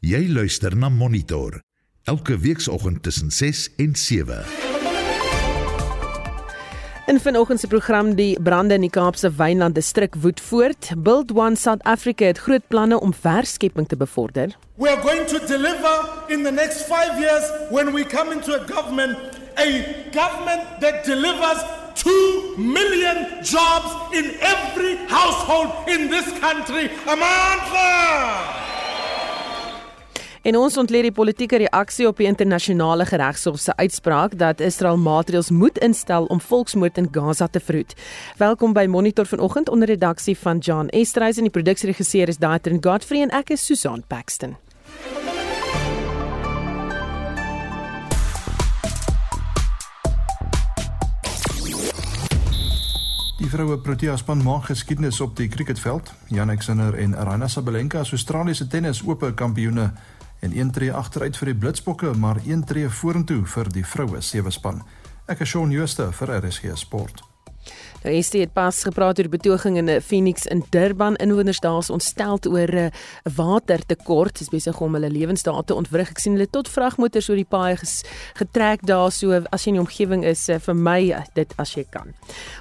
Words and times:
Jy 0.00 0.28
luister 0.30 0.76
na 0.78 0.86
Monitor 0.88 1.56
elke 2.06 2.36
weekoggend 2.38 3.02
tussen 3.02 3.30
6 3.30 3.68
en 3.76 3.96
7. 3.96 4.44
In 7.06 7.20
vanoggend 7.20 7.60
se 7.60 7.66
program 7.66 8.14
die 8.14 8.38
brande 8.42 8.74
in 8.74 8.80
die 8.80 8.90
Kaapse 8.90 9.32
Wynland 9.34 9.74
distrik 9.74 10.14
woed 10.14 10.40
voort. 10.40 10.92
Build 10.96 11.32
One 11.34 11.56
South 11.56 11.82
Africa 11.82 12.24
het 12.24 12.38
groot 12.38 12.62
planne 12.68 13.00
om 13.00 13.12
werkskepping 13.22 13.88
te 13.88 13.96
bevorder. 13.96 14.54
We 14.74 14.88
are 14.88 15.02
going 15.02 15.26
to 15.26 15.38
deliver 15.46 16.24
in 16.28 16.44
the 16.44 16.52
next 16.52 16.86
five 16.86 17.18
years 17.18 17.50
when 17.70 17.92
we 17.92 18.04
come 18.04 18.32
into 18.32 18.54
a 18.54 18.64
government, 18.66 19.18
a 19.56 19.82
government 20.12 20.62
that 20.80 21.04
delivers 21.04 21.64
2 21.94 22.54
million 22.56 23.26
jobs 23.42 24.14
in 24.14 24.30
every 24.40 24.96
household 25.08 25.88
in 25.88 26.08
this 26.08 26.30
country. 26.38 26.88
Amandla! 27.06 28.77
En 30.48 30.56
ons 30.56 30.76
ontleed 30.80 31.04
die 31.04 31.12
politieke 31.12 31.58
reaksie 31.60 32.06
op 32.08 32.16
die 32.16 32.26
internasionale 32.26 33.04
regshof 33.04 33.58
se 33.60 33.74
uitspraak 33.76 34.38
dat 34.40 34.62
Israel 34.64 34.96
maatreëls 34.96 35.50
moet 35.52 35.76
instel 35.84 36.24
om 36.32 36.40
volksmoord 36.40 36.96
in 36.98 37.08
Gaza 37.12 37.48
te 37.52 37.60
verhoed. 37.60 37.92
Welkom 38.40 38.72
by 38.72 38.86
Monitor 38.88 39.26
vanoggend 39.26 39.68
onder 39.68 39.88
redaksie 39.88 40.38
van 40.38 40.58
John 40.58 40.88
Estreys 40.88 41.36
en 41.36 41.50
die 41.50 41.52
produksieregisseur 41.52 42.32
is 42.32 42.40
Daitrin 42.40 42.80
Godfrey 42.80 43.20
en 43.26 43.34
ek 43.36 43.52
is 43.58 43.66
Susan 43.66 44.00
Paxton. 44.06 44.56
Die 53.38 53.50
vroue 53.52 53.76
Protea 53.84 54.16
span 54.16 54.40
maak 54.42 54.70
geskiedenis 54.72 55.20
op 55.20 55.36
die 55.36 55.48
cricketveld. 55.48 56.14
Jannik 56.32 56.64
Sinner 56.64 56.96
en 56.96 57.14
Arina 57.16 57.48
Sabalenka 57.48 58.00
as 58.00 58.16
Australiese 58.16 58.66
tennis 58.66 59.04
ope 59.04 59.34
kampioene 59.34 59.92
en 60.40 60.58
een 60.58 60.70
tree 60.70 60.92
agteruit 60.92 61.36
vir 61.36 61.52
die 61.52 61.58
Blitsbokke, 61.58 62.12
maar 62.14 62.40
een 62.46 62.64
tree 62.64 62.88
vorentoe 62.88 63.44
vir 63.44 63.72
die 63.74 63.86
vroue 63.86 64.20
sewe 64.22 64.50
span. 64.50 64.82
Ek 65.26 65.42
is 65.44 65.52
Shaun 65.52 65.74
Jooste 65.74 66.12
vir 66.12 66.38
RSG 66.40 66.76
Sport. 66.80 67.27
Nou 68.04 68.14
ST 68.22 68.38
het 68.38 68.52
pas 68.54 68.76
gepraat 68.86 69.18
oor 69.18 69.28
betoging 69.28 69.76
in 69.80 69.88
Phoenix 70.00 70.46
in 70.46 70.62
Durban. 70.70 71.16
Inwoners 71.16 71.58
daar 71.60 71.78
is 71.78 71.90
ontstel 71.90 72.38
oor 72.48 72.70
'n 72.70 72.76
uh, 72.76 72.86
watertekort. 73.34 74.38
Dis 74.38 74.48
besig 74.48 74.80
om 74.80 74.94
hulle 74.94 75.10
lewensdae 75.10 75.64
te 75.64 75.74
ontwrig. 75.74 76.10
Ek 76.10 76.18
sien 76.18 76.32
hulle 76.32 76.50
tot 76.50 76.68
vragmotors 76.68 77.28
oor 77.28 77.36
die 77.36 77.48
paaie 77.48 77.76
getrek 78.34 78.86
daar 78.86 79.10
so 79.12 79.42
as 79.50 79.64
jy 79.64 79.68
in 79.68 79.74
die 79.74 79.80
omgewing 79.80 80.24
is 80.24 80.46
vir 80.46 80.74
my 80.74 81.24
dit 81.34 81.52
as 81.56 81.74
jy 81.74 81.84
kan. 81.90 82.14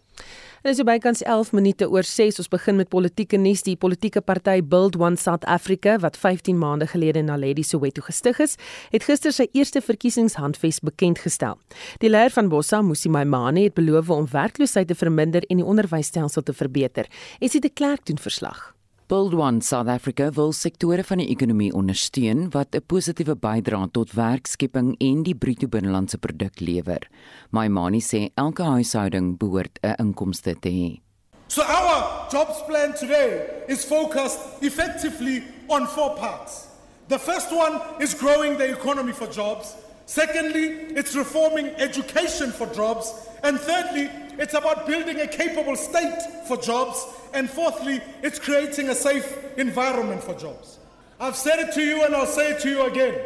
Dit 0.68 0.76
is 0.76 0.84
bykans 0.84 1.22
11 1.24 1.54
minute 1.56 1.88
oor 1.88 2.04
6. 2.04 2.42
Ons 2.42 2.50
begin 2.52 2.76
met 2.76 2.90
politieke 2.92 3.38
nuus. 3.40 3.62
Die 3.64 3.78
politieke 3.80 4.20
party 4.20 4.58
Build 4.60 4.98
One 5.00 5.16
South 5.16 5.46
Africa 5.48 5.96
wat 6.04 6.20
15 6.20 6.58
maande 6.60 6.90
gelede 6.92 7.22
in 7.24 7.32
Naledi 7.32 7.64
Soweto 7.64 8.04
gestig 8.04 8.42
is, 8.44 8.58
het 8.92 9.08
gister 9.08 9.32
sy 9.32 9.48
eerste 9.56 9.80
verkiesingshandves 9.80 10.84
bekend 10.84 11.24
gestel. 11.24 11.56
Die 12.04 12.12
leier 12.12 12.36
van 12.36 12.52
Bossa, 12.52 12.82
Musi 12.84 13.08
Maimane, 13.08 13.70
het 13.70 13.80
beloof 13.80 14.12
om 14.12 14.28
werkloosheid 14.28 14.92
te 14.92 15.00
verminder 15.00 15.48
en 15.48 15.64
die 15.64 15.72
onderwysstelsel 15.72 16.44
te 16.44 16.52
verbeter. 16.54 17.08
Esie 17.40 17.64
de 17.64 17.72
Klerk 17.72 18.04
doen 18.04 18.20
verslag. 18.20 18.74
Build 19.08 19.34
One 19.34 19.62
South 19.62 19.88
Africa 19.88 20.26
wil 20.36 20.50
sektore 20.52 21.00
van 21.08 21.22
die 21.22 21.30
ekonomie 21.32 21.70
ondersteun 21.72 22.50
wat 22.52 22.76
'n 22.76 22.84
positiewe 22.92 23.36
bydrae 23.40 23.88
tot 23.92 24.12
werkskepping 24.12 24.96
en 25.00 25.24
die 25.24 25.36
bruto 25.36 25.68
binnelandse 25.68 26.18
produk 26.18 26.60
lewer. 26.60 27.08
Maimani 27.50 28.02
sê 28.02 28.32
elke 28.36 28.64
huishouding 28.64 29.38
behoort 29.38 29.80
'n 29.82 29.96
inkomste 29.98 30.60
te 30.60 30.70
hê. 30.70 31.00
So 31.48 31.62
our 31.62 32.28
jobs 32.32 32.62
plan 32.68 32.94
today 33.00 33.48
is 33.68 33.86
focused 33.86 34.40
effectively 34.62 35.44
on 35.70 35.88
four 35.88 36.16
parts. 36.16 36.68
The 37.08 37.20
first 37.20 37.52
one 37.52 37.80
is 38.00 38.14
growing 38.14 38.58
the 38.58 38.70
economy 38.72 39.14
for 39.14 39.28
jobs. 39.32 39.87
Secondly, 40.08 40.70
it's 40.96 41.16
reforming 41.18 41.68
education 41.76 42.50
for 42.50 42.66
jobs. 42.68 43.14
And 43.44 43.60
thirdly, 43.60 44.10
it's 44.40 44.54
about 44.54 44.88
building 44.88 45.20
a 45.20 45.28
capable 45.28 45.76
state 45.76 46.18
for 46.48 46.56
jobs. 46.56 47.06
And 47.34 47.50
fourthly, 47.50 48.02
it's 48.24 48.40
creating 48.40 48.88
a 48.88 48.96
safe 48.96 49.38
environment 49.58 50.24
for 50.24 50.34
jobs. 50.34 50.80
I've 51.20 51.36
said 51.36 51.60
it 51.60 51.74
to 51.74 51.82
you 51.82 52.06
and 52.06 52.16
I'll 52.16 52.26
say 52.26 52.52
it 52.52 52.62
to 52.62 52.70
you 52.70 52.86
again. 52.86 53.20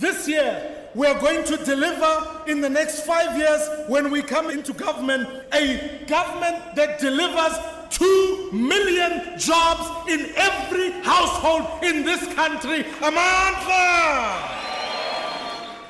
This 0.00 0.26
year, 0.26 0.88
we 0.94 1.06
are 1.06 1.20
going 1.20 1.44
to 1.44 1.58
deliver 1.58 2.42
in 2.46 2.62
the 2.62 2.70
next 2.70 3.00
five 3.02 3.36
years 3.36 3.68
when 3.86 4.10
we 4.10 4.22
come 4.22 4.48
into 4.48 4.72
government 4.72 5.28
a 5.52 6.02
government 6.06 6.76
that 6.76 6.98
delivers 6.98 7.58
2 7.90 8.52
million 8.52 9.38
jobs 9.38 10.10
in 10.10 10.32
every 10.34 10.92
household 11.02 11.84
in 11.84 12.06
this 12.06 12.24
country. 12.34 12.84
Amandla! 13.00 14.55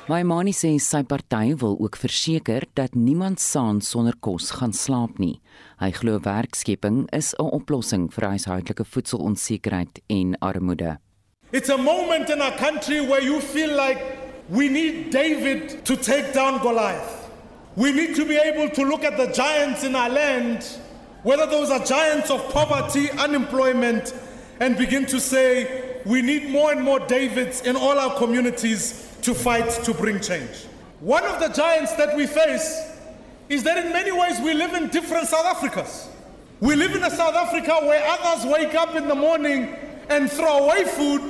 My 0.07 0.21
manie 0.23 0.55
sê 0.55 0.69
sy 0.79 1.01
party 1.03 1.49
wil 1.59 1.73
ook 1.83 1.97
verseker 1.99 2.63
dat 2.79 2.93
niemand 2.95 3.41
saans 3.43 3.89
sonder 3.91 4.15
kos 4.23 4.53
gaan 4.55 4.71
slaap 4.71 5.17
nie. 5.19 5.41
Hy 5.81 5.89
glo 5.97 6.21
werkskepping 6.23 7.09
is 7.11 7.35
'n 7.35 7.51
oplossing 7.51 8.07
vir 8.15 8.29
huishoudelike 8.29 8.85
voedselonsekerheid 8.87 9.99
en 10.07 10.37
armoede. 10.39 10.97
It's 11.51 11.69
a 11.69 11.77
moment 11.77 12.29
in 12.29 12.41
our 12.41 12.55
country 12.55 13.01
where 13.01 13.21
you 13.21 13.41
feel 13.41 13.75
like 13.75 13.99
we 14.47 14.69
need 14.69 15.11
David 15.11 15.83
to 15.83 15.97
take 15.97 16.31
down 16.31 16.61
Goliath. 16.61 17.27
We 17.75 17.91
need 17.91 18.15
to 18.15 18.23
be 18.23 18.39
able 18.39 18.69
to 18.69 18.85
look 18.85 19.03
at 19.03 19.17
the 19.17 19.27
giants 19.33 19.83
in 19.83 19.93
our 19.93 20.09
land, 20.09 20.63
whether 21.23 21.45
those 21.49 21.69
are 21.69 21.83
giants 21.83 22.31
of 22.31 22.39
poverty, 22.53 23.11
unemployment, 23.19 24.13
and 24.61 24.77
begin 24.77 25.05
to 25.07 25.19
say 25.19 25.67
we 26.05 26.21
need 26.21 26.49
more 26.49 26.71
and 26.71 26.81
more 26.81 27.01
Davids 27.01 27.61
in 27.67 27.75
all 27.75 27.99
our 27.99 28.15
communities 28.15 29.06
to 29.21 29.33
fight 29.33 29.69
to 29.83 29.93
bring 29.93 30.19
change. 30.19 30.65
One 30.99 31.23
of 31.25 31.39
the 31.39 31.49
giants 31.49 31.93
that 31.93 32.15
we 32.15 32.25
face 32.25 32.91
is 33.49 33.63
that 33.63 33.83
in 33.85 33.91
many 33.91 34.11
ways 34.11 34.39
we 34.39 34.53
live 34.53 34.73
in 34.73 34.89
different 34.89 35.27
South 35.27 35.45
Africas. 35.45 36.07
We 36.59 36.75
live 36.75 36.95
in 36.95 37.03
a 37.03 37.09
South 37.09 37.35
Africa 37.35 37.77
where 37.81 38.03
others 38.07 38.45
wake 38.45 38.73
up 38.73 38.95
in 38.95 39.07
the 39.07 39.15
morning 39.15 39.75
and 40.09 40.31
throw 40.31 40.65
away 40.65 40.85
food 40.85 41.21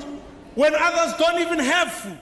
when 0.55 0.73
others 0.73 1.17
don't 1.17 1.39
even 1.39 1.59
have 1.59 1.91
food. 1.91 2.19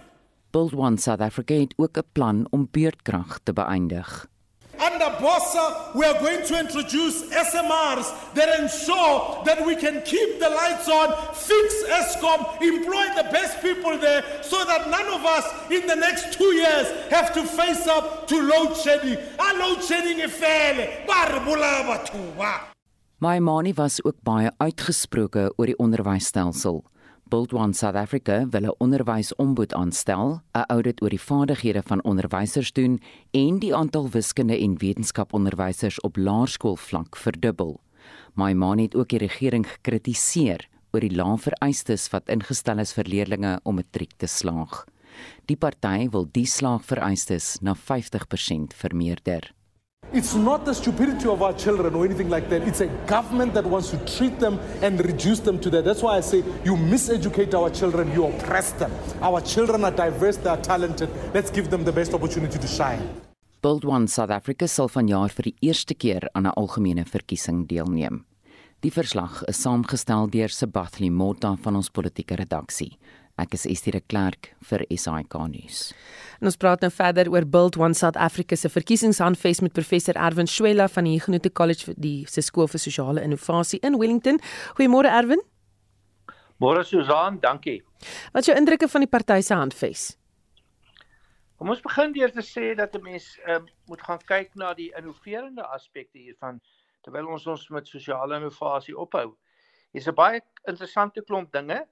Build 0.52 0.74
One 0.74 0.98
South 0.98 1.20
Africa 1.22 1.54
het 1.54 1.74
ook 1.78 1.98
'n 1.98 2.04
plan 2.12 2.48
om 2.50 2.68
beurtkrag 2.72 3.40
te 3.44 3.54
beëindig. 3.54 4.28
Under 4.80 5.10
BOSSA, 5.20 5.96
we 5.96 6.06
are 6.06 6.20
going 6.20 6.46
to 6.46 6.60
introduce 6.60 7.24
SMRs 7.32 8.34
that 8.34 8.60
ensure 8.60 9.44
that 9.46 9.66
we 9.66 9.76
can 9.76 10.02
keep 10.02 10.40
the 10.40 10.50
lights 10.50 10.90
on, 10.90 11.16
fix 11.34 11.84
ESCOM, 11.88 12.62
employ 12.62 13.06
the 13.16 13.30
best 13.32 13.62
people 13.62 13.98
there 13.98 14.24
so 14.42 14.64
that 14.66 14.90
none 14.90 15.08
of 15.08 15.24
us 15.26 15.46
in 15.72 15.88
the 15.88 15.96
next 15.96 16.34
two 16.34 16.54
years 16.54 16.88
have 17.10 17.34
to 17.34 17.44
face 17.44 17.88
up 17.88 18.28
to 18.28 18.42
load 18.42 18.76
shedding. 18.76 19.18
A 19.40 19.54
load 19.58 19.82
shedding 19.84 20.20
efele, 20.20 21.06
baribula 21.08 21.84
bathuba. 21.88 22.76
My 23.20 23.40
manie 23.40 23.74
was 23.74 24.02
ook 24.04 24.18
baie 24.24 24.52
uitgesproke 24.58 25.54
oor 25.56 25.66
die 25.66 25.78
onderwysstelsel. 25.80 26.84
Build 27.28 27.54
One 27.54 27.74
South 27.74 27.96
Africa 27.96 28.46
wil 28.50 28.66
'n 28.66 28.76
onderwysombud 28.78 29.74
aanstel, 29.74 30.42
'n 30.54 30.66
audit 30.68 31.02
oor 31.02 31.10
die 31.10 31.22
vaardighede 31.22 31.82
van 31.82 32.04
onderwysers 32.04 32.72
doen 32.74 33.02
en 33.32 33.60
die 33.60 33.76
aantal 33.76 34.10
wiskunde 34.10 34.58
en 34.60 34.78
wetenskaponderwysers 34.78 36.00
op 36.02 36.18
laerskoolvlak 36.18 37.16
verdubbel. 37.16 37.82
Maimane 38.34 38.82
het 38.82 38.96
ook 38.96 39.10
die 39.10 39.18
regering 39.18 39.68
gekritiseer 39.72 40.68
oor 40.92 41.00
die 41.00 41.16
lae 41.16 41.38
vereistes 41.38 42.10
wat 42.10 42.30
ingestel 42.30 42.80
is 42.80 42.94
vir 42.94 43.04
leerders 43.04 43.60
om 43.64 43.76
matriek 43.76 44.14
te 44.18 44.28
slaag. 44.28 44.86
Die 45.46 45.58
party 45.58 46.10
wil 46.10 46.28
die 46.32 46.46
slaagvereistes 46.46 47.58
na 47.62 47.74
50% 47.74 48.74
vermeerder. 48.76 49.54
It's 50.14 50.36
not 50.36 50.66
the 50.66 50.74
stupidity 50.74 51.28
of 51.28 51.42
our 51.42 51.54
children 51.54 51.96
or 51.96 52.06
anything 52.06 52.30
like 52.30 52.48
that. 52.50 52.62
It's 52.68 52.80
a 52.82 52.88
government 53.08 53.54
that 53.56 53.66
wants 53.66 53.90
to 53.90 53.98
treat 54.06 54.40
them 54.40 54.60
and 54.82 55.04
reduce 55.04 55.40
them 55.40 55.60
to 55.60 55.70
that. 55.72 55.84
That's 55.84 56.04
why 56.04 56.18
I 56.18 56.22
say 56.22 56.44
you 56.64 56.76
miseducate 56.76 57.54
our 57.54 57.70
children, 57.70 58.12
you 58.14 58.26
oppress 58.26 58.72
them. 58.74 58.92
Our 59.22 59.42
children 59.42 59.84
are 59.84 59.92
diverse, 59.92 60.38
they 60.38 60.50
are 60.50 60.62
talented. 60.62 61.10
Let's 61.34 61.50
give 61.50 61.70
them 61.70 61.84
the 61.84 61.92
best 61.92 62.14
opportunity 62.14 62.60
to 62.60 62.68
shine. 62.68 63.02
Build 63.62 63.84
One 63.84 64.08
South 64.08 64.30
Africa 64.30 64.68
sal 64.68 64.90
vanjaar 64.94 65.34
vir 65.34 65.50
die 65.50 65.56
eerste 65.62 65.96
keer 65.96 66.30
aan 66.34 66.46
'n 66.46 66.54
algemene 66.54 67.04
verkiesing 67.06 67.66
deelneem. 67.68 68.26
Die 68.82 68.92
verslag 68.92 69.44
is 69.50 69.62
saamgestel 69.62 70.30
deur 70.30 70.50
Sebathli 70.50 71.10
Motta 71.10 71.56
van 71.56 71.76
ons 71.76 71.90
politieke 71.90 72.36
redaksie. 72.36 72.98
Ek 73.36 73.52
is 73.52 73.66
Estie 73.68 73.92
de 73.92 74.00
Klerk 74.00 74.54
vir 74.64 74.86
SAK 74.96 75.34
nuus. 75.52 75.80
En 76.40 76.48
ons 76.48 76.56
praat 76.56 76.80
nou 76.86 76.90
verder 76.94 77.28
oor 77.34 77.44
Build 77.44 77.76
One 77.76 77.94
South 77.94 78.16
Africa 78.16 78.56
se 78.56 78.70
verkiesingshandves 78.72 79.60
met 79.60 79.74
professor 79.76 80.16
Erwin 80.16 80.48
Swela 80.48 80.86
van 80.88 81.04
die 81.04 81.18
Huguenot 81.18 81.50
College 81.52 81.90
vir 81.90 81.98
die 82.00 82.20
se 82.32 82.40
skool 82.46 82.70
vir 82.72 82.80
sosiale 82.80 83.24
innovasie 83.28 83.82
in 83.84 83.98
Wellington. 84.00 84.40
Goeiemôre 84.78 85.12
Erwin. 85.12 85.44
Môre 86.64 86.86
Susan, 86.88 87.42
dankie. 87.44 87.82
Wat 88.32 88.46
is 88.46 88.54
jou 88.54 88.56
indrukke 88.56 88.88
van 88.88 89.04
die 89.04 89.12
party 89.12 89.42
se 89.44 89.58
handves? 89.60 90.06
Kom 91.60 91.74
ons 91.74 91.84
begin 91.84 92.16
deur 92.16 92.32
te 92.32 92.44
sê 92.44 92.72
dat 92.76 92.96
'n 92.96 93.04
mens 93.04 93.36
um, 93.52 93.68
moet 93.88 94.02
gaan 94.02 94.20
kyk 94.24 94.56
na 94.56 94.74
die 94.74 94.94
innoverende 94.96 95.64
aspekte 95.76 96.20
hiervan 96.20 96.62
terwyl 97.04 97.28
ons 97.28 97.48
ons 97.48 97.68
met 97.70 97.88
sosiale 97.88 98.40
innovasie 98.40 98.96
ophou. 98.96 99.36
Hier's 99.92 100.08
'n 100.08 100.16
baie 100.16 100.42
interessante 100.68 101.22
klomp 101.22 101.52
dinge 101.52 101.84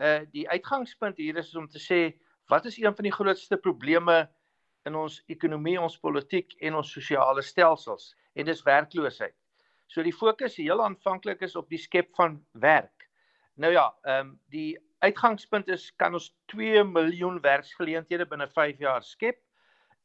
uh 0.00 0.20
die 0.32 0.48
uitgangspunt 0.48 1.16
hier 1.16 1.36
is 1.36 1.54
om 1.56 1.68
te 1.68 1.80
sê 1.82 2.00
wat 2.48 2.66
is 2.66 2.78
een 2.78 2.94
van 2.94 3.04
die 3.04 3.12
grootste 3.12 3.56
probleme 3.56 4.28
in 4.86 4.94
ons 4.94 5.22
ekonomie, 5.26 5.80
ons 5.80 5.98
politiek 6.00 6.54
en 6.64 6.78
ons 6.80 6.92
sosiale 6.92 7.42
stelsels 7.42 8.14
en 8.34 8.46
dis 8.46 8.62
werkloosheid. 8.64 9.34
So 9.88 10.04
die 10.04 10.14
fokus 10.14 10.56
heel 10.56 10.82
aanvanklik 10.84 11.42
is 11.44 11.56
op 11.56 11.68
die 11.68 11.80
skep 11.80 12.14
van 12.16 12.38
werk. 12.52 13.08
Nou 13.56 13.72
ja, 13.72 13.88
ehm 14.04 14.28
um, 14.28 14.36
die 14.54 14.78
uitgangspunt 14.98 15.68
is 15.70 15.92
kan 15.96 16.14
ons 16.14 16.32
2 16.50 16.82
miljoen 16.84 17.40
werksgeleenthede 17.40 18.26
binne 18.26 18.48
5 18.48 18.80
jaar 18.82 19.02
skep 19.02 19.42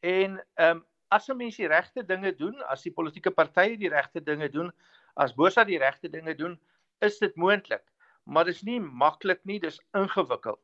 en 0.02 0.40
ehm 0.56 0.78
um, 0.78 0.84
as 1.14 1.30
'n 1.30 1.38
mens 1.38 1.58
die 1.58 1.68
regte 1.68 2.04
dinge 2.06 2.36
doen, 2.36 2.62
as 2.74 2.82
die 2.82 2.94
politieke 2.94 3.32
partye 3.32 3.78
die 3.78 3.90
regte 3.90 4.22
dinge 4.22 4.50
doen, 4.50 4.72
as 5.16 5.34
Bosa 5.34 5.64
die 5.64 5.78
regte 5.78 6.10
dinge 6.10 6.36
doen, 6.36 6.60
is 7.02 7.20
dit 7.20 7.36
moontlik 7.36 7.84
maar 8.24 8.46
dit 8.46 8.56
is 8.56 8.64
nie 8.68 8.80
maklik 8.80 9.44
nie, 9.44 9.60
dis 9.60 9.82
ingewikkeld. 9.98 10.60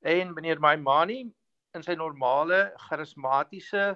En 0.00 0.32
meneer 0.34 0.60
Maimani 0.60 1.32
in 1.76 1.84
sy 1.84 1.94
normale 1.96 2.72
charismatiese 2.88 3.92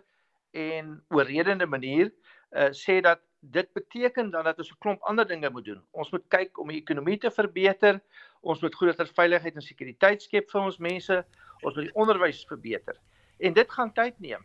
en 0.57 0.93
oorredende 1.13 1.67
manier 1.67 2.11
uh, 2.53 2.71
sê 2.73 3.01
dat 3.05 3.21
dit 3.41 3.69
beteken 3.73 4.31
dan 4.31 4.45
dat 4.45 4.59
ons 4.59 4.71
'n 4.71 4.79
klomp 4.79 5.03
ander 5.03 5.27
dinge 5.27 5.51
moet 5.51 5.65
doen. 5.65 5.83
Ons 5.91 6.11
moet 6.11 6.25
kyk 6.29 6.59
om 6.59 6.69
die 6.69 6.81
ekonomie 6.81 7.19
te 7.19 7.31
verbeter, 7.31 8.01
ons 8.41 8.61
moet 8.61 8.75
groter 8.75 9.07
veiligheid 9.07 9.55
en 9.55 9.63
sekuriteit 9.63 10.23
skep 10.23 10.51
vir 10.51 10.61
ons 10.61 10.79
mense, 10.79 11.25
ons 11.63 11.75
moet 11.75 11.85
die 11.85 11.95
onderwys 11.95 12.45
verbeter. 12.49 12.97
En 13.39 13.53
dit 13.53 13.71
gaan 13.71 13.93
tyd 13.93 14.19
neem. 14.21 14.45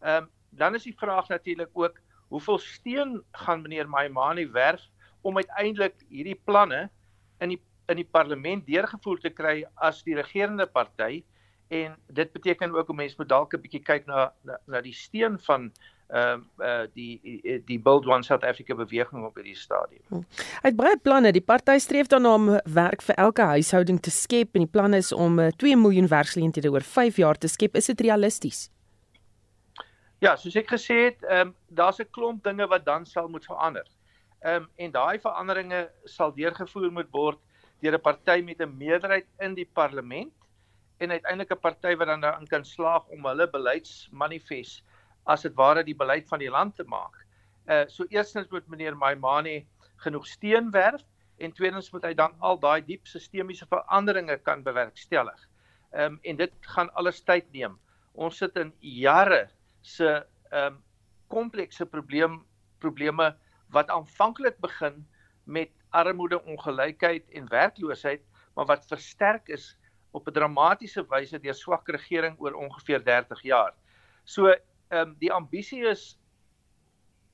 Ehm 0.00 0.24
um, 0.24 0.30
dan 0.50 0.74
is 0.74 0.82
die 0.82 0.96
vraag 0.98 1.28
natuurlik 1.28 1.70
ook 1.72 2.00
hoeveel 2.28 2.58
steun 2.58 3.22
gaan 3.32 3.62
meneer 3.62 3.88
Maimani 3.88 4.48
werf 4.50 4.82
om 5.22 5.36
uiteindelik 5.36 5.94
hierdie 6.08 6.40
planne 6.44 6.90
in 7.38 7.48
die 7.48 7.60
in 7.90 8.00
die 8.00 8.08
parlement 8.08 8.66
deurgevoer 8.66 9.20
te 9.20 9.32
kry 9.34 9.64
as 9.76 10.02
die 10.06 10.16
regerende 10.18 10.66
party 10.66 11.22
en 11.70 11.94
dit 12.06 12.32
beteken 12.32 12.74
ook 12.74 12.88
om 12.90 12.96
mense 12.96 13.14
moet 13.18 13.28
dalk 13.28 13.54
'n 13.54 13.62
bietjie 13.62 13.82
kyk 13.82 14.06
na, 14.06 14.32
na 14.42 14.58
na 14.66 14.80
die 14.80 14.94
steen 14.94 15.38
van 15.38 15.70
ehm 16.10 16.42
uh, 16.58 16.66
uh 16.66 16.86
die 16.94 17.62
die 17.66 17.78
Build 17.78 18.06
One 18.06 18.22
South 18.22 18.44
Africa 18.44 18.74
beweging 18.74 19.24
op 19.24 19.34
hierdie 19.34 19.56
stadium. 19.56 20.02
Hm. 20.08 20.24
Hy 20.62 20.68
het 20.68 20.76
baie 20.76 20.98
planne. 20.98 21.32
Die 21.32 21.44
party 21.52 21.78
streef 21.78 22.06
daarna 22.06 22.34
om 22.34 22.48
werk 22.64 23.02
vir 23.02 23.14
elke 23.14 23.42
huishouding 23.42 24.00
te 24.00 24.10
skep 24.10 24.54
en 24.54 24.66
die 24.66 24.70
plan 24.70 24.94
is 24.94 25.12
om 25.12 25.38
2 25.56 25.70
uh, 25.70 25.78
miljoen 25.78 26.08
werksgeleenthede 26.08 26.70
oor 26.70 26.82
5 26.82 27.16
jaar 27.16 27.38
te 27.38 27.48
skep. 27.48 27.76
Is 27.76 27.86
dit 27.86 28.00
realisties? 28.00 28.70
Ja, 30.20 30.36
soos 30.36 30.56
ek 30.56 30.68
gesê 30.68 30.96
het, 31.04 31.22
ehm 31.22 31.48
um, 31.48 31.54
daar's 31.68 32.00
'n 32.00 32.10
klomp 32.10 32.44
dinge 32.44 32.66
wat 32.66 32.84
dan 32.84 33.06
sal 33.06 33.28
moet 33.28 33.44
verander. 33.44 33.86
Ehm 34.40 34.62
um, 34.62 34.68
en 34.76 34.90
daai 34.90 35.20
veranderinge 35.20 35.90
sal 36.04 36.34
deurgevoer 36.34 36.92
moet 36.92 37.10
word 37.10 37.38
deur 37.82 37.96
'n 37.98 38.00
party 38.00 38.42
met 38.44 38.60
'n 38.60 38.76
meerderheid 38.76 39.26
in 39.38 39.54
die 39.54 39.68
parlement 39.80 40.32
en 40.98 41.10
uiteindelik 41.10 41.52
'n 41.52 41.60
party 41.60 41.96
wat 41.96 42.06
dan 42.06 42.20
daarin 42.20 42.46
kan 42.46 42.64
slaag 42.64 43.06
om 43.08 43.26
hulle 43.26 43.50
beleidsmanifest 43.50 44.84
as 45.24 45.42
dit 45.42 45.54
ware 45.54 45.84
die 45.84 45.96
beleid 45.96 46.28
van 46.28 46.38
die 46.38 46.50
land 46.50 46.76
te 46.76 46.84
maak. 46.84 47.26
Uh 47.66 47.84
so 47.86 48.04
eerstens 48.08 48.48
moet 48.50 48.68
meneer 48.68 48.96
Maimane 48.96 49.64
genoeg 49.96 50.26
steun 50.26 50.70
werf 50.70 51.02
en 51.38 51.52
tweedens 51.52 51.90
moet 51.92 52.04
hy 52.04 52.14
dan 52.14 52.34
al 52.38 52.58
daai 52.60 52.80
diep 52.84 53.06
sistemiese 53.06 53.66
veranderinge 53.66 54.36
kan 54.38 54.62
bewerkstellig. 54.62 55.48
Ehm 55.92 56.12
um, 56.12 56.18
en 56.22 56.36
dit 56.36 56.52
gaan 56.60 56.92
alles 56.94 57.22
tyd 57.22 57.52
neem. 57.52 57.78
Ons 58.12 58.36
sit 58.36 58.56
in 58.56 58.72
jare 58.80 59.48
se 59.80 60.08
ehm 60.50 60.66
um, 60.66 60.82
komplekse 61.28 61.86
probleem 61.86 62.42
probleme 62.78 63.36
wat 63.70 63.88
aanvanklik 63.88 64.58
begin 64.60 65.06
met 65.50 65.70
armoede, 65.90 66.38
ongelykheid 66.44 67.28
en 67.30 67.48
werkloosheid, 67.48 68.22
maar 68.54 68.66
wat 68.66 68.86
versterk 68.86 69.48
is 69.48 69.76
op 70.10 70.26
'n 70.26 70.32
dramatiese 70.32 71.04
wyse 71.08 71.38
deur 71.38 71.54
swak 71.54 71.88
regering 71.88 72.38
oor 72.38 72.54
ongeveer 72.54 73.04
30 73.04 73.42
jaar. 73.42 73.74
So, 74.24 74.46
ehm 74.46 75.08
um, 75.08 75.16
die 75.18 75.32
ambisie 75.32 75.84
is 75.86 76.18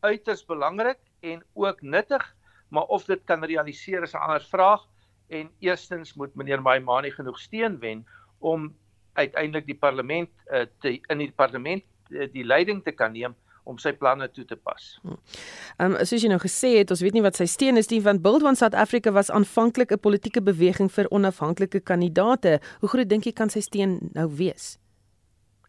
uiters 0.00 0.44
belangrik 0.44 0.98
en 1.20 1.44
ook 1.52 1.82
nuttig, 1.82 2.36
maar 2.68 2.84
of 2.84 3.04
dit 3.04 3.24
kan 3.24 3.44
realiseer 3.44 4.02
is 4.02 4.12
'n 4.12 4.18
ander 4.18 4.44
vraag 4.44 4.88
en 5.28 5.50
eerstens 5.58 6.14
moet 6.14 6.34
meneer 6.34 6.62
Maimani 6.62 7.10
genoeg 7.10 7.38
steun 7.38 7.78
wen 7.78 8.06
om 8.38 8.76
uiteindelik 9.12 9.66
die 9.66 9.78
parlement 9.78 10.30
uh, 10.46 10.66
te 10.80 11.00
in 11.08 11.18
die 11.18 11.32
parlement 11.32 11.84
uh, 12.08 12.28
die 12.32 12.44
leiding 12.44 12.84
te 12.84 12.92
kan 12.92 13.12
neem 13.12 13.34
om 13.66 13.78
sy 13.82 13.92
planne 13.98 14.28
toe 14.30 14.44
te 14.46 14.56
pas. 14.56 14.84
Ehm 15.04 15.96
um, 15.96 15.98
soos 16.06 16.22
jy 16.22 16.30
nou 16.30 16.38
gesê 16.42 16.72
het, 16.78 16.92
ons 16.94 17.02
weet 17.02 17.16
nie 17.16 17.24
wat 17.24 17.38
sy 17.38 17.48
steen 17.50 17.80
is 17.80 17.90
nie 17.90 18.00
want 18.04 18.22
Build 18.22 18.46
One 18.46 18.58
South 18.58 18.76
Africa 18.78 19.12
was 19.12 19.30
aanvanklik 19.30 19.92
'n 19.92 20.02
politieke 20.06 20.42
beweging 20.42 20.90
vir 20.92 21.10
onafhanklike 21.10 21.80
kandidaate. 21.80 22.60
Hoe 22.80 22.88
groot 22.88 23.08
dink 23.08 23.26
jy 23.26 23.32
kan 23.32 23.50
sy 23.50 23.60
steen 23.60 23.98
nou 24.14 24.28
wees? 24.30 24.78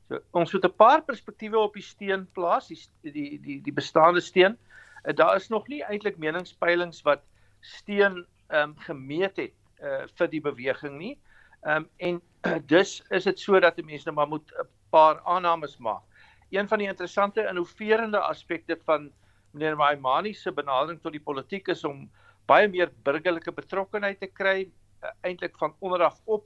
So 0.08 0.22
ons 0.32 0.52
het 0.52 0.66
'n 0.66 0.76
paar 0.78 1.02
perspektiewe 1.02 1.58
op 1.58 1.74
die 1.74 1.84
steen 1.84 2.28
plaas, 2.34 2.68
die 2.68 3.12
die 3.12 3.40
die 3.42 3.62
die 3.62 3.74
bestaande 3.74 4.22
steen. 4.22 4.58
Uh, 5.04 5.14
daar 5.16 5.36
is 5.36 5.50
nog 5.50 5.68
nie 5.68 5.84
eintlik 5.84 6.18
meningspeilings 6.18 7.02
wat 7.02 7.22
steen 7.62 8.26
ehm 8.50 8.70
um, 8.70 8.76
gemeet 8.78 9.36
het 9.38 9.54
uh 9.82 10.06
vir 10.18 10.28
die 10.28 10.42
beweging 10.42 10.98
nie. 10.98 11.18
Ehm 11.66 11.76
um, 11.76 11.90
en 11.98 12.22
uh, 12.46 12.60
dus 12.74 13.04
is 13.10 13.24
dit 13.24 13.40
so 13.40 13.60
dat 13.60 13.82
mense 13.84 14.06
nou 14.06 14.16
maar 14.16 14.28
moet 14.28 14.54
'n 14.54 14.68
paar 14.90 15.22
aannames 15.26 15.78
maak 15.78 16.04
een 16.50 16.68
van 16.68 16.80
die 16.80 16.88
interessante 16.88 17.48
innoverende 17.50 18.20
aspekte 18.20 18.78
van 18.86 19.12
meneer 19.52 19.76
Maimani 19.76 20.34
se 20.34 20.52
benadering 20.52 21.02
tot 21.02 21.12
die 21.12 21.24
politiek 21.24 21.68
is 21.68 21.84
om 21.84 22.06
baie 22.48 22.68
meer 22.72 22.92
burgerlike 23.04 23.52
betrokkenheid 23.52 24.20
te 24.20 24.28
kry 24.28 24.60
uh, 24.68 25.12
eintlik 25.22 25.58
van 25.60 25.76
onder 25.80 26.04
af 26.08 26.22
op 26.26 26.46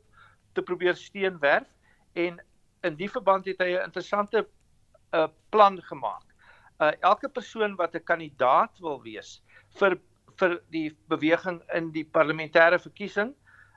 te 0.54 0.62
probeer 0.62 0.96
steun 0.96 1.38
werf 1.40 1.70
en 2.14 2.40
in 2.84 2.98
die 2.98 3.10
verband 3.10 3.46
het 3.46 3.62
hy 3.62 3.76
'n 3.76 3.86
interessante 3.86 4.48
uh, 5.14 5.28
plan 5.50 5.82
gemaak. 5.82 6.26
Uh, 6.82 6.92
elke 7.00 7.30
persoon 7.30 7.76
wat 7.76 7.96
'n 7.96 8.04
kandidaat 8.04 8.80
wil 8.80 9.02
wees 9.02 9.42
vir 9.80 10.00
vir 10.40 10.62
die 10.72 10.90
beweging 11.08 11.62
in 11.76 11.92
die 11.92 12.06
parlementêre 12.06 12.80
verkiesing, 12.80 13.36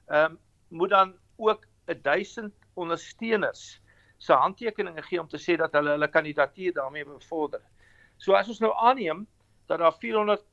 ehm 0.09 0.33
um, 0.33 0.39
moet 0.69 0.91
dan 0.91 1.15
ook 1.37 1.67
1000 2.03 2.55
ondersteuners 2.75 3.81
se 4.19 4.33
handtekeninge 4.33 5.03
gee 5.03 5.21
om 5.21 5.29
te 5.29 5.39
sê 5.39 5.57
dat 5.57 5.73
hulle 5.73 5.91
hulle 5.97 6.09
kandidatuur 6.09 6.73
daarmee 6.73 7.05
bevorder. 7.05 7.61
So 8.17 8.35
as 8.35 8.49
ons 8.49 8.61
nou 8.61 8.73
aanneem 8.75 9.27
dat 9.67 9.79
daar 9.79 9.97
400 10.01 10.45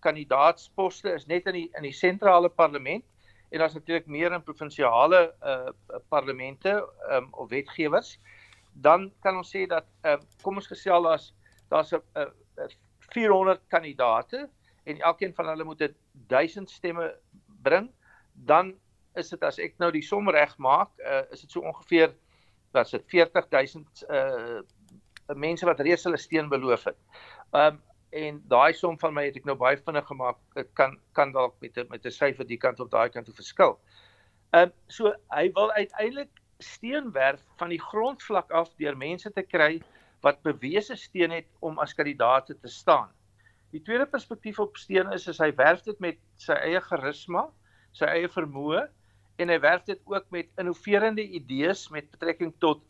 kandidaatsposte 0.00 1.12
is 1.14 1.26
net 1.26 1.46
in 1.46 1.58
die 1.58 1.68
in 1.76 1.86
die 1.86 1.94
sentrale 1.96 2.48
parlement 2.48 3.04
en 3.50 3.58
daar's 3.58 3.74
natuurlik 3.74 4.06
meer 4.06 4.32
in 4.32 4.42
provinsiale 4.42 5.22
uh 5.42 5.98
parlemente 6.08 6.76
um 7.10 7.28
of 7.32 7.50
wetgewers, 7.50 8.18
dan 8.72 9.10
kan 9.20 9.36
ons 9.36 9.50
sê 9.50 9.66
dat 9.66 9.86
uh 10.04 10.18
kom 10.42 10.60
ons 10.60 10.70
gesel 10.70 11.08
as 11.10 11.32
daar's 11.70 11.92
'n 11.92 12.02
uh, 12.16 12.68
400 13.10 13.60
kandidate 13.68 14.48
en 14.84 15.00
elkeen 15.00 15.34
van 15.34 15.46
hulle 15.46 15.64
moet 15.64 15.92
1000 16.26 16.70
stemme 16.70 17.14
bring, 17.62 17.90
dan 18.34 18.74
is 19.14 19.28
dit 19.28 19.42
as 19.42 19.58
ek 19.58 19.74
nou 19.78 19.90
die 19.90 20.02
som 20.02 20.28
reg 20.28 20.56
maak, 20.58 20.90
uh 20.98 21.22
is 21.30 21.40
dit 21.40 21.50
so 21.50 21.60
ongeveer 21.60 22.14
was 22.72 22.90
dit 22.90 23.04
40000 23.06 24.04
uh 24.08 24.60
mense 25.38 25.66
wat 25.66 25.80
reeds 25.80 26.04
hulle 26.08 26.18
steen 26.18 26.48
beloof 26.50 26.84
het. 26.90 26.98
Um 27.54 27.78
en 28.10 28.40
daai 28.50 28.72
som 28.74 28.96
van 28.98 29.14
my 29.14 29.28
het 29.28 29.36
ek 29.38 29.44
nou 29.46 29.54
baie 29.54 29.78
vinnig 29.78 30.06
gemaak. 30.06 30.38
Dit 30.58 30.72
kan 30.74 30.96
kan 31.14 31.32
dalk 31.32 31.54
met 31.62 31.76
met 31.90 32.06
'n 32.06 32.10
syfer 32.10 32.46
die 32.46 32.58
kant 32.58 32.80
op 32.80 32.90
daai 32.90 33.08
kant 33.08 33.26
toe 33.26 33.34
verskil. 33.34 33.78
Um 34.52 34.72
so 34.88 35.14
hy 35.30 35.50
wil 35.54 35.70
uiteindelik 35.72 36.30
steenwerf 36.58 37.40
van 37.56 37.68
die 37.68 37.80
grondvlak 37.80 38.50
af 38.50 38.74
deur 38.76 38.96
mense 38.96 39.30
te 39.32 39.42
kry 39.42 39.80
wat 40.20 40.42
bewese 40.42 40.96
steun 40.96 41.30
het 41.30 41.46
om 41.60 41.78
as 41.78 41.94
kandidaat 41.94 42.46
te 42.46 42.68
staan. 42.68 43.08
Die 43.70 43.82
tweede 43.82 44.06
perspektief 44.06 44.58
op 44.58 44.76
steun 44.76 45.12
is 45.12 45.28
as 45.28 45.38
hy 45.38 45.52
werf 45.56 45.82
dit 45.82 45.98
met 46.00 46.18
sy 46.36 46.52
eie 46.52 46.80
charisma, 46.80 47.46
sy 47.92 48.04
eie 48.04 48.28
vermoë 48.28 48.88
en 49.40 49.48
hy 49.48 49.58
werf 49.60 49.86
dit 49.88 50.00
ook 50.04 50.26
met 50.34 50.48
innoverende 50.60 51.24
idees 51.24 51.86
met 51.94 52.10
betrekking 52.12 52.52
tot 52.58 52.82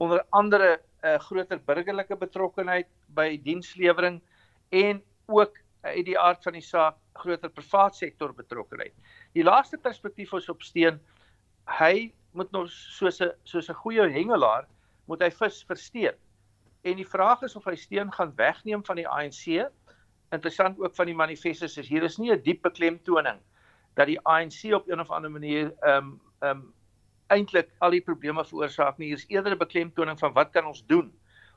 onder 0.00 0.24
andere 0.30 0.78
'n 0.78 1.06
uh, 1.06 1.14
eh, 1.14 1.20
groter 1.20 1.60
burgerlike 1.64 2.16
betrokkenheid 2.16 2.88
by 3.14 3.40
dienslewering 3.42 4.20
en 4.68 5.02
ook 5.26 5.58
uit 5.82 6.04
die 6.04 6.18
aard 6.18 6.42
van 6.42 6.52
die 6.52 6.64
saak 6.64 6.96
groter 7.12 7.50
privaat 7.50 7.96
sektor 7.96 8.34
betrokkenheid. 8.34 8.94
Die 9.32 9.44
laaste 9.44 9.78
perspektief 9.78 10.32
is 10.32 10.48
op 10.48 10.62
steen 10.62 11.00
hy 11.78 12.12
moet 12.32 12.50
nog 12.50 12.70
soos 12.70 13.20
'n 13.20 13.32
soos 13.44 13.68
'n 13.68 13.80
goeie 13.82 14.08
hengelaar 14.08 14.66
moet 15.06 15.22
hy 15.22 15.30
vis 15.30 15.64
versteen. 15.64 16.16
En 16.82 16.96
die 16.96 17.08
vraag 17.08 17.42
is 17.42 17.56
of 17.56 17.64
hy 17.64 17.76
steen 17.76 18.12
gaan 18.12 18.32
wegneem 18.36 18.84
van 18.84 18.96
die 18.96 19.08
ANC. 19.08 19.70
Interessant 20.30 20.78
ook 20.78 20.94
van 20.94 21.06
die 21.06 21.14
manifestes 21.14 21.76
is 21.76 21.88
hier 21.88 22.02
is 22.02 22.18
nie 22.18 22.32
'n 22.32 22.42
diepe 22.42 22.70
klemtoning 22.70 23.40
dat 23.98 24.06
die 24.06 24.20
ANC 24.22 24.70
op 24.74 24.88
een 24.88 25.00
of 25.00 25.10
ander 25.10 25.30
manier 25.30 25.72
ehm 25.80 25.96
um, 25.96 26.20
ehm 26.38 26.58
um, 26.58 26.66
eintlik 27.28 27.68
al 27.84 27.92
die 27.92 28.00
probleme 28.00 28.44
veroorsaak 28.44 28.98
nie. 28.98 29.10
Hier 29.10 29.16
is 29.16 29.26
eerder 29.28 29.52
'n 29.52 29.58
beklemtoning 29.58 30.18
van 30.18 30.32
wat 30.32 30.50
kan 30.50 30.66
ons 30.66 30.84
doen 30.86 31.12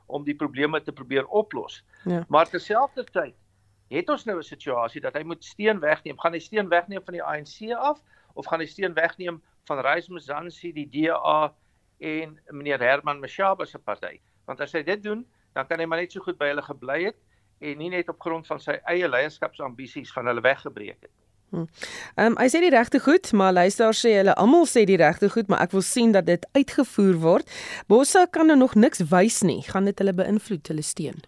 om 0.06 0.24
die 0.24 0.34
probleme 0.34 0.82
te 0.82 0.92
probeer 0.92 1.26
oplos. 1.26 1.84
Ja. 2.04 2.24
Maar 2.28 2.48
terselfdertyd 2.48 3.34
het 3.88 4.10
ons 4.10 4.24
nou 4.24 4.38
'n 4.38 4.42
situasie 4.42 5.00
dat 5.00 5.14
hy 5.14 5.22
moet 5.22 5.44
steen 5.44 5.80
wegneem. 5.80 6.18
Gaan 6.18 6.32
hy 6.32 6.38
steen 6.38 6.68
wegneem 6.68 7.04
van 7.04 7.14
die 7.14 7.22
ANC 7.22 7.72
af 7.72 8.02
of 8.34 8.46
gaan 8.46 8.60
hy 8.60 8.66
steen 8.66 8.94
wegneem 8.94 9.42
van 9.64 9.80
Reis 9.80 10.08
Mzansi, 10.08 10.72
die 10.72 10.88
DA 10.88 11.54
en 11.98 12.40
meneer 12.50 12.78
Herman 12.78 13.20
Mashaba 13.20 13.64
se 13.64 13.78
party? 13.78 14.20
Want 14.44 14.60
as 14.60 14.72
hy 14.72 14.82
dit 14.82 15.02
doen, 15.02 15.26
dan 15.52 15.66
kan 15.66 15.78
hy 15.78 15.86
maar 15.86 15.98
net 15.98 16.12
so 16.12 16.20
goed 16.20 16.38
by 16.38 16.46
hulle 16.46 16.62
gebly 16.62 17.04
het 17.04 17.16
en 17.58 17.78
nie 17.78 17.90
net 17.90 18.08
op 18.08 18.20
grond 18.20 18.46
van 18.46 18.60
sy 18.60 18.80
eie 18.84 19.08
leierskapsambisies 19.08 20.12
van 20.12 20.26
hulle 20.26 20.40
weggebreek 20.40 21.00
het. 21.00 21.21
Hm. 21.52 21.66
Ehm 22.16 22.32
um, 22.32 22.36
hy 22.40 22.46
sê 22.48 22.62
die 22.64 22.72
regte 22.72 22.98
goed, 23.04 23.28
maar 23.36 23.52
luisteraars 23.52 23.98
sê 24.00 24.14
hulle 24.16 24.32
almal 24.40 24.64
sê 24.70 24.86
die 24.88 24.96
regte 24.96 25.28
goed, 25.28 25.50
maar 25.52 25.60
ek 25.66 25.74
wil 25.76 25.84
sien 25.84 26.14
dat 26.16 26.24
dit 26.24 26.46
uitgevoer 26.56 27.18
word. 27.20 27.50
Bossa 27.92 28.24
kan 28.24 28.48
nou 28.48 28.56
nog 28.56 28.72
niks 28.74 29.04
wys 29.10 29.42
nie. 29.44 29.60
Gaan 29.68 29.84
dit 29.90 30.00
hulle 30.00 30.14
beïnvloed 30.16 30.72
hulle 30.72 30.84
steen? 30.86 31.20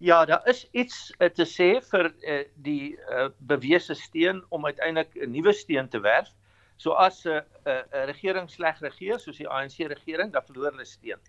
Ja, 0.00 0.24
daar 0.24 0.48
is 0.48 0.64
iets 0.72 1.12
uh, 1.18 1.28
te 1.28 1.44
sê 1.48 1.68
vir 1.90 2.08
uh, 2.08 2.40
die 2.64 2.96
uh, 3.12 3.28
bewese 3.52 3.94
steen 3.94 4.40
om 4.48 4.64
uiteindelik 4.64 5.12
'n 5.20 5.30
nuwe 5.36 5.52
steen 5.52 5.88
te 5.88 6.00
werf. 6.00 6.32
So 6.76 6.96
as 6.96 7.24
'n 7.26 7.28
uh, 7.28 7.44
'n 7.44 7.84
uh, 7.92 8.04
regering 8.08 8.50
sleg 8.50 8.80
regeer, 8.80 9.20
soos 9.20 9.36
die 9.36 9.48
ANC 9.48 9.84
regering, 9.84 10.32
dan 10.32 10.48
verloor 10.48 10.72
hulle 10.72 10.84
steen. 10.84 11.20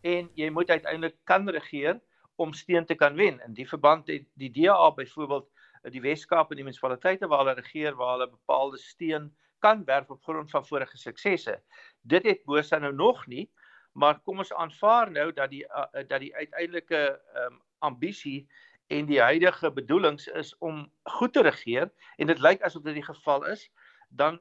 En 0.00 0.30
jy 0.34 0.48
moet 0.50 0.70
uiteindelik 0.70 1.16
kan 1.24 1.48
regeer 1.48 2.00
om 2.36 2.52
steen 2.52 2.84
te 2.86 2.94
kan 2.94 3.14
wen. 3.14 3.40
In 3.46 3.54
die 3.54 3.68
verband 3.68 4.06
het 4.06 4.24
die 4.34 4.50
DA 4.50 4.90
byvoorbeeld 4.90 5.48
die 5.82 6.02
Weskaap 6.02 6.50
en 6.50 6.56
die 6.56 6.64
munisipaliteite 6.64 7.28
waar 7.28 7.44
hulle 7.44 7.60
regeer 7.60 7.96
waar 7.96 8.16
hulle 8.16 8.30
bepaalde 8.30 8.78
steen 8.78 9.30
kan 9.58 9.84
werf 9.84 10.10
op 10.10 10.22
grond 10.22 10.50
van 10.50 10.66
vorige 10.66 10.96
suksesse. 10.96 11.58
Dit 12.00 12.26
het 12.26 12.44
Bosa 12.44 12.78
nou 12.78 12.92
nog 12.94 13.26
nie, 13.26 13.50
maar 13.92 14.20
kom 14.20 14.38
ons 14.38 14.52
aanvaar 14.52 15.10
nou 15.10 15.32
dat 15.32 15.50
die 15.50 15.64
uh, 15.66 15.86
dat 16.06 16.20
die 16.20 16.34
uiteindelike 16.36 17.20
um, 17.44 17.60
ambisie 17.78 18.48
en 18.88 19.06
die 19.06 19.20
huidige 19.20 19.70
bedoelings 19.72 20.26
is 20.26 20.54
om 20.58 20.86
goed 21.18 21.32
te 21.32 21.42
regeer 21.42 21.90
en 22.16 22.26
dit 22.26 22.38
lyk 22.38 22.62
asof 22.62 22.82
dit 22.82 22.94
die 22.94 23.04
geval 23.04 23.44
is, 23.50 23.68
dan 24.08 24.38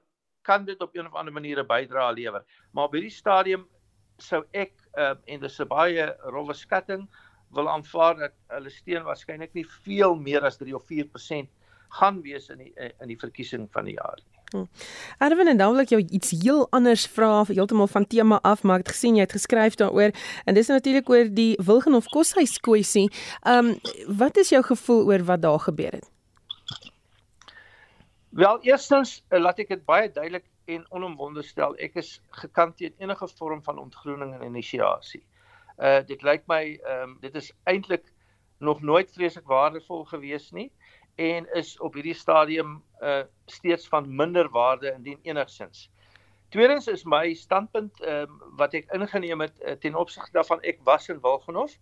kan 0.48 0.66
dit 0.66 0.82
op 0.82 0.96
'n 0.96 1.06
of 1.06 1.16
ander 1.16 1.34
manier 1.34 1.60
'n 1.60 1.68
bydrae 1.68 2.14
lewer. 2.14 2.44
Maar 2.72 2.84
op 2.84 2.94
hierdie 2.94 3.12
stadium 3.12 3.68
sou 4.18 4.46
ek 4.52 4.74
uh, 4.98 5.16
en 5.26 5.40
dis 5.40 5.60
'n 5.60 5.68
baie 5.68 6.16
rowwe 6.24 6.54
skatting 6.54 7.08
wil 7.56 7.70
aanvaar 7.70 8.18
dat 8.18 8.34
hulle 8.48 8.70
steun 8.70 9.04
waarskynlik 9.04 9.54
nie 9.54 9.66
veel 9.84 10.16
meer 10.16 10.46
as 10.48 10.58
3 10.58 10.76
of 10.76 10.84
4% 10.90 11.48
gaan 12.00 12.22
wees 12.22 12.50
in 12.50 12.58
die 12.66 12.74
in 13.00 13.08
die 13.08 13.20
verkiesing 13.20 13.68
van 13.72 13.88
die 13.88 13.96
jaar 13.96 14.20
nie. 14.20 14.38
Hmm. 14.52 14.68
Erwin 15.20 15.48
en 15.52 15.58
dan 15.60 15.74
wil 15.76 15.84
ek 15.84 15.92
jou 15.92 16.00
iets 16.02 16.32
heel 16.44 16.68
anders 16.72 17.04
vra, 17.12 17.44
heeltemal 17.50 17.90
van 17.92 18.08
tema 18.08 18.40
af, 18.48 18.64
maar 18.64 18.80
ek 18.80 18.88
het 18.88 18.96
gesien 18.96 19.18
jy 19.20 19.26
het 19.26 19.36
geskryf 19.36 19.76
daaroor 19.80 20.14
en 20.46 20.56
dis 20.56 20.72
natuurlik 20.72 21.10
oor 21.12 21.32
die 21.32 21.56
Wilgenhof 21.60 22.08
koshuis 22.14 22.58
kwessie. 22.64 23.08
Ehm 23.44 23.74
um, 23.74 24.16
wat 24.20 24.38
is 24.38 24.54
jou 24.56 24.64
gevoel 24.64 25.04
oor 25.12 25.26
wat 25.28 25.42
daar 25.42 25.60
gebeur 25.60 26.00
het? 26.00 26.08
Wel, 28.30 28.62
eerstens 28.62 29.24
uh, 29.30 29.40
laat 29.40 29.60
ek 29.60 29.74
dit 29.74 29.84
baie 29.86 30.12
duidelik 30.12 30.46
en 30.68 30.84
onomwonde 30.92 31.44
stel, 31.44 31.76
ek 31.80 31.96
is 32.00 32.18
gekant 32.44 32.76
teen 32.78 32.94
enige 33.02 33.28
vorm 33.40 33.64
van 33.64 33.80
ontgroening 33.80 34.34
en 34.36 34.44
inisiasie. 34.48 35.24
Uh 35.78 36.02
dit 36.06 36.22
lyk 36.22 36.48
my 36.50 36.62
ehm 36.84 37.02
um, 37.02 37.18
dit 37.22 37.36
is 37.36 37.52
eintlik 37.70 38.14
nog 38.58 38.82
nooit 38.82 39.12
vreeslik 39.14 39.46
waardevol 39.46 40.06
gewees 40.06 40.52
nie 40.52 40.72
en 41.16 41.46
is 41.54 41.76
op 41.80 41.94
hierdie 41.94 42.18
stadium 42.18 42.82
uh 43.02 43.24
steeds 43.46 43.88
van 43.88 44.16
minder 44.16 44.50
waarde 44.50 44.92
indien 44.92 45.20
enigsins. 45.22 45.90
Tweedens 46.50 46.88
is 46.88 47.04
my 47.06 47.34
standpunt 47.34 48.02
ehm 48.02 48.32
um, 48.32 48.56
wat 48.58 48.74
ek 48.74 48.90
ingeneem 48.96 49.42
het 49.46 49.62
uh, 49.62 49.76
ten 49.78 49.96
opsigte 49.96 50.32
daarvan 50.32 50.62
ek 50.62 50.82
was 50.84 51.10
in 51.14 51.22
Wilgenhof. 51.22 51.78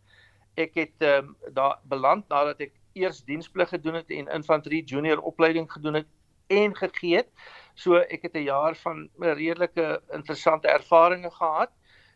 Ek 0.55 0.75
het 0.75 0.99
ehm 0.99 1.31
um, 1.31 1.53
daar 1.53 1.79
beland 1.83 2.27
nadat 2.27 2.59
ek 2.67 2.73
eers 2.93 3.23
diensplig 3.23 3.69
gedoen 3.69 3.93
het 4.01 4.11
en 4.11 4.27
infanterie 4.27 4.83
junior 4.83 5.21
opleiding 5.21 5.71
gedoen 5.71 6.01
het 6.01 6.07
en 6.47 6.75
gegee 6.75 7.15
het. 7.15 7.31
So 7.75 7.95
ek 7.95 8.27
het 8.27 8.35
'n 8.35 8.43
jaar 8.43 8.75
van 8.75 9.09
redelike 9.19 10.01
interessante 10.11 10.67
ervarings 10.67 11.35
gehad 11.35 11.71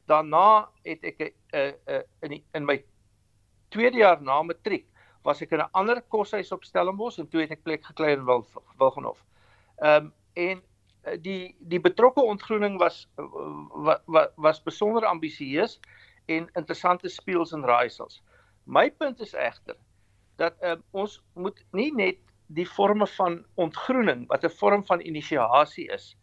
daarna 0.10 0.70
het 0.84 1.04
ek 1.04 1.20
'n 1.20 1.34
uh, 1.54 1.72
uh, 1.88 2.02
in 2.22 2.30
die, 2.30 2.44
in 2.54 2.66
my 2.66 2.84
tweede 3.70 3.98
jaar 3.98 4.22
na 4.22 4.42
matriek 4.44 4.86
was 5.24 5.42
ek 5.42 5.52
in 5.52 5.62
'n 5.62 5.70
ander 5.74 6.02
koshuis 6.02 6.52
op 6.52 6.64
Stellenbosch 6.64 7.20
en 7.20 7.28
toe 7.30 7.42
het 7.42 7.52
ek 7.52 7.64
plek 7.64 7.86
gekry 7.86 8.14
in 8.14 8.26
Wil 8.26 8.46
Wilgenhof. 8.78 9.26
Ehm 9.82 10.06
um, 10.06 10.14
en 10.34 10.62
eh, 11.04 11.18
die 11.22 11.56
die 11.60 11.80
betrokke 11.80 12.22
ontgroening 12.22 12.78
was 12.80 13.08
wat 13.86 14.02
wa, 14.06 14.28
was 14.38 14.64
besonder 14.64 15.06
ambisieus 15.06 15.80
en 16.26 16.50
interessante 16.54 17.10
speels 17.10 17.52
en 17.52 17.66
raaisels. 17.66 18.22
My 18.64 18.90
punt 18.92 19.20
is 19.20 19.34
egter 19.34 19.76
dat 20.38 20.56
um, 20.64 20.84
ons 20.92 21.22
moet 21.34 21.66
nie 21.72 21.92
net 21.94 22.18
die 22.48 22.66
forme 22.66 23.08
van 23.08 23.46
ontgroening 23.56 24.28
wat 24.28 24.44
'n 24.44 24.58
vorm 24.60 24.86
van 24.86 25.02
inisiasie 25.02 25.90
is, 25.92 26.16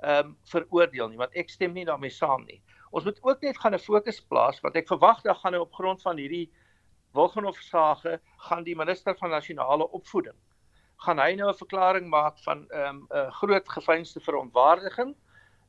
ehm 0.00 0.26
um, 0.26 0.36
veroordeel 0.44 1.08
nie 1.08 1.18
want 1.18 1.34
ek 1.34 1.50
stem 1.50 1.72
nie 1.72 1.84
daarmee 1.84 2.10
saam 2.10 2.44
nie. 2.44 2.62
Ons 2.90 3.04
moet 3.04 3.18
ook 3.22 3.40
net 3.40 3.58
gaan 3.58 3.74
'n 3.74 3.78
fokus 3.78 4.20
plaas 4.20 4.60
wat 4.60 4.76
ek 4.76 4.86
verwag 4.86 5.22
dat 5.22 5.36
gaan 5.36 5.54
op 5.54 5.72
grond 5.72 6.02
van 6.02 6.16
hierdie 6.16 6.52
Wilgenhof 7.12 7.56
sage 7.56 8.20
gaan 8.36 8.64
die 8.64 8.76
minister 8.76 9.16
van 9.16 9.30
nasionale 9.30 9.90
opvoeding 9.90 10.36
gaan 11.04 11.20
hy 11.22 11.34
nou 11.38 11.48
'n 11.50 11.58
verklaring 11.62 12.08
maak 12.10 12.38
van 12.44 12.66
'n 12.66 12.86
um, 12.86 13.06
'n 13.10 13.30
groot 13.40 13.68
gefeinste 13.68 14.20
verontwaardiging. 14.20 15.16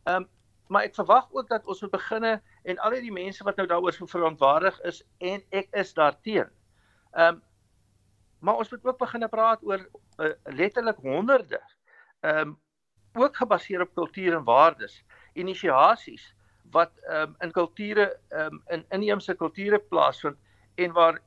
Ehm 0.03 0.15
um, 0.15 0.29
maar 0.67 0.83
ek 0.83 0.95
verwag 0.95 1.27
ook 1.31 1.47
dat 1.49 1.65
ons 1.65 1.81
moet 1.81 1.91
beginne 1.91 2.41
en 2.63 2.77
al 2.77 2.91
die 2.91 3.11
mense 3.11 3.43
wat 3.43 3.55
nou 3.55 3.67
daaroor 3.67 3.93
so 3.93 4.05
verontwaardig 4.05 4.81
is 4.81 5.03
en 5.17 5.43
ek 5.49 5.67
is 5.71 5.93
daarteen. 5.93 6.49
Ehm 7.11 7.35
um, 7.35 7.43
maar 8.39 8.55
ons 8.55 8.71
moet 8.71 8.85
ook 8.85 8.97
begine 8.97 9.27
praat 9.27 9.63
oor 9.63 9.89
uh, 10.17 10.33
letterlik 10.43 10.97
honderde 10.97 11.61
ehm 12.19 12.38
um, 12.38 12.59
ook 13.13 13.35
gebaseer 13.35 13.81
op 13.81 13.93
kultuur 13.93 14.35
en 14.35 14.43
waardes, 14.43 15.03
inisiasies 15.33 16.35
wat 16.71 16.91
um, 17.09 17.35
in 17.41 17.51
kulture 17.51 18.11
um, 18.29 18.61
in 18.69 18.85
inheemse 18.95 19.35
kulture 19.35 19.79
plaasvind 19.79 20.38
en 20.75 20.93
waar 20.93 21.19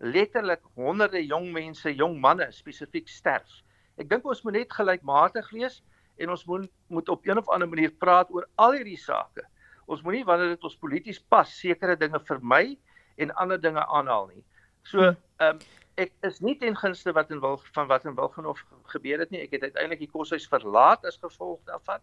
letterlik 0.00 0.62
honderde 0.74 1.26
jong 1.26 1.50
mense, 1.52 1.94
jong 1.94 2.20
manne 2.20 2.46
spesifiek 2.52 3.08
sterf. 3.08 3.60
Ek 4.00 4.08
dink 4.08 4.24
ons 4.24 4.42
moet 4.46 4.56
net 4.60 4.72
gelykmatig 4.72 5.50
wees 5.52 5.80
en 6.20 6.32
ons 6.32 6.44
moet 6.48 6.68
moet 6.88 7.08
op 7.08 7.26
'n 7.26 7.38
of 7.38 7.48
ander 7.48 7.68
manier 7.68 7.90
praat 7.90 8.30
oor 8.30 8.46
al 8.56 8.72
hierdie 8.72 8.98
sake. 8.98 9.44
Ons 9.86 10.02
moenie 10.02 10.24
wanneer 10.24 10.54
dit 10.54 10.64
ons 10.64 10.76
polities 10.76 11.18
pas 11.18 11.58
sekere 11.58 11.96
dinge 11.96 12.20
vermy 12.20 12.78
en 13.16 13.34
ander 13.34 13.60
dinge 13.60 13.86
aanhaal 13.86 14.30
nie. 14.34 14.44
So, 14.82 15.02
ehm 15.02 15.16
um, 15.56 15.58
ek 16.00 16.12
is 16.24 16.40
nie 16.40 16.54
ten 16.56 16.76
gunste 16.76 17.12
wat 17.12 17.30
in 17.30 17.40
wil 17.40 17.58
van 17.74 17.86
wat 17.86 18.04
in 18.04 18.14
Wilgenhof 18.14 18.64
gebeur 18.92 19.18
het 19.18 19.30
nie. 19.30 19.42
Ek 19.42 19.50
het 19.50 19.62
uiteindelik 19.62 19.98
die 20.06 20.12
koshuis 20.12 20.48
verlaat 20.48 21.04
as 21.04 21.18
gevolg 21.20 21.60
daarvan. 21.68 22.00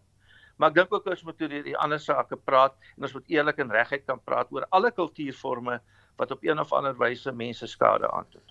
Maar 0.58 0.72
ek 0.72 0.78
dink 0.80 0.92
ook 0.94 1.06
ons 1.06 1.24
moet 1.26 1.42
oor 1.42 1.56
die 1.70 1.76
ander 1.78 2.00
sake 2.02 2.36
praat 2.36 2.74
en 2.96 3.06
ons 3.06 3.14
moet 3.14 3.34
eerlik 3.34 3.58
en 3.62 3.70
reguit 3.72 4.04
kan 4.06 4.20
praat 4.24 4.50
oor 4.54 4.66
alle 4.74 4.90
kultuurforme 4.94 5.78
wat 6.18 6.34
op 6.34 6.42
een 6.42 6.58
of 6.58 6.72
ander 6.74 6.96
wyse 6.98 7.32
mense 7.32 7.66
skade 7.66 8.10
aandoen. 8.10 8.42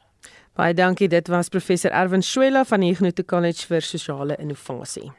Baie 0.57 0.73
dankie. 0.73 1.07
Dit 1.07 1.27
was 1.27 1.49
professor 1.49 1.91
Erwin 1.91 2.23
Schuella 2.23 2.63
van 2.65 2.81
die 2.81 2.91
Ignoto 2.95 3.23
College 3.23 3.67
vir 3.67 3.83
Sosiale 3.85 4.39
Innovasie. 4.39 5.11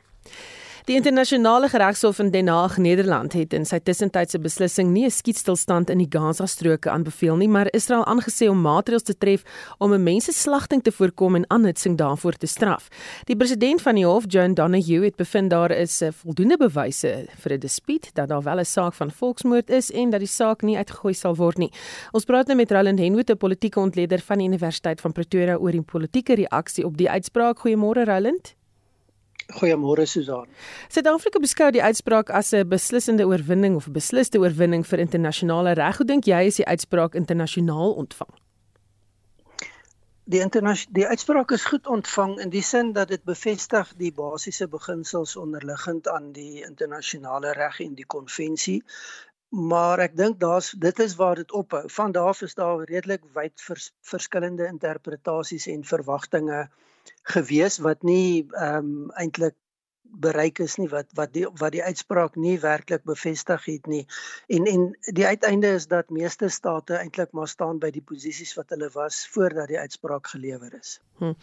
Die 0.88 0.96
internasionale 0.96 1.68
geregshof 1.68 2.16
in 2.18 2.30
Den 2.32 2.48
Haag, 2.48 2.78
Nederland, 2.80 3.34
het 3.36 3.52
in 3.52 3.66
sy 3.68 3.76
tussentydse 3.84 4.38
beslissing 4.40 4.88
nie 4.88 5.04
'n 5.04 5.10
skietstilstand 5.10 5.90
in 5.90 5.98
die 5.98 6.08
Gaza-stroke 6.08 6.88
aanbeveel 6.88 7.36
nie, 7.36 7.48
maar 7.48 7.68
Israel 7.74 8.06
aangesê 8.06 8.48
om 8.48 8.62
maatreëls 8.62 9.02
te 9.02 9.18
tref 9.18 9.42
om 9.78 9.92
'n 9.92 10.02
menseslagting 10.02 10.82
te 10.82 10.90
voorkom 10.90 11.34
en 11.36 11.44
aanhitsing 11.50 11.98
daarvoor 11.98 12.32
te 12.38 12.46
straf. 12.46 12.88
Die 13.26 13.36
president 13.36 13.82
van 13.82 13.94
die 13.94 14.06
hof, 14.06 14.24
John 14.28 14.54
Donahue, 14.54 15.04
het 15.04 15.16
bevind 15.16 15.50
daar 15.50 15.70
is 15.70 16.00
eh, 16.00 16.08
voldoende 16.10 16.56
bewyse 16.56 17.26
vir 17.36 17.52
'n 17.52 17.58
dispuut 17.58 18.14
dat 18.14 18.28
daar 18.28 18.42
wel 18.42 18.58
'n 18.58 18.64
saak 18.64 18.94
van 18.94 19.10
volksmoord 19.10 19.70
is 19.70 19.90
en 19.90 20.10
dat 20.10 20.20
die 20.20 20.28
saak 20.28 20.62
nie 20.62 20.76
uitgegooi 20.76 21.14
sal 21.14 21.34
word 21.34 21.58
nie. 21.58 21.72
Ons 22.12 22.24
praat 22.24 22.46
nou 22.46 22.56
met 22.56 22.70
Roland 22.70 22.98
Henwood, 22.98 23.30
'n 23.30 23.36
politieke 23.36 23.80
ontleder 23.80 24.20
van 24.20 24.38
die 24.38 24.46
Universiteit 24.48 25.00
van 25.00 25.12
Pretoria 25.12 25.56
oor 25.56 25.72
die 25.72 25.82
politieke 25.82 26.34
reaksie 26.34 26.86
op 26.86 26.96
die 26.96 27.10
uitspraak. 27.10 27.58
Goeiemôre 27.58 28.04
Roland. 28.04 28.57
Goeiemôre 29.48 30.04
Susan. 30.06 30.44
Suid-Afrika 30.92 31.40
beskou 31.40 31.70
die 31.72 31.80
uitspraak 31.82 32.28
as 32.30 32.52
'n 32.52 32.68
beslissende 32.68 33.24
oorwinning 33.24 33.76
of 33.76 33.86
'n 33.88 33.92
besliste 33.92 34.38
oorwinning 34.38 34.84
vir 34.86 34.98
internasionale 34.98 35.72
reg. 35.72 35.96
Hoe 35.96 36.06
dink 36.06 36.24
jy 36.24 36.42
is 36.46 36.56
die 36.56 36.66
uitspraak 36.66 37.14
internasionaal 37.14 37.94
ontvang? 38.02 38.28
Die 40.24 40.40
internasionale 40.40 40.92
die 40.92 41.06
uitspraak 41.06 41.50
is 41.50 41.64
goed 41.64 41.86
ontvang 41.86 42.38
in 42.40 42.50
die 42.50 42.62
sin 42.62 42.92
dat 42.92 43.08
dit 43.08 43.24
bevestig 43.24 43.94
die 43.96 44.12
basiese 44.12 44.68
beginsels 44.68 45.36
onderliggend 45.36 46.08
aan 46.08 46.32
die 46.32 46.64
internasionale 46.64 47.52
reg 47.52 47.80
en 47.80 47.94
die 47.94 48.06
konvensie. 48.06 48.82
Maar 49.48 49.98
ek 49.98 50.16
dink 50.16 50.40
daar's 50.40 50.74
dit 50.76 50.98
is 50.98 51.14
waar 51.16 51.34
dit 51.34 51.52
ophou. 51.52 51.88
Van 51.88 52.12
daar 52.12 52.28
af 52.28 52.42
is 52.42 52.54
daar 52.54 52.84
redelik 52.84 53.24
wyd 53.32 53.52
vers, 53.56 53.92
verskillende 54.02 54.66
interpretasies 54.66 55.66
en 55.66 55.84
verwagtinge 55.84 56.68
gewees 57.34 57.78
wat 57.78 58.02
nie 58.02 58.46
ehm 58.52 58.76
um, 58.76 59.10
eintlik 59.22 59.56
bereik 60.10 60.58
is 60.58 60.76
nie 60.78 60.88
wat 60.88 61.06
wat 61.14 61.32
die 61.34 61.46
wat 61.60 61.72
die 61.72 61.82
uitspraak 61.82 62.36
nie 62.36 62.56
werklik 62.60 63.04
bevestig 63.04 63.64
het 63.64 63.86
nie. 63.86 64.04
En 64.46 64.64
en 64.66 64.86
die 65.14 65.26
uiteinde 65.26 65.74
is 65.78 65.86
dat 65.86 66.10
meeste 66.10 66.48
state 66.48 66.98
eintlik 66.98 67.32
maar 67.32 67.48
staan 67.48 67.78
by 67.78 67.90
die 67.94 68.02
posisies 68.02 68.54
wat 68.56 68.70
hulle 68.74 68.90
was 68.94 69.26
voordat 69.32 69.68
die 69.68 69.78
uitspraak 69.78 70.26
gelewer 70.26 70.74
is. 70.80 70.98
Hm. 71.18 71.34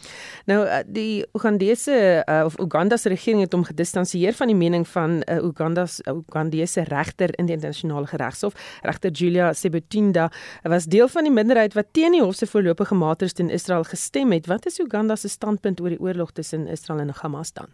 Nou 0.46 0.64
eh, 0.64 0.82
die 0.86 1.26
Ugandese 1.36 2.24
uh, 2.24 2.42
of 2.44 2.58
Uganda 2.58 2.96
se 2.96 3.08
regering 3.08 3.44
het 3.44 3.52
hom 3.52 3.64
gedistansieer 3.64 4.34
van 4.34 4.52
die 4.52 4.56
mening 4.56 4.88
van 4.88 5.22
uh, 5.24 5.36
Uganda 5.44 5.86
se 5.86 6.02
Ugandese 6.10 6.86
regter 6.88 7.34
in 7.38 7.46
die 7.46 7.54
internasionale 7.54 8.08
regshof. 8.10 8.56
Regter 8.82 9.10
Julia 9.10 9.52
Sebutunda 9.52 10.30
was 10.62 10.84
deel 10.84 11.08
van 11.08 11.28
die 11.28 11.32
minderheid 11.32 11.74
wat 11.74 11.92
teen 11.92 12.16
die 12.16 12.22
hof 12.22 12.34
se 12.34 12.46
voorlopige 12.46 12.94
maatreëls 12.94 13.36
teen 13.36 13.50
Israel 13.50 13.84
gestem 13.84 14.32
het. 14.32 14.46
Wat 14.46 14.66
is 14.66 14.80
Uganda 14.80 15.16
se 15.16 15.28
standpunt 15.28 15.80
oor 15.80 15.92
die 15.92 16.00
oorlog 16.00 16.32
tussen 16.32 16.66
Israel 16.66 17.00
en 17.00 17.14
Hamas 17.22 17.52
dan? 17.52 17.68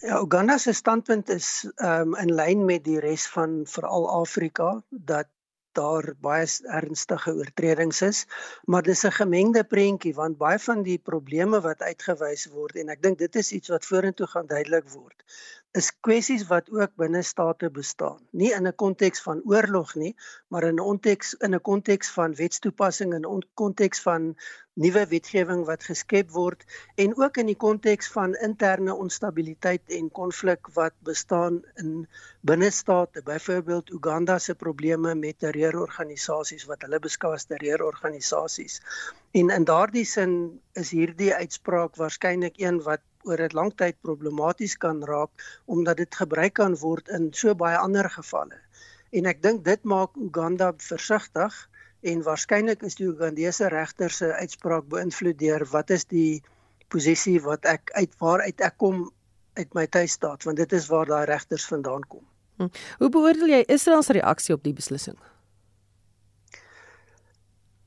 Ja, 0.00 0.20
Uganda 0.22 0.58
se 0.58 0.72
standpunt 0.72 1.28
is 1.28 1.46
ehm 1.74 2.14
um, 2.14 2.16
in 2.22 2.30
lyn 2.34 2.60
met 2.64 2.84
die 2.84 3.00
res 3.02 3.24
van 3.36 3.54
veral 3.66 4.04
Afrika 4.10 4.68
dat 4.90 5.26
daar 5.78 6.06
baie 6.26 6.46
ernstige 6.80 7.34
oortredings 7.40 8.02
is, 8.06 8.20
maar 8.64 8.82
dis 8.82 9.02
'n 9.08 9.16
gemengde 9.16 9.64
prentjie 9.64 10.14
want 10.14 10.38
baie 10.38 10.58
van 10.68 10.82
die 10.82 10.98
probleme 11.10 11.60
wat 11.66 11.82
uitgewys 11.90 12.46
word 12.54 12.76
en 12.76 12.94
ek 12.94 13.02
dink 13.02 13.18
dit 13.18 13.36
is 13.42 13.52
iets 13.58 13.74
wat 13.74 13.90
vorentoe 13.90 14.30
gaan 14.34 14.46
duidelik 14.46 14.88
word 14.94 15.26
is 15.76 15.88
kwessies 16.06 16.44
wat 16.48 16.70
ook 16.72 16.94
binne 16.96 17.20
state 17.22 17.68
bestaan. 17.70 18.20
Nie 18.32 18.52
in 18.56 18.66
'n 18.66 18.74
konteks 18.82 19.20
van 19.22 19.42
oorlog 19.44 19.94
nie, 19.94 20.14
maar 20.48 20.64
in 20.64 20.80
'n 20.80 20.84
konteks 20.84 21.34
in 21.34 21.54
'n 21.54 21.60
konteks 21.60 22.10
van 22.10 22.34
wetstoepassing 22.34 23.12
en 23.14 23.26
'n 23.26 23.42
konteks 23.54 24.00
van 24.00 24.36
nuwe 24.78 25.02
wetgewing 25.10 25.64
wat 25.66 25.82
geskep 25.82 26.28
word 26.30 26.60
en 27.02 27.16
ook 27.18 27.40
in 27.42 27.48
die 27.50 27.58
konteks 27.58 28.10
van 28.14 28.36
interne 28.46 28.94
onstabiliteit 28.94 29.94
en 29.96 30.10
konflik 30.18 30.68
wat 30.76 30.94
bestaan 31.08 31.56
in 31.82 32.06
binne 32.46 32.70
state, 32.70 33.22
byvoorbeeld 33.26 33.90
Uganda 33.90 34.38
se 34.38 34.54
probleme 34.54 35.14
met 35.18 35.38
terreurorganisasies 35.42 36.68
wat 36.70 36.86
hulle 36.86 37.00
beskou 37.02 37.32
as 37.34 37.48
terreurorganisasies. 37.50 38.78
En 39.40 39.50
in 39.50 39.66
daardie 39.66 40.06
sin 40.06 40.36
is 40.78 40.94
hierdie 40.94 41.32
uitspraak 41.34 41.98
waarskynlik 41.98 42.62
een 42.62 42.78
wat 42.86 43.02
oor 43.26 43.42
'n 43.48 43.58
lang 43.58 43.72
tyd 43.82 43.98
problematies 44.00 44.76
kan 44.76 45.02
raak 45.04 45.30
omdat 45.66 45.96
dit 45.96 46.20
gebruik 46.22 46.54
kan 46.54 46.78
word 46.78 47.08
in 47.18 47.32
so 47.32 47.54
baie 47.54 47.76
ander 47.76 48.10
gevalle. 48.10 48.62
En 49.10 49.26
ek 49.26 49.42
dink 49.42 49.64
dit 49.64 49.84
maak 49.84 50.14
Uganda 50.16 50.72
versigtig 50.76 51.58
en 52.00 52.22
waarskynlik 52.22 52.82
is 52.86 52.94
die 52.98 53.06
Ugandese 53.06 53.68
regter 53.68 54.10
se 54.10 54.32
uitspraak 54.32 54.86
beïnvloed 54.88 55.38
deur 55.38 55.64
wat 55.72 55.90
is 55.90 56.04
die 56.04 56.42
posisie 56.88 57.38
wat 57.44 57.66
ek 57.66 57.90
uit 57.94 58.12
waaruit 58.22 58.60
ek 58.60 58.76
kom 58.78 59.08
uit 59.58 59.74
my 59.74 59.86
tuisstaat 59.86 60.46
want 60.46 60.60
dit 60.62 60.72
is 60.72 60.86
waar 60.92 61.06
daai 61.06 61.24
regters 61.26 61.66
vandaan 61.66 62.06
kom. 62.06 62.22
Hm. 62.58 62.70
Hoe 62.98 63.10
beoordeel 63.10 63.54
jy 63.54 63.64
Israel 63.66 64.02
se 64.02 64.16
reaksie 64.18 64.54
op 64.54 64.62
die 64.62 64.74
beslissing? 64.74 65.18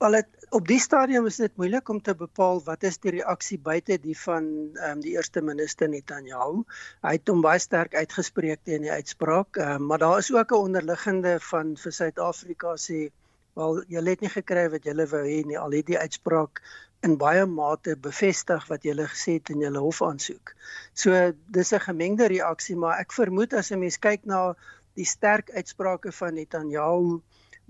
Al 0.01 0.17
het 0.17 0.29
op 0.51 0.67
die 0.67 0.79
stadium 0.83 1.27
is 1.29 1.37
dit 1.39 1.53
moeilik 1.55 1.89
om 1.89 2.01
te 2.03 2.15
bepaal 2.17 2.59
wat 2.65 2.83
is 2.83 2.97
die 2.99 3.13
reaksie 3.15 3.59
buite 3.59 3.97
die 4.03 4.17
van 4.17 4.45
ehm 4.75 4.97
um, 4.97 5.03
die 5.03 5.13
eerste 5.15 5.41
minister 5.41 5.87
Netanyahu. 5.89 6.63
Hy 7.05 7.13
het 7.15 7.31
hom 7.31 7.43
baie 7.45 7.61
sterk 7.63 7.95
uitgespreek 7.95 8.63
teen 8.67 8.83
die 8.87 8.91
uitspraak, 8.91 9.61
um, 9.63 9.85
maar 9.87 10.03
daar 10.03 10.17
is 10.19 10.31
ook 10.33 10.51
'n 10.51 10.65
onderliggende 10.67 11.39
van 11.39 11.77
vir 11.77 11.91
Suid-Afrika 11.99 12.75
sê 12.75 13.11
wel 13.59 13.81
jy 13.91 14.03
het 14.09 14.21
nie 14.21 14.31
gekry 14.33 14.69
wat 14.73 14.85
jy 14.85 14.95
wou 15.13 15.23
hê 15.25 15.41
nie 15.45 15.59
al 15.59 15.71
het 15.77 15.87
die 15.87 15.99
uitspraak 15.99 16.61
in 17.07 17.17
baie 17.17 17.45
mate 17.45 17.95
bevestig 17.97 18.67
wat 18.69 18.83
jy 18.85 18.93
gesê 18.99 19.39
het 19.39 19.49
in 19.49 19.63
jou 19.65 19.73
hofaansoek. 19.77 20.53
So 20.93 21.33
dis 21.47 21.73
'n 21.73 21.85
gemengde 21.87 22.27
reaksie, 22.27 22.75
maar 22.75 22.99
ek 22.99 23.11
vermoed 23.11 23.53
as 23.53 23.71
'n 23.71 23.79
mens 23.79 23.97
kyk 23.97 24.25
na 24.25 24.55
die 24.95 25.05
sterk 25.05 25.49
uitsprake 25.51 26.11
van 26.11 26.33
Netanyahu 26.33 27.21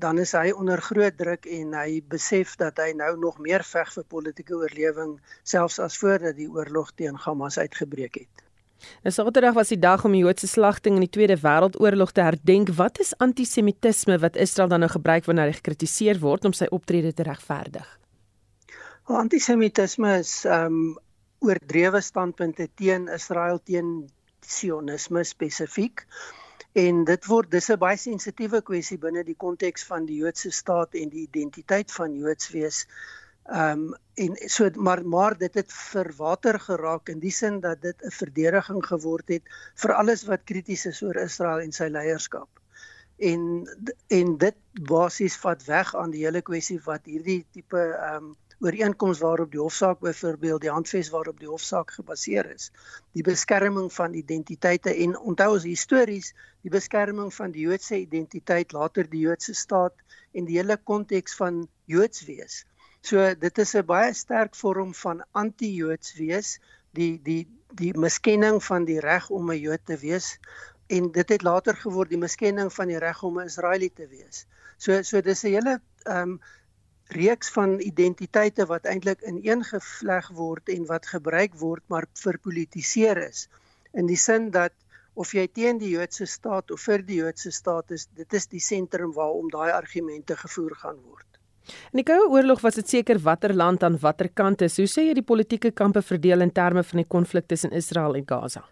dan 0.01 0.17
is 0.17 0.31
hy 0.33 0.51
onder 0.51 0.81
groot 0.81 1.17
druk 1.17 1.45
en 1.45 1.73
hy 1.77 2.01
besef 2.13 2.55
dat 2.61 2.79
hy 2.81 2.91
nou 2.97 3.11
nog 3.21 3.37
meer 3.37 3.63
veg 3.63 3.91
vir 3.93 4.05
politieke 4.13 4.55
oorlewing 4.57 5.19
selfs 5.43 5.79
as 5.79 5.97
voordat 6.01 6.35
die 6.39 6.49
oorlog 6.49 6.89
teen 6.97 7.19
Hamas 7.25 7.59
uitgebreek 7.61 8.23
het. 8.23 8.50
Nou 9.03 9.13
Saterdag 9.13 9.53
was 9.53 9.71
die 9.73 9.79
dag 9.79 10.05
om 10.05 10.11
die 10.15 10.23
Joodse 10.23 10.47
slagting 10.47 10.95
in 10.97 11.05
die 11.05 11.09
Tweede 11.09 11.37
Wêreldoorlog 11.41 12.11
te 12.11 12.21
herdenk. 12.21 12.69
Wat 12.77 12.99
is 12.99 13.13
antisemitisme 13.17 14.19
wat 14.19 14.35
Israel 14.35 14.69
dan 14.69 14.79
nou 14.85 14.91
gebruik 14.91 15.25
wanneer 15.25 15.51
hy 15.51 15.57
gekritiseer 15.59 16.19
word 16.19 16.45
om 16.45 16.53
sy 16.53 16.67
optrede 16.69 17.13
te 17.13 17.25
regverdig? 17.27 17.87
Antisemitisme 19.11 20.17
is 20.21 20.45
um, 20.45 20.97
oordrewe 21.41 22.01
standpunte 22.01 22.69
teen 22.75 23.07
Israel 23.09 23.59
teen 23.63 24.09
sionisme 24.45 25.23
spesifiek 25.25 26.05
en 26.73 27.01
dit 27.05 27.25
word 27.27 27.51
dis 27.51 27.69
'n 27.69 27.79
baie 27.79 27.97
sensitiewe 27.97 28.61
kwessie 28.61 28.97
binne 28.97 29.23
die 29.27 29.35
konteks 29.35 29.83
van 29.83 30.05
die 30.05 30.21
Joodse 30.21 30.51
staat 30.51 30.95
en 30.95 31.09
die 31.09 31.25
identiteit 31.27 31.91
van 31.91 32.15
Joods 32.15 32.51
wees. 32.53 32.85
Ehm 33.49 33.79
um, 33.79 33.93
en 34.13 34.35
so 34.49 34.69
maar 34.75 35.05
maar 35.05 35.37
dit 35.37 35.53
het 35.53 35.73
vir 35.73 36.11
water 36.17 36.59
geraak 36.59 37.09
in 37.09 37.19
die 37.19 37.31
sin 37.31 37.59
dat 37.59 37.81
dit 37.81 38.03
'n 38.05 38.11
verdediging 38.11 38.85
geword 38.85 39.27
het 39.29 39.43
vir 39.75 39.93
alles 39.93 40.23
wat 40.23 40.43
krities 40.43 40.85
is 40.85 41.01
oor 41.01 41.15
Israel 41.15 41.59
en 41.59 41.71
sy 41.71 41.87
leierskap. 41.89 42.49
En 43.17 43.67
en 44.07 44.37
dit 44.37 44.57
basies 44.91 45.37
vat 45.37 45.65
weg 45.65 45.95
aan 45.95 46.11
die 46.11 46.23
hele 46.25 46.41
kwessie 46.41 46.79
wat 46.85 47.05
hierdie 47.05 47.45
tipe 47.51 47.81
ehm 47.81 48.15
um, 48.23 48.35
ooreenkoms 48.61 49.19
waarop 49.19 49.51
die 49.51 49.59
hofsaak 49.59 49.99
byvoorbeeld 49.99 50.61
die 50.61 50.69
handves 50.69 51.09
waarop 51.09 51.39
die 51.39 51.49
hofsaak 51.49 51.91
gebaseer 51.91 52.51
is 52.53 52.69
die 53.17 53.23
beskerming 53.25 53.89
van 53.93 54.13
identiteite 54.13 54.93
en 55.05 55.17
onthou 55.17 55.53
ons 55.55 55.65
histories 55.65 56.33
die 56.61 56.69
beskerming 56.69 57.33
van 57.33 57.51
die 57.55 57.65
Joodse 57.65 57.97
identiteit 57.97 58.71
later 58.77 59.09
die 59.09 59.23
Joodse 59.25 59.57
staat 59.57 59.95
en 60.31 60.45
die 60.45 60.59
hele 60.59 60.77
konteks 60.77 61.35
van 61.41 61.63
Joods 61.85 62.25
wees 62.29 62.65
so 63.01 63.23
dit 63.45 63.57
is 63.63 63.73
'n 63.75 63.85
baie 63.85 64.13
sterk 64.13 64.55
vorm 64.55 64.93
van 64.93 65.23
anti-Joods 65.43 66.13
wees 66.17 66.59
die 66.99 67.19
die 67.23 67.47
die 67.81 67.93
miskenning 67.97 68.59
van 68.63 68.85
die 68.85 68.99
reg 68.99 69.29
om 69.29 69.51
'n 69.51 69.59
Jood 69.59 69.85
te 69.85 69.97
wees 69.97 70.37
en 70.87 71.11
dit 71.11 71.29
het 71.29 71.43
later 71.43 71.75
geword 71.75 72.09
die 72.09 72.23
miskenning 72.23 72.73
van 72.73 72.87
die 72.87 72.99
reg 72.99 73.23
om 73.23 73.39
'n 73.39 73.51
Israeliet 73.51 73.95
te 73.95 74.07
wees 74.07 74.45
so 74.77 75.01
so 75.01 75.21
dis 75.21 75.43
'n 75.43 75.53
hele 75.55 75.81
ehm 76.05 76.21
um, 76.21 76.41
reeks 77.11 77.49
van 77.51 77.79
identiteite 77.79 78.65
wat 78.65 78.85
eintlik 78.85 79.21
ineengevleg 79.21 80.29
word 80.43 80.69
en 80.69 80.85
wat 80.85 81.05
gebruik 81.05 81.57
word 81.59 81.83
maar 81.87 82.07
verpolitiseer 82.13 83.17
is 83.17 83.47
in 83.91 84.07
die 84.07 84.21
sin 84.27 84.51
dat 84.51 84.73
of 85.13 85.33
jy 85.35 85.47
teen 85.47 85.79
die 85.81 85.91
Joodse 85.95 86.25
staat 86.25 86.71
of 86.71 86.85
vir 86.87 87.03
die 87.07 87.19
Joodse 87.19 87.51
staat 87.51 87.91
is 87.91 88.07
dit 88.15 88.39
is 88.39 88.47
die 88.47 88.63
sentrum 88.63 89.11
waarom 89.17 89.49
daai 89.51 89.71
argumente 89.75 90.37
gevoer 90.37 90.75
gaan 90.83 91.01
word. 91.03 91.30
In 91.91 92.01
die 92.01 92.07
Koue 92.07 92.29
Oorlog 92.31 92.61
was 92.65 92.77
dit 92.79 92.89
seker 92.89 93.19
watter 93.21 93.53
land 93.53 93.83
aan 93.83 93.99
watter 94.01 94.29
kant 94.33 94.61
is. 94.65 94.77
Hoe 94.81 94.89
sê 94.89 95.07
jy 95.07 95.15
die 95.19 95.25
politieke 95.25 95.71
kampe 95.71 96.01
verdeel 96.01 96.45
in 96.45 96.53
terme 96.55 96.83
van 96.83 97.03
die 97.03 97.07
konflik 97.07 97.47
tussen 97.47 97.75
Israel 97.77 98.17
en 98.19 98.27
Gaza? 98.27 98.63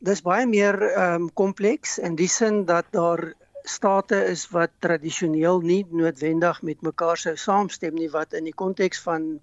Dis 0.00 0.22
baie 0.24 0.46
meer 0.48 0.78
ehm 0.80 1.26
um, 1.26 1.30
kompleks 1.36 1.98
in 1.98 2.16
die 2.16 2.28
sin 2.28 2.64
dat 2.64 2.88
daar 2.96 3.32
state 3.68 4.22
is 4.30 4.46
wat 4.54 4.72
tradisioneel 4.80 5.60
nie 5.60 5.82
noodwendig 5.90 6.62
met 6.62 6.80
mekaar 6.82 7.20
sou 7.20 7.34
saamstem 7.36 7.94
nie 7.94 8.08
wat 8.08 8.32
in 8.32 8.46
die 8.48 8.56
konteks 8.56 9.02
van 9.04 9.34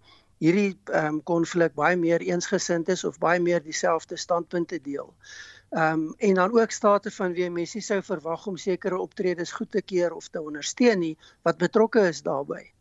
hierdie 0.41 0.71
ehm 0.71 1.19
um, 1.19 1.21
konflik 1.23 1.75
baie 1.75 1.99
meer 1.99 2.25
eensgesind 2.25 2.89
is 2.89 3.03
of 3.03 3.19
baie 3.19 3.39
meer 3.39 3.61
dieselfde 3.61 4.17
standpunte 4.17 4.81
deel. 4.81 5.13
Ehm 5.13 5.56
um, 5.69 6.13
en 6.17 6.33
dan 6.33 6.59
ook 6.59 6.71
state 6.71 7.11
van 7.11 7.33
wie 7.33 7.49
mense 7.49 7.81
sou 7.81 8.01
verwag 8.03 8.47
om 8.47 8.57
sekere 8.57 8.97
optredes 8.97 9.51
goed 9.51 9.71
te 9.71 9.81
keur 9.81 10.13
of 10.13 10.27
te 10.27 10.41
ondersteun 10.41 10.99
nie 10.99 11.17
wat 11.41 11.57
betrokke 11.57 12.07
is 12.07 12.21
daarbey. 12.21 12.71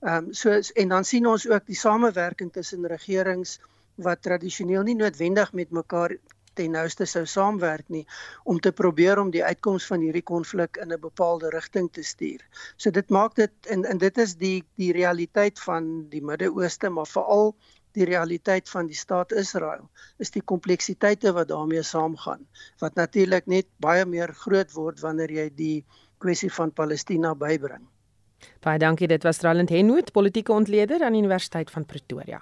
Ehm 0.00 0.28
um, 0.28 0.32
so 0.32 0.60
en 0.74 0.88
dan 0.88 1.04
sien 1.04 1.26
ons 1.26 1.48
ook 1.48 1.66
die 1.66 1.78
samewerking 1.78 2.52
tussen 2.52 2.86
regerings 2.86 3.58
wat 3.94 4.22
tradisioneel 4.22 4.82
nie 4.82 4.96
noodwendig 4.96 5.52
met 5.52 5.70
mekaar 5.70 6.18
ten 6.56 6.72
nouste 6.72 7.04
sou 7.08 7.24
saamwerk 7.28 7.88
nie 7.92 8.04
om 8.44 8.60
te 8.60 8.72
probeer 8.72 9.20
om 9.20 9.30
die 9.30 9.44
uitkoms 9.44 9.86
van 9.90 10.04
hierdie 10.04 10.24
konflik 10.30 10.78
in 10.82 10.92
'n 10.92 11.00
bepaalde 11.00 11.50
rigting 11.52 11.90
te 11.92 12.02
stuur. 12.02 12.40
So 12.76 12.90
dit 12.90 13.08
maak 13.08 13.34
dit 13.34 13.52
en 13.74 13.84
en 13.84 13.98
dit 13.98 14.18
is 14.18 14.36
die 14.36 14.64
die 14.76 14.92
realiteit 14.92 15.60
van 15.60 16.08
die 16.08 16.22
Midde-Ooste, 16.22 16.88
maar 16.88 17.06
veral 17.06 17.54
die 17.96 18.06
realiteit 18.08 18.68
van 18.70 18.88
die 18.90 18.98
staat 18.98 19.32
Israel 19.32 19.88
is 20.22 20.32
die 20.34 20.44
kompleksiteite 20.44 21.32
wat 21.36 21.50
daarmee 21.52 21.82
saamgaan 21.82 22.44
wat 22.82 22.96
natuurlik 23.00 23.48
net 23.50 23.68
baie 23.82 24.06
meer 24.06 24.32
groot 24.44 24.72
word 24.76 25.00
wanneer 25.04 25.32
jy 25.32 25.48
die 25.56 25.76
kwessie 26.22 26.52
van 26.52 26.72
Palestina 26.72 27.34
bybring. 27.36 27.84
Baie 28.64 28.78
dankie, 28.78 29.08
dit 29.08 29.24
was 29.24 29.40
Roland 29.44 29.72
Henwood, 29.72 30.12
politieke 30.12 30.52
ontleder 30.52 31.02
aan 31.02 31.16
die 31.16 31.24
Universiteit 31.24 31.70
van 31.72 31.84
Pretoria. 31.88 32.40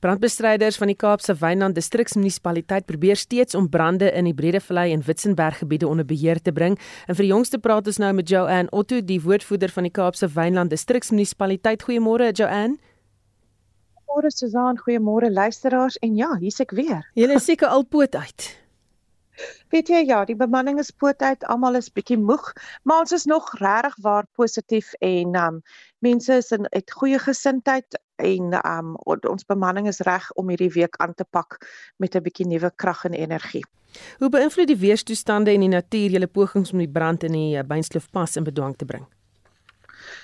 Brandbestryders 0.00 0.78
van 0.80 0.88
die 0.88 0.96
Kaapse 0.96 1.34
Wynland 1.36 1.76
Distriksmunisipaliteit 1.76 2.86
probeer 2.88 3.18
steeds 3.20 3.54
om 3.54 3.68
brande 3.68 4.08
in 4.16 4.24
die 4.24 4.34
Bredevallei 4.34 4.94
en 4.94 5.02
Witzenberg 5.04 5.58
gebiede 5.60 5.88
onder 5.88 6.06
beheer 6.08 6.40
te 6.40 6.54
bring. 6.56 6.78
En 7.06 7.18
vir 7.18 7.26
die 7.26 7.32
jongste 7.34 7.60
praat 7.60 7.90
ons 7.90 8.00
nou 8.00 8.12
met 8.16 8.28
Joanne 8.28 8.72
Otto, 8.72 9.02
die 9.04 9.20
woordvoerder 9.20 9.68
van 9.68 9.84
die 9.84 9.92
Kaapse 9.92 10.30
Wynland 10.32 10.72
Distriksmunisipaliteit. 10.72 11.84
Goeiemôre 11.84 12.32
Joanne. 12.32 12.78
Goeiemôre 14.10 14.30
Susan, 14.34 14.76
goeiemôre 14.76 15.30
luisteraars 15.30 15.96
en 16.02 16.16
ja, 16.18 16.32
hier's 16.40 16.58
ek 16.58 16.72
weer. 16.74 17.04
Jy 17.14 17.28
is 17.30 17.44
seker 17.46 17.70
al 17.70 17.84
poot 17.86 18.16
uit. 18.18 18.46
Weet 19.70 19.92
jy 19.92 20.00
ja, 20.08 20.24
die 20.26 20.34
bemanning 20.34 20.80
is 20.82 20.90
poot 20.90 21.22
uit, 21.22 21.46
almal 21.46 21.78
is 21.78 21.92
bietjie 21.94 22.18
moeg, 22.18 22.48
maar 22.82 23.04
ons 23.04 23.14
is 23.14 23.28
nog 23.30 23.52
regtig 23.60 23.94
waar 24.02 24.26
positief 24.34 24.90
en 24.98 25.38
um 25.38 25.60
mense 26.02 26.40
is 26.42 26.50
in 26.50 26.66
het 26.72 26.90
goeie 26.90 27.20
gesindheid 27.22 28.00
en 28.18 28.58
um 28.58 28.96
ons 29.06 29.46
bemanning 29.46 29.86
is 29.86 30.02
reg 30.10 30.26
om 30.34 30.50
hierdie 30.50 30.72
week 30.74 30.98
aan 30.98 31.14
te 31.14 31.24
pak 31.30 31.60
met 32.02 32.16
'n 32.16 32.26
bietjie 32.26 32.48
nuwe 32.50 32.72
krag 32.74 33.04
en 33.04 33.14
energie. 33.14 33.62
Hoe 34.18 34.28
beïnvloed 34.28 34.74
die 34.74 34.82
weerstoestande 34.88 35.54
en 35.54 35.60
die 35.60 35.70
natuur 35.70 36.10
julle 36.10 36.26
pogings 36.26 36.72
om 36.72 36.78
die 36.78 36.90
brand 36.90 37.22
in 37.22 37.32
die 37.32 37.62
Beinskloofpas 37.62 38.36
in 38.36 38.44
bedwang 38.44 38.76
te 38.76 38.84
bring? 38.84 39.06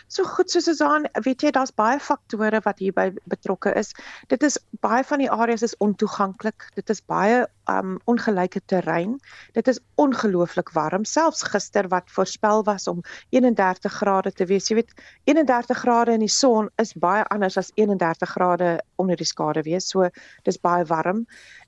So 0.09 0.23
goed 0.23 0.53
soos 0.53 0.69
ons 0.71 0.81
aan, 0.87 1.07
weet 1.27 1.43
jy, 1.43 1.51
daar's 1.51 1.73
baie 1.75 1.99
faktore 1.99 2.61
wat 2.63 2.79
hierby 2.79 3.09
betrokke 3.27 3.73
is. 3.75 3.91
Dit 4.31 4.45
is 4.47 4.55
baie 4.85 5.03
van 5.05 5.19
die 5.19 5.31
areas 5.31 5.65
is 5.67 5.75
ontoeganklik. 5.83 6.69
Dit 6.79 6.93
is 6.95 7.03
baie 7.11 7.43
um 7.67 7.97
ongelyke 8.07 8.63
terrein. 8.71 9.17
Dit 9.59 9.67
is 9.67 9.81
ongelooflik 9.99 10.71
warm. 10.77 11.05
Selfs 11.05 11.43
gister 11.51 11.89
wat 11.91 12.13
voorspel 12.15 12.63
was 12.69 12.87
om 12.87 13.03
31 13.35 13.99
grade 13.99 14.31
te 14.33 14.47
wees. 14.47 14.71
Jy 14.71 14.79
weet, 14.79 14.95
31 15.27 15.83
grade 15.83 16.15
in 16.15 16.23
die 16.23 16.31
son 16.31 16.71
is 16.79 16.95
baie 16.95 17.25
anders 17.35 17.59
as 17.59 17.73
31 17.75 18.31
grade 18.31 18.77
onder 19.03 19.19
die 19.19 19.27
skare 19.27 19.67
wees. 19.67 19.91
So 19.91 20.07
dis 20.47 20.61
baie 20.63 20.87
warm. 20.87 21.27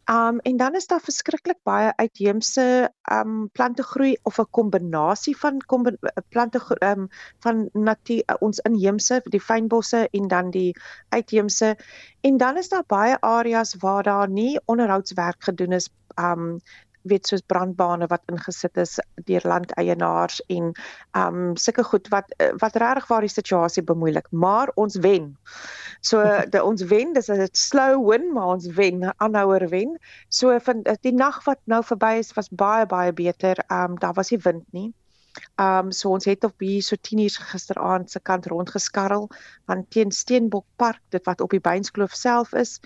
Um 0.08 0.38
en 0.46 0.56
dan 0.56 0.78
is 0.78 0.86
daar 0.86 1.02
verskriklik 1.04 1.58
baie 1.68 1.90
uitheemse 1.98 2.88
um 3.12 3.50
plante 3.52 3.82
groei 3.82 4.16
of 4.22 4.38
'n 4.38 4.46
kombinasie 4.50 5.36
van 5.36 5.58
plante 6.30 6.62
um 6.80 7.08
van 7.42 7.68
natuur 7.72 8.27
uh, 8.28 8.36
ons 8.40 8.60
inheemse 8.68 9.20
die 9.24 9.40
fynbosse 9.40 10.08
en 10.10 10.28
dan 10.28 10.50
die 10.50 10.76
uitheemse 11.08 11.76
en 12.20 12.36
dan 12.36 12.56
is 12.56 12.68
daar 12.68 12.86
baie 12.86 13.16
areas 13.20 13.74
waar 13.80 14.02
daar 14.02 14.28
nie 14.28 14.58
onderhoudswerk 14.66 15.42
gedoen 15.50 15.72
is 15.72 15.90
um 16.20 16.60
weet 17.08 17.28
soos 17.30 17.42
brandbane 17.46 18.08
wat 18.10 18.32
ingesit 18.32 18.76
is 18.82 18.96
deur 19.28 19.44
landeienaars 19.52 20.40
en 20.54 20.72
um 21.20 21.56
sulke 21.56 21.84
goed 21.90 22.08
wat 22.14 22.34
wat 22.62 22.78
regtig 22.82 23.08
waar 23.10 23.26
die 23.26 23.32
situasie 23.32 23.84
bemoeilik 23.90 24.28
maar 24.30 24.72
ons 24.74 24.98
wen. 25.06 25.30
So 26.00 26.22
de, 26.52 26.62
ons 26.64 26.84
wen, 26.92 27.14
dis 27.16 27.30
'n 27.32 27.48
slow 27.52 28.04
win 28.10 28.32
maar 28.32 28.54
ons 28.56 28.66
wen, 28.80 29.12
aanhouer 29.16 29.68
wen. 29.68 29.98
So 30.28 30.58
van 30.58 30.84
die 31.00 31.14
nag 31.14 31.44
wat 31.44 31.60
nou 31.64 31.82
verby 31.92 32.18
is 32.18 32.34
was 32.36 32.48
baie 32.50 32.86
baie 32.86 33.12
beter. 33.12 33.64
Um 33.70 33.98
daar 33.98 34.14
was 34.14 34.30
nie 34.30 34.42
wind 34.42 34.66
nie. 34.72 34.92
Um 35.56 35.92
so 35.92 36.10
ons 36.10 36.24
het 36.24 36.44
op 36.44 36.54
hier 36.58 36.82
so 36.82 36.96
10 36.96 37.18
uur 37.18 37.38
gisteraand 37.52 38.10
se 38.10 38.20
kant 38.20 38.46
rondgeskarrel 38.46 39.28
van 39.66 39.86
teen 39.88 40.12
Steenbok 40.12 40.66
Park 40.76 41.00
dit 41.08 41.24
wat 41.24 41.40
op 41.40 41.50
die 41.50 41.60
Beinskloof 41.60 42.14
self 42.14 42.52
is 42.52 42.78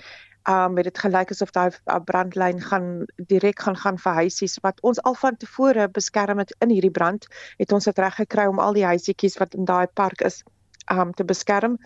um 0.49 0.77
het 0.77 0.85
dit 0.85 0.99
gelyk 0.99 1.31
asof 1.31 1.53
daai 1.55 1.71
brandlyn 2.05 2.61
gaan 2.61 3.05
direk 3.17 3.61
gaan 3.63 3.77
gaan 3.77 3.99
vir 3.99 4.13
huisies 4.13 4.59
wat 4.63 4.81
ons 4.83 5.03
al 5.03 5.15
van 5.15 5.37
tevore 5.37 5.89
beskerm 5.89 6.39
het 6.39 6.55
in 6.59 6.75
hierdie 6.75 6.91
brand 6.91 7.29
het 7.59 7.73
ons 7.73 7.85
dit 7.85 7.99
reg 7.99 8.15
gekry 8.15 8.47
om 8.51 8.59
al 8.59 8.75
die 8.75 8.87
huisietjies 8.87 9.39
wat 9.39 9.55
in 9.55 9.65
daai 9.65 9.87
park 9.87 10.21
is 10.21 10.43
um 10.91 11.13
te 11.15 11.25
beskerm. 11.25 11.79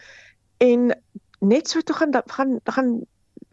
En 0.59 0.95
net 1.41 1.69
so 1.69 1.81
toe 1.81 1.97
gaan 1.97 2.13
gaan 2.27 2.61
gaan 2.65 3.01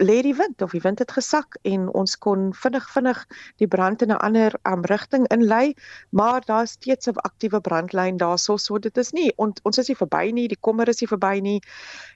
lê 0.02 0.22
die 0.22 0.36
wind 0.36 0.62
of 0.62 0.72
die 0.72 0.82
wind 0.82 1.00
het 1.00 1.12
gesak 1.12 1.58
en 1.62 1.86
ons 1.94 2.18
kon 2.18 2.52
vinnig 2.54 2.86
vinnig 2.94 3.20
die 3.62 3.68
brand 3.68 4.02
in 4.02 4.12
'n 4.12 4.18
ander 4.28 4.56
um, 4.64 4.82
rigting 4.90 5.28
inlei 5.28 5.76
maar 6.10 6.42
daar's 6.46 6.72
steeds 6.72 7.08
'n 7.08 7.22
aktiewe 7.30 7.62
brandlyn 7.62 8.18
daarso 8.18 8.58
so 8.58 8.80
dit 8.80 8.98
is 8.98 9.12
nie 9.12 9.32
on, 9.38 9.54
ons 9.64 9.78
is 9.78 9.88
nie 9.88 9.96
verby 9.96 10.32
nie 10.32 10.48
die 10.48 10.62
kommer 10.62 10.90
is 10.90 11.02
nie 11.02 11.08
verby 11.08 11.40
nie 11.42 11.62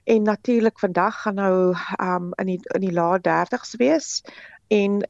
en 0.04 0.22
natuurlik 0.22 0.78
vandag 0.78 1.22
gaan 1.22 1.34
nou 1.34 1.74
um, 2.00 2.32
in 2.38 2.46
die 2.46 2.60
in 2.74 2.80
die 2.80 2.92
lae 2.92 3.18
30s 3.18 3.76
wees 3.78 4.22
en 4.68 5.02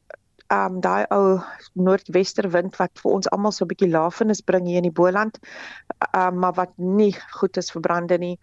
um 0.49 0.79
daai 0.81 1.05
ou 1.13 1.41
noordwesterwind 1.73 2.77
wat 2.77 2.99
vir 3.01 3.11
ons 3.11 3.29
almal 3.29 3.51
so 3.51 3.65
'n 3.65 3.67
bietjie 3.67 3.91
lafenis 3.91 4.41
bring 4.41 4.65
hier 4.65 4.77
in 4.77 4.89
die 4.89 4.99
Boland 5.01 5.39
um, 6.15 6.39
maar 6.39 6.53
wat 6.53 6.73
nie 6.77 7.15
goed 7.31 7.57
is 7.57 7.71
vir 7.71 7.81
brande 7.81 8.17
nie 8.17 8.39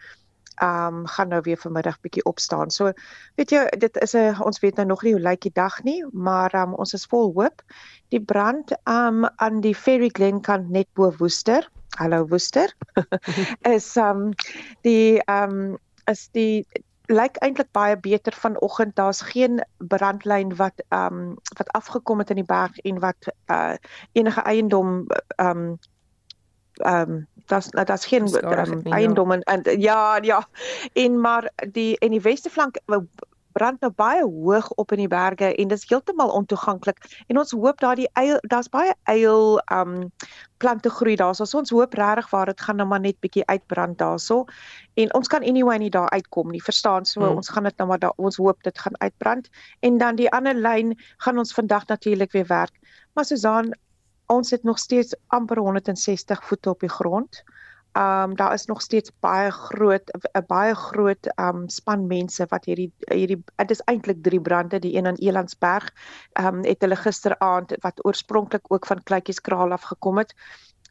ehm 0.57 1.01
um, 1.01 1.07
gaan 1.07 1.29
nou 1.29 1.41
weer 1.43 1.59
vanmiddag 1.59 2.01
bietjie 2.01 2.25
opstaan. 2.25 2.71
So 2.71 2.93
weet 3.35 3.51
jy, 3.51 3.65
dit 3.79 3.97
is 4.03 4.15
'n 4.17 4.43
ons 4.43 4.61
weet 4.61 4.77
nou 4.77 4.87
nog 4.87 5.03
nie 5.03 5.13
hoe 5.13 5.23
lyk 5.23 5.41
die 5.41 5.55
dag 5.55 5.83
nie, 5.83 6.05
maar 6.13 6.55
um, 6.55 6.75
ons 6.75 6.93
is 6.93 7.07
vol 7.07 7.33
hoop. 7.35 7.63
Die 8.09 8.21
brand 8.21 8.73
ehm 8.85 9.25
um, 9.25 9.31
aan 9.37 9.61
die 9.61 9.75
Ferry 9.75 10.09
Glen 10.09 10.41
kant 10.41 10.71
net 10.71 10.89
bo 10.95 11.13
Woester. 11.19 11.71
Hallo 11.97 12.27
Woester. 12.27 12.73
is 13.77 13.97
ehm 13.97 14.09
um, 14.09 14.33
die 14.81 15.23
ehm 15.25 15.51
um, 15.51 15.79
is 16.07 16.29
die 16.33 16.67
lyk 17.07 17.37
eintlik 17.37 17.71
baie 17.73 17.97
beter 17.97 18.33
vanoggend. 18.33 18.97
Daar's 18.97 19.21
geen 19.21 19.65
brandlyn 19.79 20.57
wat 20.57 20.83
ehm 20.89 21.21
um, 21.21 21.35
wat 21.59 21.73
afgekom 21.73 22.19
het 22.19 22.31
in 22.31 22.43
die 22.43 22.51
berg 22.51 22.79
en 22.79 22.99
wat 22.99 23.35
uh 23.47 23.75
enige 24.13 24.41
eiendom 24.41 25.07
ehm 25.37 25.51
um, 25.51 25.79
ehm 26.77 27.11
um, 27.11 27.27
daar's 27.47 27.71
daar's 27.71 28.07
geen 28.07 28.45
um, 28.45 28.83
eiendom 28.83 29.33
en, 29.33 29.43
en 29.43 29.81
ja 29.81 30.19
ja. 30.23 30.49
En 30.93 31.21
maar 31.21 31.51
die 31.71 31.99
en 31.99 32.11
die 32.11 32.21
weste 32.21 32.51
flank 32.51 32.79
brand 33.57 33.81
nou 33.81 33.91
baie 33.97 34.25
hoog 34.25 34.69
op 34.81 34.93
in 34.93 35.05
die 35.05 35.11
berge 35.11 35.49
en 35.49 35.71
dit 35.71 35.79
is 35.79 35.89
heeltemal 35.89 36.33
ontoeganklik. 36.37 36.99
En 37.27 37.41
ons 37.41 37.55
hoop 37.57 37.81
daardie 37.81 38.09
eil 38.21 38.37
daar's 38.53 38.69
baie 38.73 38.93
eil 39.13 39.57
um 39.73 40.11
plante 40.61 40.91
groei 40.91 41.17
daar 41.21 41.35
so 41.37 41.59
ons 41.59 41.73
hoop 41.73 41.95
regtig 41.95 42.31
waar 42.33 42.53
dit 42.53 42.61
gaan 42.61 42.81
nou 42.81 42.89
maar 42.89 43.01
net 43.01 43.19
bietjie 43.25 43.47
uitbrand 43.47 43.99
daarso. 43.99 44.45
En 44.95 45.15
ons 45.15 45.29
kan 45.29 45.45
anyway 45.45 45.79
nie 45.79 45.91
daar 45.91 46.11
uitkom 46.11 46.53
nie 46.53 46.63
verstaan? 46.63 47.05
So 47.05 47.25
hmm. 47.25 47.41
ons 47.41 47.49
gaan 47.49 47.69
dit 47.69 47.77
nou 47.77 47.89
maar 47.89 48.03
daar 48.05 48.17
ons 48.17 48.37
hoop 48.37 48.63
dit 48.63 48.79
gaan 48.79 49.01
uitbrand. 49.01 49.49
En 49.81 49.99
dan 49.99 50.21
die 50.21 50.31
ander 50.31 50.55
lyn 50.55 50.95
gaan 51.25 51.39
ons 51.39 51.57
vandag 51.57 51.87
natuurlik 51.87 52.33
weer 52.33 52.49
werk. 52.49 52.77
Maar 53.13 53.25
Susan 53.25 53.73
ons 54.27 54.51
het 54.51 54.63
nog 54.63 54.79
steeds 54.79 55.15
amper 55.27 55.59
160 55.59 56.45
voete 56.45 56.71
op 56.71 56.81
die 56.81 56.89
grond. 56.89 57.43
Um 57.97 58.35
daar 58.37 58.53
is 58.53 58.67
nog 58.67 58.83
steeds 58.83 59.11
baie 59.21 59.51
groot 59.51 60.11
'n 60.33 60.45
baie 60.47 60.75
groot 60.75 61.29
um 61.41 61.69
span 61.69 62.07
mense 62.07 62.47
wat 62.49 62.65
hierdie 62.65 62.93
hierdie 63.09 63.45
dit 63.57 63.71
is 63.71 63.81
eintlik 63.85 64.23
drie 64.23 64.41
brande 64.41 64.79
die 64.79 64.97
een 64.97 65.07
aan 65.07 65.15
Elandsberg 65.15 65.93
um 66.41 66.65
het 66.65 66.81
hulle 66.81 66.97
gisteraand 66.97 67.73
wat 67.81 68.05
oorspronklik 68.05 68.73
ook 68.73 68.87
van 68.87 69.03
Kleutjieskraal 69.03 69.73
af 69.73 69.83
gekom 69.83 70.19
het 70.19 70.35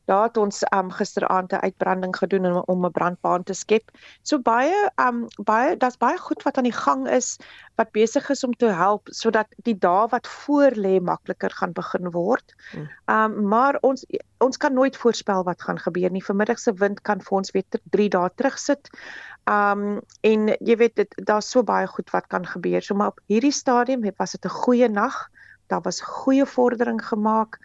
Daar 0.06 0.24
het 0.28 0.38
ons 0.38 0.64
um 0.70 0.92
gisteraand 0.92 1.52
'n 1.52 1.64
uitbranding 1.68 2.16
gedoen 2.18 2.46
om, 2.46 2.64
om 2.66 2.86
'n 2.86 2.92
brandbaan 2.92 3.44
te 3.44 3.54
skep. 3.54 3.92
So 4.22 4.40
baie 4.40 4.92
um 4.96 5.28
baie 5.44 5.78
daar's 5.78 5.98
baie 5.98 6.18
goed 6.18 6.44
wat 6.44 6.58
aan 6.58 6.70
die 6.70 6.80
gang 6.86 7.08
is 7.10 7.38
wat 7.76 7.92
besig 7.92 8.30
is 8.30 8.44
om 8.44 8.54
te 8.54 8.66
help 8.66 9.08
sodat 9.12 9.48
die 9.64 9.78
dae 9.78 10.08
wat 10.08 10.28
voor 10.28 10.72
lê 10.72 11.00
makliker 11.02 11.50
gaan 11.50 11.72
begin 11.72 12.12
word. 12.12 12.56
Hmm. 12.72 12.90
Um 13.06 13.48
maar 13.48 13.78
ons 13.82 14.06
ons 14.38 14.58
kan 14.58 14.74
nooit 14.74 14.98
voorspel 14.98 15.44
wat 15.44 15.62
gaan 15.62 15.80
gebeur 15.80 16.12
nie. 16.12 16.26
Vanmiddag 16.26 16.60
se 16.60 16.74
wind 16.74 17.02
kan 17.02 17.22
vir 17.22 17.38
ons 17.38 17.52
weer 17.52 17.64
3 17.84 18.10
dae 18.10 18.30
terugsit. 18.36 18.90
Um 19.46 20.02
en 20.22 20.48
jy 20.60 20.78
weet 20.78 20.96
dit 20.96 21.16
daar's 21.26 21.50
so 21.50 21.64
baie 21.64 21.88
goed 21.88 22.10
wat 22.10 22.28
kan 22.28 22.46
gebeur. 22.46 22.82
So 22.82 22.96
maar 22.96 23.08
op 23.08 23.20
hierdie 23.26 23.52
stadium 23.52 24.14
was 24.18 24.32
dit 24.32 24.46
'n 24.46 24.50
goeie 24.50 24.90
nag. 24.90 25.30
Daar 25.68 25.82
was 25.82 26.02
goeie 26.02 26.46
vordering 26.46 27.06
gemaak. 27.06 27.60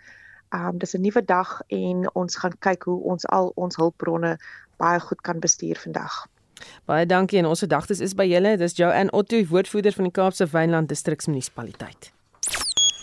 Um 0.51 0.79
dis 0.79 0.95
'n 0.97 1.01
nuwe 1.01 1.25
dag 1.25 1.61
en 1.67 2.11
ons 2.15 2.37
gaan 2.37 2.59
kyk 2.59 2.83
hoe 2.83 3.03
ons 3.03 3.27
al 3.27 3.53
ons 3.55 3.77
hulpbronne 3.77 4.39
baie 4.77 5.01
goed 5.01 5.21
kan 5.21 5.39
bestuur 5.39 5.77
vandag. 5.77 6.27
Baie 6.85 7.07
dankie 7.07 7.39
en 7.39 7.47
ons 7.47 7.61
gedagtes 7.61 8.01
is 8.01 8.15
by 8.15 8.27
julle. 8.29 8.57
Dis 8.57 8.77
Joanne 8.77 9.13
Otto, 9.13 9.45
woordvoerder 9.45 9.93
van 9.93 10.05
die 10.05 10.13
Kaapse 10.13 10.47
Wynland 10.47 10.89
Distriksmunisipaliteit. 10.89 12.13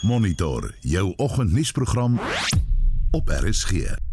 Monitor 0.01 0.73
jou 0.81 1.13
oggendnuusprogram 1.17 2.19
op 3.11 3.29
RSG. 3.29 4.06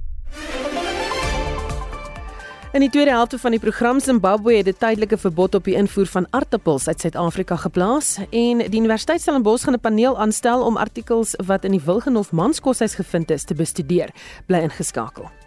In 2.75 2.81
die 2.81 2.91
tweede 2.91 3.11
helfte 3.11 3.39
van 3.39 3.53
die 3.55 3.61
program 3.61 4.01
Zimbabwe 4.01 4.57
het 4.57 4.67
'n 4.67 4.79
tydelike 4.79 5.19
verbod 5.19 5.55
op 5.55 5.65
die 5.65 5.75
invoer 5.75 6.07
van 6.07 6.27
aardappels 6.31 6.89
uit 6.89 7.01
Suid-Afrika 7.01 7.57
geplaas 7.57 8.19
en 8.31 8.59
die 8.59 8.79
Universiteit 8.81 9.21
Stellenbosch 9.21 9.65
gaan 9.65 9.75
'n 9.75 9.81
paneel 9.81 10.19
aanstel 10.19 10.63
om 10.63 10.77
artikels 10.77 11.35
wat 11.47 11.65
in 11.65 11.71
die 11.71 11.85
Wilgenhof 11.85 12.33
Manskoshuis 12.33 12.95
gevind 12.95 13.31
is 13.31 13.45
te 13.45 13.55
bestudeer. 13.55 14.11
Bly 14.47 14.59
ingeskakel. 14.59 15.44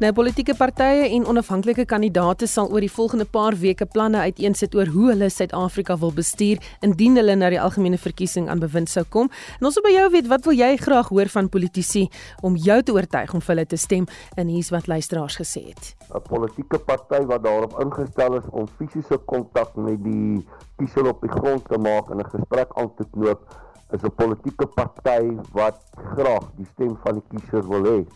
Nou 0.00 0.14
politieke 0.16 0.54
partye 0.56 1.10
en 1.12 1.26
onafhanklike 1.28 1.84
kandidaate 1.84 2.46
sal 2.48 2.70
oor 2.72 2.80
die 2.80 2.88
volgende 2.88 3.26
paar 3.28 3.52
weke 3.60 3.84
planne 3.84 4.22
uiteensit 4.24 4.72
oor 4.72 4.88
hoe 4.94 5.10
hulle 5.10 5.26
Suid-Afrika 5.28 5.98
wil 6.00 6.14
bestuur 6.16 6.62
indien 6.86 7.18
hulle 7.20 7.34
na 7.36 7.50
die 7.52 7.58
algemene 7.60 7.98
verkiesing 8.00 8.46
aan 8.48 8.62
bewind 8.62 8.88
sou 8.88 9.02
kom. 9.12 9.28
En 9.58 9.68
ons 9.68 9.76
wil 9.76 9.84
by 9.84 9.92
jou 9.92 10.06
weet, 10.14 10.30
wat 10.32 10.48
wil 10.48 10.56
jy 10.56 10.70
graag 10.80 11.10
hoor 11.12 11.28
van 11.34 11.50
politici 11.52 12.06
om 12.40 12.56
jou 12.56 12.78
te 12.80 12.94
oortuig 12.96 13.34
om 13.36 13.44
vir 13.44 13.52
hulle 13.52 13.66
te 13.68 13.76
stem? 13.82 14.06
En 14.40 14.48
hier's 14.48 14.70
wat 14.72 14.88
luisteraars 14.88 15.36
gesê 15.42 15.66
het. 15.68 15.92
'n 16.08 16.24
Politieke 16.30 16.78
party 16.78 17.20
wat 17.28 17.44
daarop 17.44 17.76
ingestel 17.84 18.38
is 18.40 18.48
om 18.52 18.72
fisiese 18.78 19.20
kontak 19.26 19.76
met 19.76 20.00
die 20.02 20.40
kiezer 20.78 21.12
op 21.12 21.20
die 21.20 21.34
grond 21.36 21.68
te 21.68 21.76
maak 21.76 22.08
en 22.08 22.24
'n 22.24 22.30
gesprek 22.38 22.72
aan 22.72 22.94
te 22.96 23.04
knoop, 23.12 23.44
is 23.92 24.00
'n 24.02 24.14
politieke 24.16 24.66
party 24.66 25.36
wat 25.52 25.76
graag 26.16 26.48
die 26.56 26.66
stem 26.72 26.96
van 27.04 27.20
die 27.20 27.26
kiezer 27.28 27.68
wil 27.68 27.84
hê. 27.84 28.06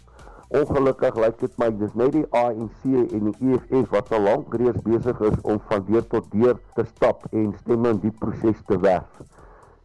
Ongelukkig 0.55 1.17
lyk 1.19 1.41
dit 1.41 1.55
my 1.59 1.67
dis 1.81 1.95
net 1.99 2.13
die 2.15 2.27
ANC 2.39 2.83
en 2.87 3.25
die 3.27 3.55
EFF 3.55 3.89
wat 3.91 4.13
al 4.15 4.21
lank 4.23 4.53
reeds 4.61 4.85
besig 4.87 5.23
is 5.27 5.41
om 5.51 5.57
van 5.71 5.83
deur 5.89 6.05
tot 6.13 6.29
deur 6.31 6.61
te 6.77 6.85
stap 6.93 7.25
en 7.33 7.49
stemme 7.63 7.91
in 7.97 7.99
die 8.05 8.13
proses 8.21 8.61
te 8.69 8.79
werf. 8.85 9.25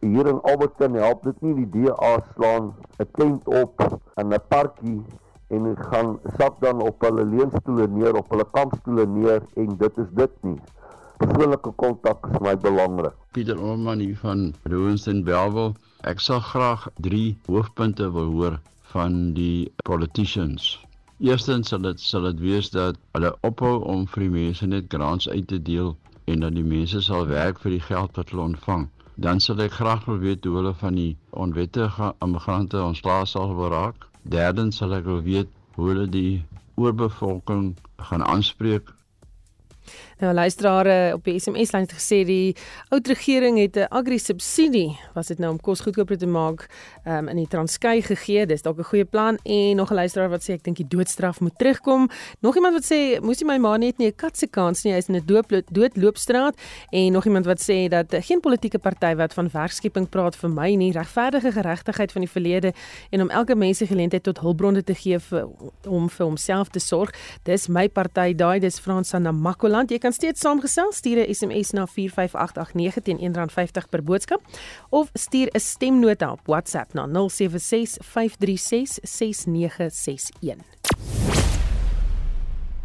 Hier 0.04 0.30
in 0.30 0.38
Alberton 0.52 0.94
help 1.00 1.26
dit 1.26 1.42
nie 1.42 1.56
die 1.56 1.66
DA 1.88 2.12
slaan 2.28 2.70
'n 3.02 3.08
tent 3.18 3.50
op 3.62 3.82
in 4.22 4.30
'n 4.30 4.40
parkie 4.54 5.00
en 5.50 5.66
gaan 5.90 6.14
sak 6.38 6.62
dan 6.62 6.86
op 6.86 7.02
hulle 7.02 7.26
leunstoele 7.34 7.90
neer 7.98 8.22
op 8.22 8.30
hulle 8.30 8.46
kampstoele 8.52 9.10
neer 9.18 9.42
en 9.56 9.76
dit 9.76 9.98
is 10.06 10.10
dit 10.22 10.40
nie. 10.42 10.58
Persoonlike 11.18 11.74
kontak 11.82 12.30
is 12.30 12.38
my 12.38 12.54
belangrik. 12.54 13.18
Pieter 13.32 13.58
Orman 13.58 13.98
hier 13.98 14.16
van 14.22 14.54
Roenston 14.62 15.24
Belwel. 15.24 15.74
Ek 16.06 16.20
sal 16.20 16.40
graag 16.40 16.88
3 17.02 17.38
hoofpunte 17.46 18.12
wil 18.12 18.30
hoor 18.38 18.60
van 18.92 19.32
die 19.36 19.72
politicians. 19.88 20.68
Eerstens 21.20 21.72
sal 21.72 21.82
dit 21.84 22.00
sal 22.00 22.28
dit 22.28 22.40
wees 22.44 22.70
dat 22.74 22.98
hulle 23.16 23.32
ophou 23.48 23.74
om 23.94 24.06
vir 24.12 24.24
die 24.26 24.32
mense 24.36 24.66
net 24.66 24.88
grants 24.94 25.28
uit 25.28 25.46
te 25.52 25.58
deel 25.70 25.92
en 26.32 26.46
dat 26.46 26.54
die 26.56 26.66
mense 26.74 27.02
sal 27.06 27.26
werk 27.30 27.60
vir 27.64 27.76
die 27.76 27.84
geld 27.88 28.16
wat 28.20 28.30
hulle 28.32 28.46
ontvang. 28.52 28.86
Dan 29.20 29.42
sal 29.44 29.60
ek 29.64 29.76
graag 29.80 30.06
wil 30.08 30.22
weet 30.22 30.46
hoe 30.48 30.56
hulle 30.60 30.74
van 30.84 30.96
die 30.96 31.16
onwettige 31.46 32.14
immigrante 32.24 32.80
ontslae 32.82 33.26
sal 33.28 33.52
raak. 33.74 34.06
Derdens 34.22 34.80
sal 34.80 34.96
ek 34.96 35.04
wil 35.10 35.20
weet 35.26 35.52
hoe 35.76 35.90
hulle 35.92 36.06
die 36.08 36.40
oorbevolking 36.80 37.74
gaan 38.08 38.24
aanspreek 38.24 38.94
Nou 40.20 40.34
luisteraars 40.34 41.14
op 41.14 41.24
die 41.24 41.38
SMS 41.40 41.70
lyn 41.72 41.86
het 41.86 41.92
gesê 41.96 42.18
die 42.28 42.56
oud 42.92 43.06
regering 43.08 43.56
het 43.58 43.76
'n 43.76 43.88
agri-subsidie, 43.88 44.98
was 45.14 45.26
dit 45.26 45.38
nou 45.38 45.50
om 45.50 45.60
kos 45.60 45.80
goedkoper 45.80 46.18
te 46.18 46.26
maak, 46.26 46.66
um, 47.06 47.28
in 47.28 47.36
die 47.36 47.48
Transkei 47.48 48.02
gegee. 48.02 48.46
Dis 48.46 48.62
dalk 48.62 48.78
'n 48.78 48.84
goeie 48.84 49.04
plan 49.04 49.38
en 49.42 49.76
nog 49.76 49.90
'n 49.90 49.94
luisteraar 49.94 50.28
wat 50.28 50.42
sê 50.42 50.52
ek 50.52 50.62
dink 50.62 50.76
die 50.76 50.88
doodstraf 50.88 51.40
moet 51.40 51.58
terugkom. 51.58 52.08
Nog 52.40 52.54
iemand 52.54 52.74
wat 52.74 52.84
sê 52.84 53.20
moes 53.22 53.40
jy 53.40 53.46
my 53.46 53.58
ma 53.58 53.76
net 53.76 53.98
nie 53.98 54.08
'n 54.08 54.14
kat 54.14 54.36
se 54.36 54.46
kans 54.46 54.84
nie, 54.84 54.92
hy 54.92 54.98
is 54.98 55.08
in 55.08 55.16
'n 55.16 55.24
doodloopstraat 55.72 56.54
en 56.90 57.12
nog 57.12 57.24
iemand 57.24 57.46
wat 57.46 57.60
sê 57.60 57.88
dat 57.88 58.14
geen 58.24 58.40
politieke 58.40 58.78
party 58.78 59.14
wat 59.14 59.32
van 59.32 59.48
werkskepping 59.48 60.08
praat 60.08 60.36
vir 60.36 60.50
my 60.50 60.74
nie, 60.74 60.92
regverdige 60.92 61.52
geregtigheid 61.52 62.12
van 62.12 62.20
die 62.20 62.30
verlede 62.30 62.72
en 63.10 63.22
om 63.22 63.30
elke 63.30 63.54
mens 63.54 63.78
se 63.78 63.86
geleentheid 63.86 64.22
tot 64.22 64.38
hulpbronne 64.38 64.84
te 64.84 64.94
gee 64.94 65.18
vir 65.18 65.48
om 65.88 66.08
vir 66.10 66.26
homself 66.26 66.68
te 66.68 66.78
sorg. 66.78 67.14
Dis 67.44 67.68
my 67.68 67.88
party, 67.88 68.34
daai 68.34 68.60
dis 68.60 68.78
Frans 68.78 69.10
van 69.10 69.22
Namakoland. 69.22 69.90
Jy 69.90 69.98
kan 69.98 70.09
kan 70.10 70.18
steeds 70.18 70.40
saamgesels. 70.40 70.96
Stuur 70.96 71.16
'n 71.26 71.34
SMS 71.34 71.70
na 71.70 71.86
45889 71.86 73.02
teen 73.02 73.18
R1.50 73.18 73.88
per 73.90 74.02
boodskap 74.02 74.42
of 74.88 75.08
stuur 75.12 75.48
'n 75.52 75.60
stemnota 75.60 76.32
op 76.32 76.40
WhatsApp 76.46 76.92
na 76.92 77.06
0765366961. 77.06 77.14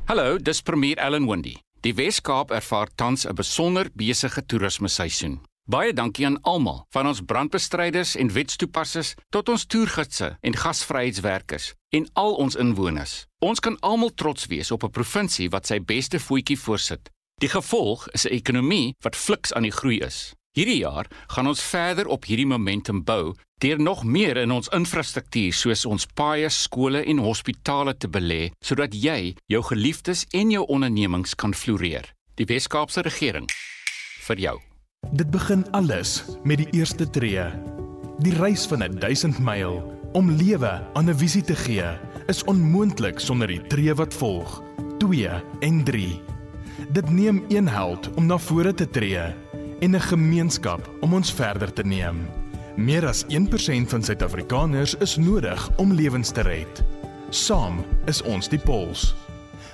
Hallo, 0.05 0.37
dis 0.37 0.61
Premier 0.61 0.97
Ellen 0.97 1.27
Wendy. 1.27 1.55
Die 1.79 1.95
Wes-Kaap 1.95 2.51
ervaar 2.51 2.87
tans 2.95 3.25
'n 3.25 3.33
besonder 3.33 3.89
besige 3.93 4.45
toerisme 4.45 4.87
seisoen. 4.87 5.41
Baie 5.65 5.93
dankie 5.93 6.25
aan 6.25 6.41
almal, 6.41 6.85
van 6.89 7.07
ons 7.07 7.21
brandbestryders 7.25 8.15
en 8.15 8.29
wetstoepassers 8.31 9.15
tot 9.29 9.49
ons 9.49 9.65
toergidse 9.65 10.37
en 10.41 10.55
gasvryheidswerkers 10.55 11.73
en 11.89 12.05
al 12.13 12.35
ons 12.35 12.55
inwoners. 12.55 13.25
Ons 13.39 13.59
kan 13.59 13.79
almal 13.79 14.13
trots 14.13 14.45
wees 14.45 14.71
op 14.71 14.83
'n 14.83 14.89
provinsie 14.89 15.49
wat 15.49 15.65
sy 15.65 15.79
beste 15.81 16.19
voetjie 16.19 16.59
voorsit. 16.59 17.14
Die 17.43 17.49
gevolg 17.49 18.07
is 18.09 18.23
'n 18.25 18.31
ekonomie 18.31 18.95
wat 18.99 19.15
fliks 19.15 19.53
aan 19.53 19.63
die 19.67 19.71
groei 19.71 19.99
is. 19.99 20.33
Hierdie 20.55 20.77
jaar 20.77 21.05
gaan 21.27 21.47
ons 21.47 21.61
verder 21.61 22.07
op 22.07 22.25
hierdie 22.25 22.45
momentum 22.47 23.03
bou 23.03 23.35
deur 23.59 23.79
nog 23.79 24.03
meer 24.03 24.37
in 24.37 24.51
ons 24.51 24.67
infrastruktuur 24.67 25.53
soos 25.53 25.85
ons 25.85 26.05
paaie, 26.05 26.49
skole 26.49 27.03
en 27.03 27.17
hospitale 27.17 27.97
te 27.97 28.07
belê 28.07 28.51
sodat 28.59 28.93
jy, 28.93 29.35
jou 29.45 29.63
geliefdes 29.63 30.25
en 30.31 30.51
jou 30.51 30.65
ondernemings 30.65 31.35
kan 31.35 31.53
floreer. 31.53 32.13
Die 32.35 32.45
Wes-Kaapse 32.45 33.01
regering 33.01 33.49
vir 34.27 34.37
jou. 34.37 34.61
Dit 35.11 35.31
begin 35.31 35.71
alles 35.71 36.23
met 36.43 36.57
die 36.57 36.71
eerste 36.71 37.09
tree. 37.09 37.51
Die 38.19 38.35
reis 38.35 38.65
van 38.65 38.79
1000 38.79 39.39
myl 39.39 39.83
om 40.13 40.31
lewe 40.31 40.87
aan 40.93 41.09
'n 41.09 41.17
visie 41.17 41.43
te 41.43 41.55
gee 41.55 41.99
is 42.27 42.43
onmoontlik 42.43 43.19
sonder 43.19 43.47
die 43.47 43.67
tree 43.67 43.93
wat 43.93 44.13
volg. 44.13 44.63
2 44.99 45.43
en 45.59 45.83
3 45.83 46.34
Dit 46.89 47.09
neem 47.09 47.43
een 47.47 47.67
held 47.67 48.09
om 48.13 48.25
na 48.25 48.37
vore 48.37 48.73
te 48.73 48.89
tree 48.89 49.33
en 49.79 49.95
'n 49.95 50.01
gemeenskap 50.01 50.89
om 51.01 51.13
ons 51.13 51.33
verder 51.33 51.73
te 51.73 51.83
neem. 51.83 52.27
Meer 52.75 53.07
as 53.07 53.23
1% 53.27 53.89
van 53.89 54.03
Suid-Afrikaners 54.03 54.95
is 54.95 55.15
nodig 55.15 55.69
om 55.75 55.93
lewens 55.93 56.31
te 56.31 56.41
red. 56.41 56.83
Saam 57.29 57.85
is 58.05 58.21
ons 58.21 58.49
die 58.49 58.59
pols. 58.59 59.15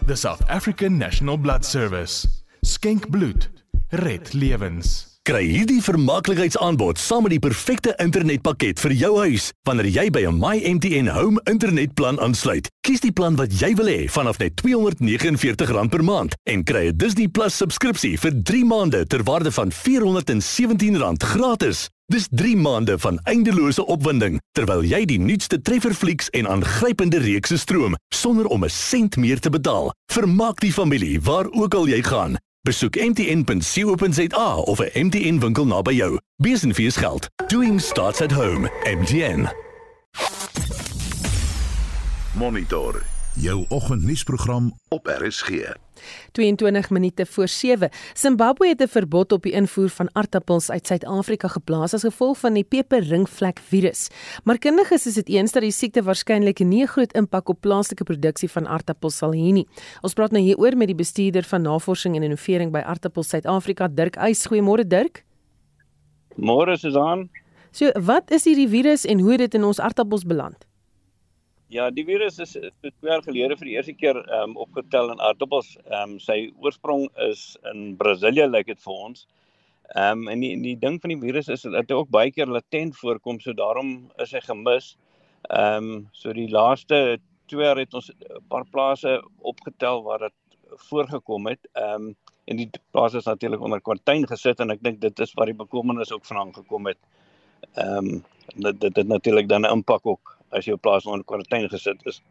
The 0.05 0.15
South 0.15 0.47
African 0.47 0.97
National 0.97 1.37
Blood 1.37 1.65
Service. 1.65 2.27
Skenk 2.61 3.09
bloed, 3.09 3.49
red 3.89 4.33
lewens. 4.33 5.10
Kry 5.21 5.43
hierdie 5.45 5.83
vermaaklikheidsaanbod 5.85 6.97
saam 6.97 7.27
met 7.27 7.35
die 7.35 7.41
perfekte 7.43 7.91
internetpakket 8.01 8.79
vir 8.81 8.95
jou 8.97 9.11
huis 9.19 9.51
wanneer 9.69 9.85
jy 9.93 10.05
by 10.09 10.23
'n 10.25 10.39
MyMTN 10.41 11.11
Home 11.13 11.37
internetplan 11.45 12.17
aansluit. 12.17 12.65
Kies 12.81 13.05
die 13.05 13.11
plan 13.11 13.37
wat 13.37 13.53
jy 13.53 13.75
wil 13.77 13.85
hê 13.85 14.09
vanaf 14.09 14.39
net 14.39 14.57
R249 14.65 15.89
per 15.89 16.03
maand 16.03 16.33
en 16.49 16.63
kry 16.63 16.87
'n 16.87 16.97
Disney 16.97 17.27
Plus 17.27 17.53
subskripsie 17.53 18.17
vir 18.17 18.33
3 18.43 18.65
maande 18.65 19.05
ter 19.05 19.21
waarde 19.23 19.51
van 19.51 19.69
R417 19.69 21.23
gratis. 21.23 21.89
Dis 22.09 22.27
3 22.31 22.57
maande 22.57 22.97
van 22.97 23.19
eindelose 23.23 23.85
opwinding 23.85 24.39
terwyl 24.57 24.83
jy 24.83 25.05
die 25.05 25.19
nuutste 25.19 25.61
trefferflieks 25.61 26.29
en 26.29 26.47
aangrypende 26.47 27.19
reekse 27.19 27.57
stroom 27.57 27.95
sonder 28.09 28.47
om 28.47 28.63
'n 28.63 28.69
sent 28.69 29.17
meer 29.17 29.39
te 29.39 29.49
betaal. 29.49 29.93
Vermaak 30.11 30.59
die 30.59 30.73
familie 30.73 31.21
waar 31.21 31.45
ook 31.51 31.73
al 31.73 31.87
jy 31.87 32.01
gaan. 32.01 32.37
Besoek 32.63 32.95
mtn.co.za 32.95 34.53
of 34.55 34.79
'n 34.79 35.05
MTN 35.05 35.39
winkel 35.39 35.65
naby 35.65 35.95
jou. 35.95 36.19
Besenfees 36.37 36.95
geld. 36.95 37.29
Doing 37.47 37.81
starts 37.81 38.21
at 38.21 38.31
home. 38.31 38.69
MTN. 38.83 39.49
Monitor 42.33 43.05
jou 43.41 43.65
oggendnuusprogram 43.69 44.71
op 44.89 45.07
RSG. 45.07 45.49
22 46.31 46.89
minute 46.89 47.25
voor 47.25 47.47
7. 47.47 47.89
Zimbabwe 48.13 48.67
het 48.67 48.81
'n 48.81 48.87
verbod 48.87 49.31
op 49.31 49.43
die 49.43 49.51
invoer 49.51 49.89
van 49.89 50.09
aardappels 50.11 50.69
uit 50.69 50.87
Suid-Afrika 50.87 51.47
geplaas 51.47 51.93
as 51.93 52.01
gevolg 52.01 52.37
van 52.37 52.53
die 52.53 52.63
peperringvlek 52.63 53.59
virus. 53.59 54.09
Maar 54.43 54.57
kundiges 54.57 55.05
is 55.05 55.13
dit 55.13 55.29
eens 55.29 55.51
dat 55.51 55.61
die 55.61 55.71
siekte 55.71 56.03
waarskynlik 56.03 56.59
nie 56.59 56.83
'n 56.83 56.87
groot 56.87 57.13
impak 57.13 57.49
op 57.49 57.61
plaaslike 57.61 58.03
produksie 58.03 58.49
van 58.49 58.67
aardappels 58.67 59.17
sal 59.17 59.33
hê 59.33 59.51
nie. 59.51 59.67
Ons 60.01 60.13
praat 60.13 60.31
nou 60.31 60.43
hieroor 60.43 60.77
met 60.77 60.87
die 60.87 60.95
bestuurder 60.95 61.43
van 61.43 61.61
navorsing 61.61 62.15
en 62.15 62.23
innovering 62.23 62.71
by 62.71 62.79
Aardappels 62.79 63.29
Suid-Afrika, 63.29 63.87
Dirk 63.87 64.15
Eys. 64.15 64.47
Goeiemôre 64.47 64.87
Dirk. 64.87 65.23
Môre 66.35 66.77
Susan. 66.77 67.29
So, 67.71 67.91
wat 67.99 68.31
is 68.31 68.43
hierdie 68.43 68.69
virus 68.69 69.05
en 69.05 69.19
hoe 69.19 69.31
het 69.31 69.39
dit 69.39 69.53
in 69.53 69.63
ons 69.63 69.79
aardappels 69.79 70.23
beland? 70.23 70.70
Ja, 71.71 71.85
die 71.87 72.03
virus 72.03 72.35
is 72.43 72.51
twee 72.51 73.07
jaar 73.07 73.21
gelede 73.23 73.55
vir 73.55 73.69
die 73.69 73.75
eerste 73.77 73.93
keer 73.95 74.17
ehm 74.19 74.49
um, 74.49 74.55
opgetel 74.59 75.13
in 75.13 75.21
aardappels. 75.23 75.69
Ehm 75.85 76.15
um, 76.15 76.17
sy 76.19 76.49
oorsprong 76.59 77.05
is 77.29 77.43
in 77.71 77.93
Brasilië 78.01 78.49
lyk 78.49 78.65
like 78.65 78.73
dit 78.73 78.81
vir 78.83 78.97
ons. 79.05 79.21
Ehm 79.95 80.25
um, 80.25 80.27
en 80.33 80.43
die 80.43 80.49
die 80.65 80.73
ding 80.81 80.97
van 80.99 81.13
die 81.13 81.19
virus 81.21 81.47
is 81.55 81.63
dat 81.63 81.87
hy 81.87 81.99
ook 82.01 82.09
baie 82.11 82.33
keer 82.35 82.51
latent 82.51 82.97
voorkom, 82.99 83.39
so 83.39 83.55
daarom 83.55 83.93
is 84.25 84.33
hy 84.35 84.41
gemis. 84.49 84.89
Ehm 85.47 85.87
um, 85.93 85.93
so 86.11 86.35
die 86.35 86.49
laaste 86.51 86.99
Pretoria 87.45 87.71
het 87.79 87.95
ons 88.01 88.11
'n 88.11 88.43
paar 88.51 88.67
plase 88.75 89.15
opgetel 89.53 90.03
waar 90.03 90.27
dit 90.27 90.59
voorgekom 90.89 91.47
het. 91.53 91.71
Ehm 91.71 92.09
um, 92.09 92.15
en 92.51 92.57
die 92.57 92.69
plase 92.91 93.17
is 93.23 93.31
natuurlik 93.31 93.63
onder 93.63 93.79
kwarantyn 93.79 94.27
gesit 94.27 94.59
en 94.59 94.75
ek 94.75 94.83
dink 94.83 94.99
dit 94.99 95.19
is 95.19 95.33
waar 95.39 95.47
die 95.47 95.61
bekommernis 95.63 96.11
ook 96.11 96.25
vandaan 96.25 96.53
gekom 96.53 96.91
het. 96.91 96.99
Ehm 97.75 98.11
um, 98.11 98.23
dit 98.55 98.93
dit 98.93 99.07
natuurlik 99.07 99.47
dan 99.47 99.61
'n 99.61 99.71
impak 99.79 100.05
ook 100.05 100.40
as 100.51 100.67
jou 100.69 100.77
plaas 100.77 101.05
onder 101.05 101.25
kwarantyn 101.25 101.69
gesit 101.69 102.05
is. 102.09 102.21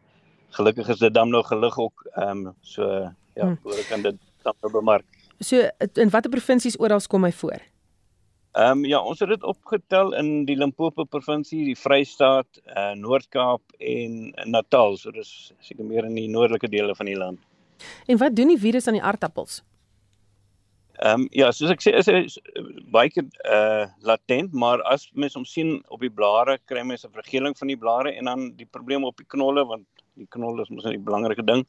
Gelukkig 0.57 0.89
is 0.91 0.99
dit 0.99 1.13
dan 1.13 1.29
nog 1.29 1.47
gelig 1.47 1.77
ook 1.79 2.05
ehm 2.13 2.47
um, 2.47 2.55
so 2.61 2.87
ja, 3.35 3.45
hmm. 3.45 3.59
oor 3.63 3.85
kan 3.89 4.01
dit 4.01 4.17
dan 4.43 4.55
nou 4.61 4.71
bemark. 4.71 5.05
So 5.39 5.69
in 5.93 6.09
watter 6.09 6.31
provinsies 6.31 6.79
oral 6.79 7.01
kom 7.07 7.23
hy 7.23 7.31
voor? 7.31 7.61
Ehm 8.51 8.81
um, 8.81 8.85
ja, 8.85 8.99
ons 8.99 9.19
het 9.19 9.29
dit 9.31 9.43
opgetel 9.43 10.13
in 10.19 10.45
die 10.45 10.57
Limpopo 10.59 11.05
provinsie, 11.07 11.63
die 11.65 11.77
Vrystaat, 11.77 12.59
uh, 12.75 12.91
Noord-Kaap 12.99 13.77
en 13.79 14.33
Natal. 14.51 14.97
So 14.97 15.11
dis 15.15 15.53
seker 15.63 15.87
meer 15.87 16.09
in 16.09 16.17
die 16.19 16.27
noordelike 16.27 16.67
dele 16.67 16.95
van 16.95 17.07
die 17.07 17.15
land. 17.15 17.39
En 18.07 18.19
wat 18.19 18.35
doen 18.35 18.51
die 18.51 18.59
virus 18.59 18.87
aan 18.87 18.99
die 18.99 19.03
aardappels? 19.03 19.61
Ehm 21.01 21.21
um, 21.21 21.27
ja, 21.33 21.49
soos 21.51 21.71
ek 21.73 21.81
sê 21.81 21.95
is 21.97 22.09
hy 22.11 22.19
baie 22.93 23.09
keer 23.09 23.25
uh, 23.49 23.87
latent, 24.05 24.53
maar 24.53 24.83
as 24.85 25.07
mens 25.17 25.33
hom 25.33 25.45
sien 25.49 25.79
op 25.89 26.03
die 26.05 26.13
blare, 26.13 26.59
kry 26.69 26.83
mens 26.85 27.05
'n 27.05 27.15
vergeling 27.15 27.57
van 27.57 27.71
die 27.73 27.77
blare 27.77 28.11
en 28.13 28.29
dan 28.29 28.51
die 28.57 28.69
probleem 28.69 29.07
op 29.09 29.17
die 29.17 29.25
knolle 29.25 29.65
want 29.65 29.87
die 30.13 30.27
knolle 30.29 30.61
is 30.61 30.69
mos 30.69 30.85
'n 30.85 31.03
belangrike 31.03 31.45
ding. 31.45 31.65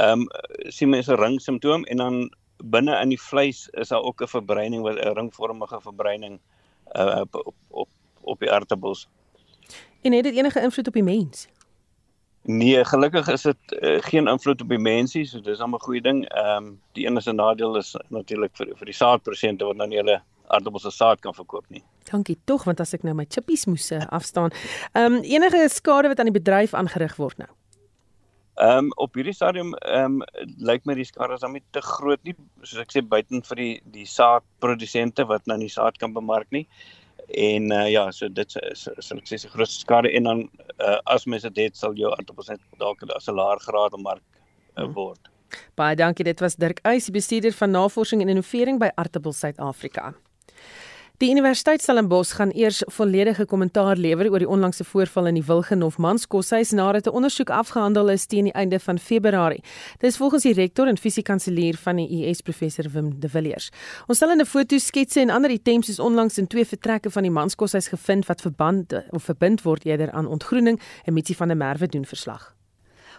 Ehm 0.00 0.26
um, 0.26 0.28
sien 0.74 0.90
mense 0.90 1.12
'n 1.12 1.22
ring 1.22 1.40
simptoom 1.40 1.84
en 1.84 1.96
dan 1.96 2.30
binne 2.64 2.98
in 3.02 3.14
die 3.14 3.20
vleis 3.20 3.68
is 3.78 3.88
daar 3.88 4.02
ook 4.02 4.22
'n 4.22 4.34
verbreining 4.36 4.82
wat 4.82 4.98
'n 4.98 5.14
ringvormige 5.14 5.80
verbreining 5.80 6.40
uh, 6.98 7.22
op, 7.30 7.54
op 7.70 7.88
op 8.24 8.38
die 8.40 8.50
aardappels. 8.50 9.08
En 10.02 10.12
het 10.12 10.24
dit 10.24 10.36
enige 10.36 10.60
invloed 10.60 10.86
op 10.86 10.92
die 10.92 11.02
mens? 11.02 11.48
Nee, 12.46 12.84
gelukkig 12.84 13.28
is 13.32 13.42
dit 13.42 13.56
uh, 13.80 13.96
geen 14.04 14.26
invloed 14.28 14.60
op 14.60 14.68
die 14.68 14.78
mensie, 14.78 15.24
so 15.24 15.40
dis 15.40 15.60
'n 15.60 15.78
goeie 15.80 16.00
ding. 16.00 16.24
Ehm 16.28 16.64
um, 16.64 16.80
die 16.92 17.06
enigste 17.06 17.32
nadeel 17.32 17.76
is 17.76 17.96
natuurlik 18.08 18.50
vir 18.56 18.76
vir 18.76 18.86
die 18.86 18.94
saadprosente 18.94 19.64
wat 19.64 19.76
nou 19.76 19.88
nie 19.88 19.96
hulle 19.96 20.20
aardappels 20.46 20.82
se 20.82 20.90
saad 20.90 21.20
kan 21.20 21.34
verkoop 21.34 21.64
nie. 21.68 21.82
Dankie 22.10 22.36
tog, 22.44 22.64
want 22.64 22.80
as 22.80 22.94
ek 22.94 23.02
nou 23.02 23.14
my 23.14 23.24
chippies 23.24 23.64
moes 23.66 23.90
uh, 23.92 24.04
afstaan. 24.08 24.52
Ehm 24.92 25.12
um, 25.12 25.22
enige 25.22 25.68
skade 25.68 26.08
wat 26.08 26.18
aan 26.18 26.28
die 26.32 26.40
bedryf 26.40 26.74
aangerig 26.74 27.16
word 27.16 27.38
nou? 27.38 27.48
Ehm 28.54 28.78
um, 28.78 28.92
op 28.96 29.14
hierdie 29.14 29.34
stadium 29.34 29.72
ehm 29.74 30.20
um, 30.20 30.22
lyk 30.58 30.84
my 30.84 30.94
die 30.94 31.04
skade 31.08 31.34
is 31.34 31.40
dan 31.40 31.52
nie 31.52 31.64
te 31.70 31.80
groot 31.80 32.20
nie, 32.24 32.36
soos 32.62 32.82
ek 32.84 32.92
sê 32.92 33.00
buiten 33.02 33.42
vir 33.42 33.56
die 33.56 33.80
die 33.96 34.06
saadprodusente 34.06 35.24
wat 35.26 35.46
nou 35.46 35.56
nie 35.58 35.72
saad 35.72 35.96
kan 35.98 36.12
bemark 36.12 36.50
nie. 36.50 36.68
En 37.28 37.72
uh, 37.72 37.90
ja, 37.90 38.10
so 38.12 38.28
dit 38.28 38.56
is 38.60 38.88
sal 38.98 39.20
ek 39.20 39.28
sê 39.30 39.38
se 39.40 39.48
grootste 39.48 39.80
skade 39.80 40.10
en 40.12 40.28
dan 40.28 40.42
uh, 40.78 40.98
as 41.04 41.24
mense 41.24 41.48
dit 41.50 41.70
het 41.70 41.76
sal 41.76 41.96
jou 41.96 42.10
aardappels 42.12 42.50
net 42.52 42.60
dalk 42.78 43.02
as 43.16 43.28
'n 43.28 43.34
laer 43.34 43.60
graad 43.60 43.96
mark 43.96 44.22
uh, 44.76 44.84
word. 44.94 45.30
Baie 45.78 45.96
dankie, 45.96 46.24
dit 46.24 46.40
was 46.40 46.56
Dirk 46.56 46.80
Eys, 46.82 47.10
bestuurder 47.10 47.52
van 47.52 47.70
navorsing 47.70 48.22
en 48.22 48.28
innovering 48.28 48.78
by 48.78 48.90
Aardappel 48.94 49.32
Suid-Afrika. 49.32 50.14
Die 51.24 51.30
Universiteit 51.30 51.80
Stellenbosch 51.80 52.34
gaan 52.36 52.50
eers 52.50 52.82
volledige 52.92 53.46
kommentaar 53.48 53.96
lewer 53.96 54.28
oor 54.28 54.42
die 54.42 54.48
onlangse 54.48 54.84
voorval 54.84 55.30
in 55.30 55.38
die 55.38 55.44
Wilgenhof 55.46 55.96
Manskoshuis 55.96 56.74
nadat 56.76 57.06
'n 57.06 57.16
ondersoek 57.16 57.50
afgehandel 57.50 58.10
is 58.12 58.26
teen 58.26 58.44
die 58.44 58.52
einde 58.52 58.78
van 58.78 58.98
Februarie. 58.98 59.62
Dit 59.98 60.10
is 60.10 60.16
volgens 60.16 60.42
die 60.42 60.52
rektor 60.52 60.86
en 60.86 60.98
fisiekanselier 60.98 61.76
van 61.76 61.96
die 61.96 62.28
US 62.28 62.40
professor 62.40 62.84
Wim 62.92 63.20
De 63.20 63.28
Villiers. 63.28 63.70
Ons 64.06 64.16
stel 64.16 64.36
'n 64.36 64.44
foto 64.44 64.78
sketse 64.78 65.20
en 65.20 65.30
ander 65.30 65.50
items 65.50 65.88
is 65.88 65.98
onlangs 65.98 66.38
in 66.38 66.46
twee 66.46 66.66
vertrekke 66.66 67.10
van 67.10 67.22
die 67.22 67.32
Manskoshuis 67.32 67.88
gevind 67.88 68.26
wat 68.26 68.40
verband 68.40 68.92
of 69.10 69.22
verbind 69.22 69.62
word 69.62 69.84
eerder 69.84 70.10
aan 70.10 70.26
ontgroening 70.26 70.80
en 71.04 71.12
Mitsi 71.12 71.34
van 71.34 71.48
der 71.48 71.56
Merwe 71.56 71.86
doen 71.86 72.04
verslag. 72.04 72.54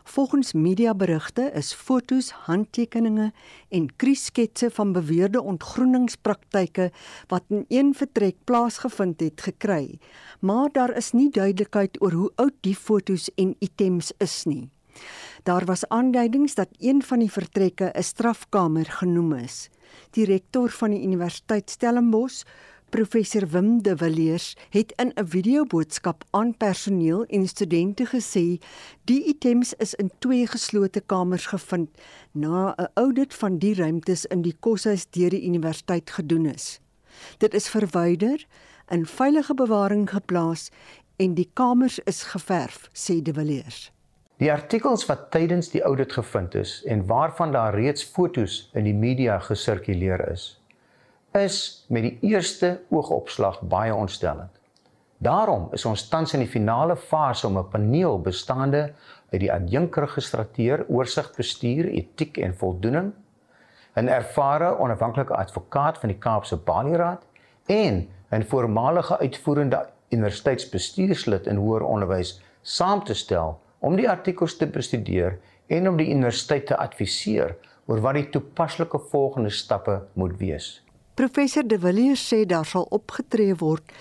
Volgens 0.05 0.53
mediaberigte 0.53 1.51
is 1.57 1.73
fotos, 1.73 2.29
handtekeninge 2.45 3.31
en 3.73 3.87
kriesketse 3.95 4.69
van 4.71 4.91
beweerde 4.93 5.41
ontgroeningspraktyke 5.41 6.91
wat 7.27 7.43
in 7.49 7.65
een 7.67 7.89
vertrek 7.97 8.35
plaasgevind 8.43 9.19
het 9.19 9.41
gekry, 9.41 9.97
maar 10.39 10.69
daar 10.71 10.93
is 10.97 11.11
nie 11.11 11.29
duidelikheid 11.29 11.97
oor 12.01 12.11
hoe 12.11 12.31
oud 12.35 12.53
die 12.61 12.75
fotos 12.75 13.31
en 13.35 13.55
items 13.59 14.11
is 14.17 14.43
nie. 14.45 14.69
Daar 15.43 15.65
was 15.65 15.87
aanduidings 15.89 16.55
dat 16.55 16.69
een 16.77 17.01
van 17.03 17.19
die 17.19 17.31
vertrekke 17.31 17.91
'n 17.93 18.03
strafkamer 18.03 18.85
genoem 18.85 19.33
is. 19.33 19.69
Die 20.11 20.25
rektor 20.25 20.69
van 20.69 20.89
die 20.89 21.03
Universiteit 21.03 21.69
Stellenbosch, 21.69 22.43
Professor 22.89 23.47
Wim 23.47 23.81
de 23.81 23.97
Villiers 23.97 24.55
het 24.69 24.93
in 24.95 25.11
'n 25.15 25.27
videoboodskap 25.27 26.23
aan 26.29 26.57
personeel 26.57 27.25
en 27.25 27.47
studente 27.47 28.05
gesê 28.05 28.61
die 29.03 29.23
items 29.23 29.73
is 29.73 29.93
in 29.93 30.11
twee 30.19 30.47
geslote 30.47 31.01
kamers 31.01 31.45
gevind 31.45 31.89
na 32.31 32.75
'n 32.77 32.87
audit 32.93 33.33
van 33.33 33.57
die 33.57 33.75
ruimtes 33.75 34.25
in 34.25 34.41
die 34.41 34.55
koshuis 34.59 35.09
deur 35.09 35.29
die 35.29 35.45
universiteit 35.45 36.09
gedoen 36.09 36.45
is. 36.45 36.79
Dit 37.37 37.53
is 37.53 37.69
verwyder, 37.69 38.45
in 38.89 39.05
veilige 39.05 39.53
bewaring 39.53 40.09
geplaas 40.09 40.69
en 41.15 41.33
die 41.33 41.49
kamers 41.53 41.99
is 41.99 42.23
geverf, 42.23 42.89
sê 42.93 43.21
de 43.21 43.33
Villiers. 43.33 43.91
Die 44.37 44.51
artikels 44.51 45.05
wat 45.05 45.29
tydens 45.31 45.69
die 45.71 45.81
audit 45.81 46.11
gevind 46.11 46.55
is 46.55 46.83
en 46.83 47.05
waarvan 47.07 47.51
daar 47.51 47.75
reeds 47.75 48.03
fotos 48.03 48.69
in 48.73 48.83
die 48.83 48.93
media 48.93 49.39
gesirkuleer 49.39 50.31
is, 50.31 50.59
is 51.35 51.85
met 51.89 52.01
die 52.01 52.17
eerste 52.21 52.81
oogopslag 52.89 53.61
baie 53.61 53.95
ontstellend. 53.95 54.51
Daarom 55.17 55.67
is 55.71 55.85
ons 55.85 56.07
tans 56.07 56.33
in 56.33 56.43
die 56.43 56.51
finale 56.51 56.95
fase 56.95 57.47
om 57.47 57.57
'n 57.57 57.69
paneel 57.69 58.19
bestaande 58.21 58.93
uit 59.31 59.41
die 59.41 59.51
adjunkregistrateur, 59.51 60.85
oorsigbestuur, 60.87 61.85
etiek 61.85 62.37
en 62.37 62.55
voldoening, 62.55 63.13
'n 63.95 64.07
ervare 64.07 64.77
onafhanklike 64.77 65.33
advokaat 65.33 65.97
van 65.97 66.09
die 66.09 66.17
Kaapse 66.17 66.57
Balieraad 66.57 67.23
en 67.65 68.09
'n 68.31 68.43
voormalige 68.43 69.17
uitvoerende 69.17 69.85
universiteitsbestuurslid 70.09 71.47
in 71.47 71.55
hoër 71.55 71.83
onderwys 71.83 72.41
saam 72.61 73.03
te 73.03 73.13
stel 73.13 73.59
om 73.79 73.95
die 73.95 74.09
artikels 74.09 74.57
te 74.57 74.67
bestudeer 74.67 75.39
en 75.67 75.89
om 75.89 75.97
die 75.97 76.09
universiteit 76.09 76.65
te 76.65 76.77
adviseer 76.77 77.55
oor 77.85 78.01
wat 78.01 78.13
die 78.13 78.29
toepaslike 78.29 78.99
volgende 78.99 79.49
stappe 79.49 80.01
moet 80.13 80.37
wees. 80.37 80.84
Professor 81.15 81.63
De 81.63 81.77
Villiers 81.79 82.19
sê 82.27 82.41
daar 82.43 82.65
sal 82.67 82.83
opgetree 82.91 83.53
word 83.55 83.91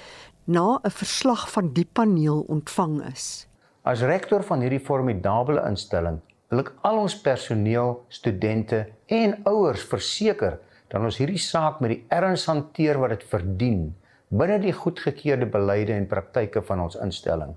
na 0.50 0.80
'n 0.82 0.90
verslag 0.90 1.44
van 1.50 1.68
die 1.72 1.86
paneel 1.86 2.40
ontvang 2.50 2.96
is. 3.12 3.46
As 3.84 4.02
rektor 4.02 4.42
van 4.42 4.60
hierdie 4.60 4.82
formidable 4.82 5.62
instelling, 5.68 6.18
wil 6.48 6.58
ek 6.58 6.72
al 6.82 6.98
ons 6.98 7.20
personeel, 7.20 8.02
studente 8.08 8.86
en 9.06 9.38
ouers 9.44 9.84
verseker 9.84 10.58
dat 10.88 11.00
ons 11.00 11.18
hierdie 11.18 11.38
saak 11.38 11.80
met 11.80 11.90
die 11.90 12.04
erns 12.08 12.46
hanteer 12.46 12.98
wat 12.98 13.10
dit 13.10 13.22
verdien 13.22 13.94
binne 14.28 14.58
die 14.58 14.72
goedgekeurde 14.72 15.46
beleide 15.46 15.92
en 15.92 16.08
praktyke 16.08 16.62
van 16.62 16.80
ons 16.80 16.96
instelling. 16.96 17.54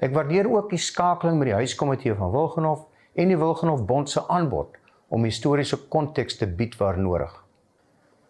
Ek 0.00 0.14
waardeer 0.14 0.48
ook 0.48 0.70
die 0.70 0.78
skakeling 0.80 1.38
met 1.38 1.52
die 1.52 1.60
huiskomitee 1.60 2.14
van 2.14 2.32
Wilgenhof 2.32 2.88
en 3.12 3.28
die 3.28 3.36
Wilgenhof 3.36 3.84
Bond 3.84 4.08
se 4.08 4.28
aanbod 4.28 4.68
om 5.08 5.24
historiese 5.24 5.76
konteks 5.76 6.36
te 6.36 6.46
bied 6.46 6.76
waar 6.76 6.98
nodig. 6.98 7.43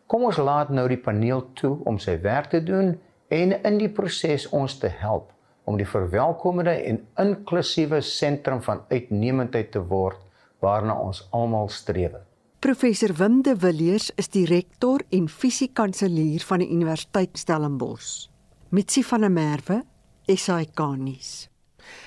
Kom 0.06 0.26
ons 0.28 0.36
laat 0.36 0.68
nou 0.68 0.84
die 0.88 1.00
paneel 1.00 1.46
toe 1.56 1.78
om 1.88 1.98
sy 1.98 2.18
werk 2.20 2.50
te 2.52 2.60
doen 2.62 2.94
en 3.32 3.54
in 3.56 3.78
die 3.80 3.88
proses 3.88 4.44
ons 4.52 4.76
te 4.78 4.90
help 5.00 5.30
om 5.64 5.78
die 5.80 5.88
verwelkomende 5.88 6.74
en 6.90 7.00
inklusiewe 7.20 8.02
sentrum 8.04 8.60
van 8.66 8.82
uitnemendheid 8.90 9.72
te 9.72 9.80
word 9.80 10.20
waarna 10.60 10.96
ons 11.00 11.22
almal 11.32 11.70
streef. 11.72 12.18
Professor 12.64 13.12
Wim 13.16 13.42
de 13.44 13.56
Villiers 13.60 14.10
is 14.20 14.28
die 14.32 14.46
rektor 14.48 15.02
en 15.12 15.28
fisiekanselier 15.28 16.44
van 16.48 16.64
die 16.64 16.70
Universiteit 16.72 17.36
Stellenbosch. 17.38 18.28
Mitsi 18.72 19.04
van 19.04 19.20
der 19.20 19.32
Merwe, 19.32 19.82
SAK 20.24 20.80
nuus. 20.96 21.53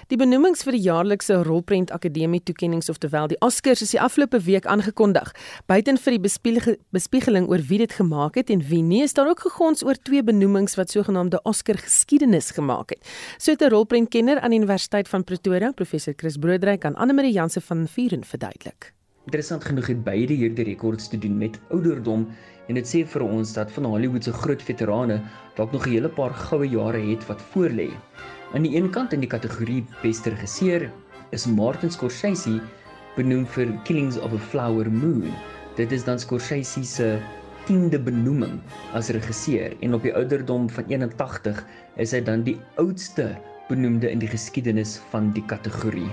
Die 0.07 0.17
benoemings 0.17 0.63
vir 0.63 0.71
die 0.71 0.81
jaarlikse 0.81 1.43
Rolprent 1.43 1.91
Akademie 1.91 2.41
toekenninge 2.43 2.89
oftewel 2.89 3.27
die 3.27 3.39
Oscars 3.39 3.81
is 3.81 3.91
die 3.91 4.01
afgelope 4.01 4.39
week 4.45 4.65
aangekondig. 4.65 5.33
Buiten 5.65 5.97
vir 5.97 6.17
die 6.17 6.21
bespiegeling 6.91 7.47
oor 7.49 7.63
wie 7.69 7.77
dit 7.77 7.91
gemaak 7.91 8.35
het 8.35 8.49
en 8.49 8.61
wie 8.69 8.81
nie, 8.81 9.03
is 9.03 9.13
daar 9.13 9.29
ook 9.29 9.39
gegons 9.39 9.83
oor 9.83 9.95
twee 9.95 10.23
benoemings 10.23 10.75
wat 10.75 10.89
sogenaamde 10.89 11.41
Oscar 11.43 11.77
geskiedenis 11.77 12.51
gemaak 12.51 12.89
het. 12.89 13.01
So 13.37 13.51
het 13.51 13.61
'n 13.61 13.69
rolprentkenner 13.69 14.39
aan 14.39 14.51
die 14.51 14.59
Universiteit 14.59 15.07
van 15.07 15.23
Pretoria, 15.23 15.71
professor 15.71 16.13
Chris 16.15 16.37
Broodryk 16.37 16.85
aan 16.85 16.95
Anne 16.95 17.13
Marie 17.13 17.33
Jansen 17.33 17.61
van 17.61 17.87
Vuren 17.87 18.23
verduidelik. 18.23 18.93
Interessant 19.27 19.65
genoeg 19.67 19.87
het 19.87 20.03
beide 20.03 20.33
hierdie 20.33 20.63
rekords 20.63 21.09
te 21.11 21.17
doen 21.17 21.37
met 21.37 21.59
ouderdom 21.69 22.27
en 22.67 22.75
dit 22.75 22.87
sê 22.87 23.01
vir 23.03 23.25
ons 23.25 23.53
dat 23.53 23.71
van 23.71 23.83
Hollywood 23.91 24.23
se 24.23 24.31
groot 24.31 24.61
veterane 24.61 25.17
dalk 25.57 25.71
nog 25.71 25.85
'n 25.87 25.89
hele 25.89 26.09
paar 26.09 26.33
goue 26.33 26.69
jare 26.69 27.01
het 27.11 27.27
wat 27.27 27.41
voorlê. 27.51 27.89
Aan 28.55 28.63
die 28.63 28.77
een 28.77 28.87
kant 28.95 29.11
in 29.11 29.19
die 29.19 29.27
kategorie 29.27 29.81
beste 29.99 30.31
regisseur 30.31 30.85
is 31.35 31.43
Martin 31.51 31.91
Scorsese 31.91 32.61
benoem 33.17 33.43
vir 33.51 33.73
Killings 33.83 34.15
of 34.23 34.31
a 34.31 34.39
Flower 34.39 34.87
Moon. 34.87 35.33
Dit 35.75 35.91
is 35.91 36.05
dan 36.07 36.19
Scorsese 36.19 36.85
se 36.87 37.09
10de 37.67 37.99
benoeming 38.05 38.61
as 38.95 39.11
regisseur 39.11 39.75
en 39.83 39.97
op 39.97 40.07
die 40.07 40.15
ouderdom 40.15 40.69
van 40.71 40.87
81 40.87 41.59
is 41.99 42.15
hy 42.15 42.21
dan 42.23 42.45
die 42.47 42.55
oudste 42.79 43.33
benoemde 43.67 44.07
in 44.07 44.23
die 44.23 44.31
geskiedenis 44.31 44.95
van 45.11 45.33
die 45.35 45.43
kategorie. 45.51 46.07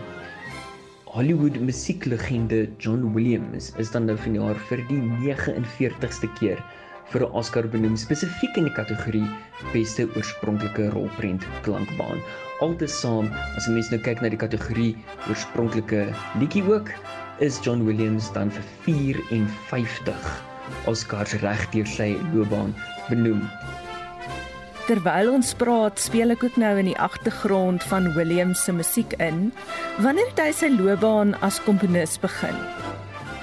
Hollywood 1.15 1.61
musieklegende 1.63 2.65
John 2.83 3.13
Williams 3.15 3.71
is 3.79 3.95
dan 3.95 4.11
nou 4.11 4.19
vanjaar 4.19 4.59
vir 4.73 4.83
die 4.91 4.99
49ste 5.23 6.33
keer 6.41 6.59
vir 7.13 7.23
'n 7.27 7.33
Oscar 7.33 7.69
benoem 7.69 7.97
spesifiek 7.97 8.57
in 8.57 8.65
die 8.65 8.77
kategorie 8.77 9.29
beste 9.73 10.09
oorspronklike 10.17 10.91
rolprent 10.95 11.45
klankbaan. 11.63 12.23
Altesaam, 12.61 13.31
as 13.57 13.67
jy 13.67 13.73
mens 13.73 13.91
nou 13.91 14.01
kyk 14.01 14.23
na 14.23 14.29
die 14.29 14.41
kategorie 14.41 14.97
oorspronklike 15.29 16.15
liedjie 16.41 16.65
ook, 16.65 16.91
is 17.41 17.61
John 17.63 17.85
Williams 17.85 18.33
dan 18.33 18.51
vir 18.51 18.65
54 18.87 20.43
Oscars 20.87 21.35
reg 21.43 21.71
deur 21.73 21.87
sy 21.87 22.15
loopbaan 22.33 22.75
benoem. 23.09 23.43
Terwyl 24.85 25.31
ons 25.33 25.55
praat, 25.57 25.97
speel 25.97 26.35
ek 26.35 26.43
ook 26.45 26.57
nou 26.61 26.75
in 26.77 26.91
die 26.91 26.99
agtergrond 27.01 27.83
van 27.89 28.11
Williams 28.13 28.67
se 28.67 28.73
musiek 28.73 29.15
in. 29.17 29.49
Wanneer 30.05 30.29
het 30.29 30.43
hy 30.43 30.51
sy 30.53 30.69
loopbaan 30.75 31.33
as 31.41 31.57
komponis 31.65 32.19
begin? 32.21 32.59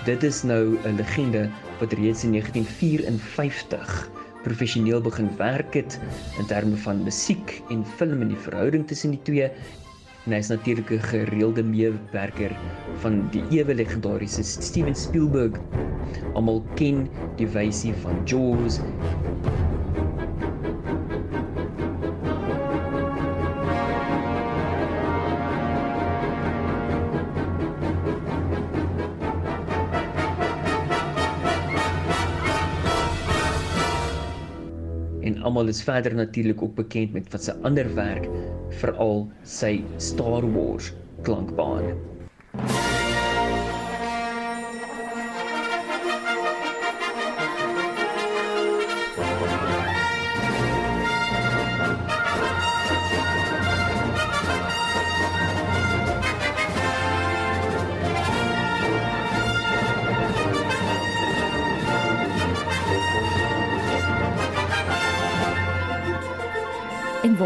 Dit 0.05 0.24
is 0.24 0.43
nou 0.45 0.78
'n 0.86 0.97
legende 1.01 1.49
wat 1.82 1.93
reeds 1.97 2.23
in 2.23 2.32
1954 2.38 4.09
professioneel 4.45 5.01
begin 5.01 5.29
werk 5.38 5.73
het 5.73 5.99
in 6.38 6.45
terme 6.45 6.77
van 6.77 7.03
musiek 7.03 7.61
en 7.73 7.86
film 7.97 8.21
en 8.21 8.29
die 8.34 8.43
verhouding 8.45 8.88
tussen 8.88 9.15
die 9.15 9.21
twee. 9.25 9.49
En 10.25 10.36
hy 10.36 10.39
is 10.43 10.51
natuurlik 10.53 10.91
'n 10.93 11.01
gereelde 11.09 11.63
meewerker 11.63 12.53
van 13.01 13.27
die 13.34 13.41
ewe 13.49 13.73
legendariese 13.73 14.43
Steven 14.43 14.95
Spielberg. 14.95 15.57
Almal 16.34 16.61
ken 16.75 17.07
die 17.38 17.47
wysie 17.47 17.93
van 17.93 18.21
Jaws 18.25 18.79
almal 35.52 35.68
is 35.68 35.84
verder 35.84 36.14
natuurlik 36.16 36.62
ook 36.62 36.76
bekend 36.76 37.12
met 37.14 37.28
wat 37.34 37.43
sy 37.43 37.56
ander 37.68 37.89
werk, 37.97 38.30
veral 38.80 39.26
sy 39.43 39.74
Star 39.99 40.47
Wars 40.56 40.93
klankbaan. 41.28 41.91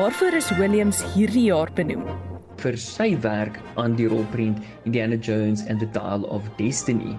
Waarvoor 0.06 0.36
is 0.38 0.50
Williams 0.60 1.00
hierdie 1.16 1.48
jaar 1.48 1.72
benoem? 1.74 2.04
Vir 2.62 2.76
sy 2.78 3.08
werk 3.24 3.56
aan 3.82 3.96
die 3.98 4.06
rolprent 4.06 4.60
Indiana 4.86 5.18
Jones 5.18 5.64
and 5.66 5.82
the 5.82 5.88
Dial 5.96 6.28
of 6.30 6.46
Destiny. 6.60 7.16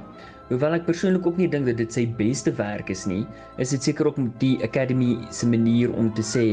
Hoewel 0.53 0.77
ek 0.77 0.87
persoonlik 0.87 1.27
ook 1.27 1.41
nie 1.43 1.49
dink 1.51 1.67
dat 1.67 1.81
dit 1.83 1.91
sy 1.91 2.05
beste 2.21 2.55
werk 2.61 2.95
is 2.95 3.03
nie, 3.11 3.25
is 3.59 3.75
dit 3.75 3.91
seker 3.91 4.13
ook 4.13 4.23
die 4.39 4.53
Academy 4.63 5.19
se 5.35 5.51
manier 5.51 5.91
om 5.99 6.13
te 6.15 6.23
sê 6.23 6.47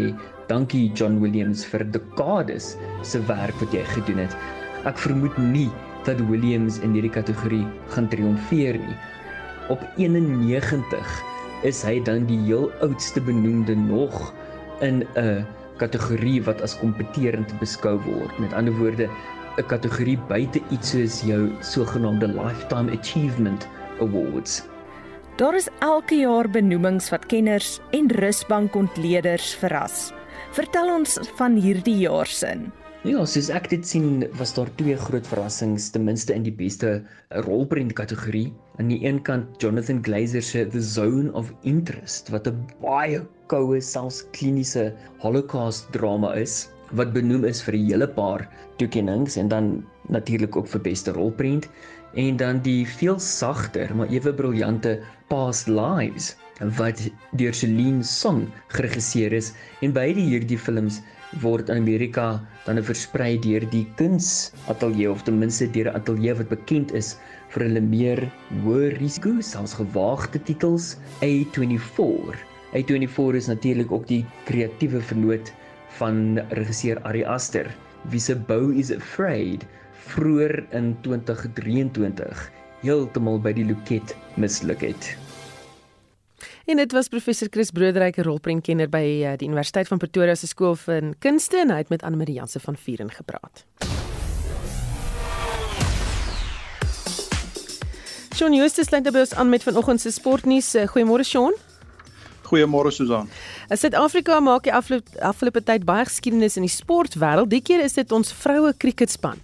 dankie 0.50 0.88
John 0.98 1.22
Williams 1.22 1.68
vir 1.70 1.86
dekades 1.94 2.74
se 3.06 3.22
werk 3.30 3.62
wat 3.62 3.78
jy 3.78 3.86
gedoen 3.94 4.26
het. 4.26 4.34
Ek 4.90 4.98
vermoed 5.06 5.38
nie 5.38 5.70
dat 6.10 6.18
Williams 6.34 6.82
in 6.82 6.98
hierdie 6.98 7.14
kategorie 7.14 7.68
gaan 7.94 8.10
triomfeer 8.10 8.82
nie. 8.82 9.02
Op 9.70 9.86
91 10.02 11.18
is 11.70 11.86
hy 11.86 12.00
dan 12.10 12.26
die 12.26 12.42
heel 12.50 12.72
oudste 12.82 13.22
benoemde 13.22 13.78
nog 13.86 14.32
in 14.82 15.06
'n 15.14 15.46
kategorie 15.78 16.42
wat 16.44 16.62
as 16.62 16.78
kompeterend 16.80 17.54
beskou 17.60 17.98
word. 18.06 18.40
Met 18.40 18.54
ander 18.54 18.74
woorde, 18.78 19.10
'n 19.58 19.68
kategorie 19.68 20.18
buite 20.28 20.62
iets 20.72 20.92
soos 20.92 21.22
jou 21.22 21.52
sogenaamde 21.62 22.28
Lifetime 22.28 22.92
Achievement 22.92 23.68
Awards. 24.02 24.64
Daar 25.38 25.56
is 25.56 25.70
elke 25.80 26.16
jaar 26.16 26.50
benoemings 26.50 27.10
wat 27.10 27.26
kenners 27.26 27.80
en 27.92 28.10
rusbankontleeders 28.12 29.56
verras. 29.56 30.12
Vertel 30.52 30.94
ons 30.94 31.18
van 31.38 31.56
hierdie 31.56 31.98
jaar 31.98 32.30
se. 32.30 32.54
Ja, 33.04 33.26
soos 33.28 33.50
ek 33.52 33.66
dit 33.68 33.84
sien, 33.84 34.24
was 34.40 34.54
daar 34.56 34.70
twee 34.80 34.96
groot 34.96 35.26
verrassings, 35.28 35.90
ten 35.92 36.06
minste 36.08 36.32
in 36.38 36.46
die 36.46 36.54
beste 36.56 37.02
rolprent 37.44 37.92
kategorie. 37.98 38.54
Aan 38.80 38.88
die 38.94 39.02
een 39.04 39.20
kant 39.28 39.60
Jonathan 39.60 40.00
Glazer 40.06 40.42
se 40.42 40.64
The 40.72 40.80
Zone 40.82 41.34
of 41.34 41.52
Interest 41.68 42.30
wat 42.32 42.48
'n 42.48 42.64
baie 42.80 43.20
koue 43.54 43.80
selfs 43.86 44.24
kliniese 44.34 44.90
holocaust 45.22 45.92
drama 45.94 46.32
is 46.42 46.54
wat 47.00 47.12
benoem 47.14 47.44
is 47.46 47.62
vir 47.66 47.76
'n 47.78 47.86
hele 47.90 48.08
paar 48.20 48.48
toekennings 48.82 49.38
en 49.42 49.48
dan 49.56 49.68
natuurlik 50.10 50.56
ook 50.58 50.70
vir 50.72 50.82
beste 50.90 51.12
rolprent 51.18 51.68
en 52.24 52.38
dan 52.38 52.62
die 52.66 52.86
veel 52.86 53.20
sagter 53.20 53.94
maar 53.96 54.10
ewe 54.10 54.34
briljante 54.34 54.94
Past 55.30 55.68
Lives 55.68 56.36
wat 56.80 57.02
deur 57.42 57.54
Celine 57.54 58.04
Song 58.04 58.48
geregisseer 58.78 59.34
is 59.34 59.54
en 59.82 59.94
beide 59.94 60.22
hierdie 60.22 60.58
films 60.58 61.02
word 61.42 61.70
in 61.70 61.82
Amerika 61.82 62.28
dan 62.66 62.82
versprei 62.90 63.38
deur 63.46 63.66
die 63.70 63.86
kunsateljee 64.02 65.12
of 65.12 65.24
ten 65.30 65.38
minste 65.40 65.70
deur 65.78 65.92
'n 65.92 66.02
ateljee 66.02 66.38
wat 66.42 66.50
bekend 66.50 66.94
is 66.94 67.18
vir 67.54 67.68
hulle 67.68 67.82
meer 67.82 68.24
hoë 68.66 68.98
risiko, 68.98 69.42
selfs 69.42 69.78
gewaagde 69.78 70.42
titels. 70.42 70.98
A24. 71.22 72.53
A24 72.74 73.36
is 73.38 73.48
natuurlik 73.48 73.92
ook 73.92 74.08
die 74.08 74.26
kreatiewe 74.46 75.02
vernoot 75.02 75.54
van 76.00 76.40
regisseur 76.50 77.02
Ari 77.06 77.24
Aster, 77.24 77.70
wie 78.10 78.20
se 78.20 78.36
Bow 78.36 78.72
is 78.74 78.92
Afraid 78.92 79.66
vroeër 80.14 80.66
in 80.74 80.96
2023 81.06 82.50
heeltemal 82.82 83.38
by 83.40 83.54
die 83.56 83.66
loket 83.68 84.16
misluk 84.36 84.82
het. 84.82 85.14
En 86.66 86.80
dit 86.80 86.92
was 86.96 87.12
professor 87.12 87.48
Chris 87.52 87.72
Broodryk, 87.76 88.18
rolprentkenner 88.24 88.90
by 88.90 89.04
eh, 89.04 89.36
die 89.38 89.48
Universiteit 89.48 89.88
van 89.88 90.00
Pretoria 90.00 90.36
se 90.36 90.48
skool 90.48 90.78
van 90.80 91.14
kunste 91.20 91.60
en 91.60 91.74
hy 91.76 91.82
het 91.84 91.92
met 91.92 92.04
Anne 92.08 92.18
Marie 92.18 92.40
Janse 92.40 92.60
van 92.64 92.80
Vuren 92.80 93.12
gepraat. 93.12 93.66
Shaun 98.34 98.56
Justus 98.58 98.90
lê 98.90 99.04
by 99.04 99.14
ons 99.22 99.36
aan 99.38 99.52
met 99.52 99.64
vanoggend 99.64 100.02
se 100.02 100.12
sportnuus. 100.12 100.74
Eh, 100.74 100.88
goeiemôre 100.90 101.28
Shaun. 101.28 101.54
Goeiemôre 102.54 102.92
Susan. 102.94 103.30
In 103.70 103.78
Suid-Afrika 103.82 104.38
maak 104.40 104.68
die 104.68 104.74
afgelope 104.74 105.18
afgelope 105.26 105.64
tyd 105.66 105.88
baie 105.90 106.06
geskiedenis 106.06 106.60
in 106.60 106.68
die 106.68 106.76
sportwêreld. 106.76 107.50
Die 107.50 107.64
keer 107.66 107.82
is 107.82 107.98
dit 107.98 108.14
ons 108.14 108.30
vroue 108.44 108.76
kriketspan. 108.78 109.42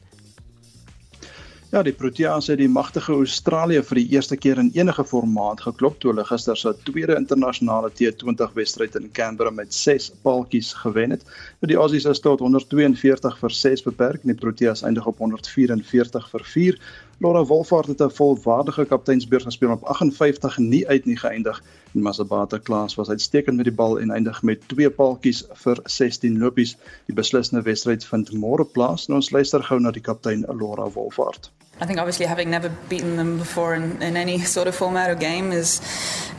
Ja, 1.69 1.83
die 1.85 1.93
Proteas 1.93 2.47
het 2.49 2.57
die 2.57 2.69
magtige 2.69 3.13
Australië 3.13 3.83
vir 3.85 3.99
die 3.99 4.15
eerste 4.15 4.33
keer 4.41 4.57
in 4.57 4.71
enige 4.73 5.03
formaat 5.05 5.61
geklop 5.61 5.99
toe 6.01 6.09
hulle 6.09 6.23
gister 6.25 6.57
se 6.57 6.71
tweede 6.87 7.13
internasionale 7.13 7.91
T20 7.99 8.55
wedstryd 8.57 8.97
in 8.97 9.05
Canberra 9.13 9.53
met 9.53 9.73
6 9.73 10.07
paaltjies 10.25 10.71
gewen 10.81 11.13
het. 11.13 11.25
Nou 11.61 11.69
die 11.69 11.77
Aussies 11.77 12.07
is 12.09 12.21
tot 12.25 12.41
142 12.41 13.37
vir 13.41 13.57
6 13.59 13.85
beperk 13.85 14.25
en 14.25 14.33
die 14.33 14.39
Proteas 14.41 14.81
eindig 14.81 15.05
op 15.09 15.21
144 15.21 16.29
vir 16.33 16.47
4. 16.55 16.81
Laura 17.21 17.45
Wolfhard 17.45 17.93
het 17.93 18.01
'n 18.01 18.17
volwaardige 18.17 18.85
kapteinsbeurt 18.85 19.45
gespeel 19.49 19.77
op 19.77 19.85
58 19.85 20.57
nie 20.57 20.87
uit 20.87 21.05
nie 21.05 21.17
geëindig. 21.17 21.61
En 21.95 22.01
Masabata 22.01 22.57
Klaas 22.57 22.95
was 22.95 23.09
uitstekend 23.09 23.55
met 23.57 23.65
die 23.65 23.73
bal 23.73 23.99
en 23.99 24.11
eindig 24.11 24.41
met 24.41 24.67
2 24.67 24.89
paaltjies 24.89 25.43
vir 25.63 25.79
16 25.83 26.37
lopies. 26.37 26.75
Die 27.05 27.15
beslissende 27.15 27.63
wedstryd 27.65 28.05
vind 28.05 28.33
môre 28.33 28.65
plaas. 28.65 29.07
Nou 29.07 29.17
ons 29.21 29.31
luister 29.31 29.63
gou 29.63 29.79
na 29.79 29.91
die 29.91 30.03
kaptein 30.05 30.45
Laura 30.47 30.89
Wolfhard. 30.93 31.49
I 31.81 31.85
think 31.85 31.99
obviously 31.99 32.25
having 32.25 32.49
never 32.49 32.69
beaten 32.89 33.15
them 33.15 33.37
before 33.37 33.73
in, 33.73 34.01
in 34.01 34.17
any 34.17 34.39
sort 34.39 34.67
of 34.67 34.75
format 34.75 35.09
or 35.09 35.15
game 35.15 35.53
is 35.53 35.81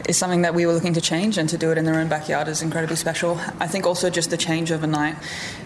is 0.06 0.16
something 0.16 0.42
that 0.42 0.54
we 0.54 0.66
were 0.66 0.72
looking 0.72 0.94
to 0.94 1.00
change 1.00 1.38
and 1.38 1.48
to 1.48 1.56
do 1.56 1.70
it 1.70 1.78
in 1.78 1.84
their 1.84 1.98
own 2.00 2.08
backyard 2.08 2.48
is 2.48 2.62
incredibly 2.62 2.96
special. 2.96 3.38
I 3.58 3.66
think 3.66 3.86
also 3.86 4.10
just 4.10 4.30
the 4.30 4.36
change 4.36 4.70
overnight 4.70 5.16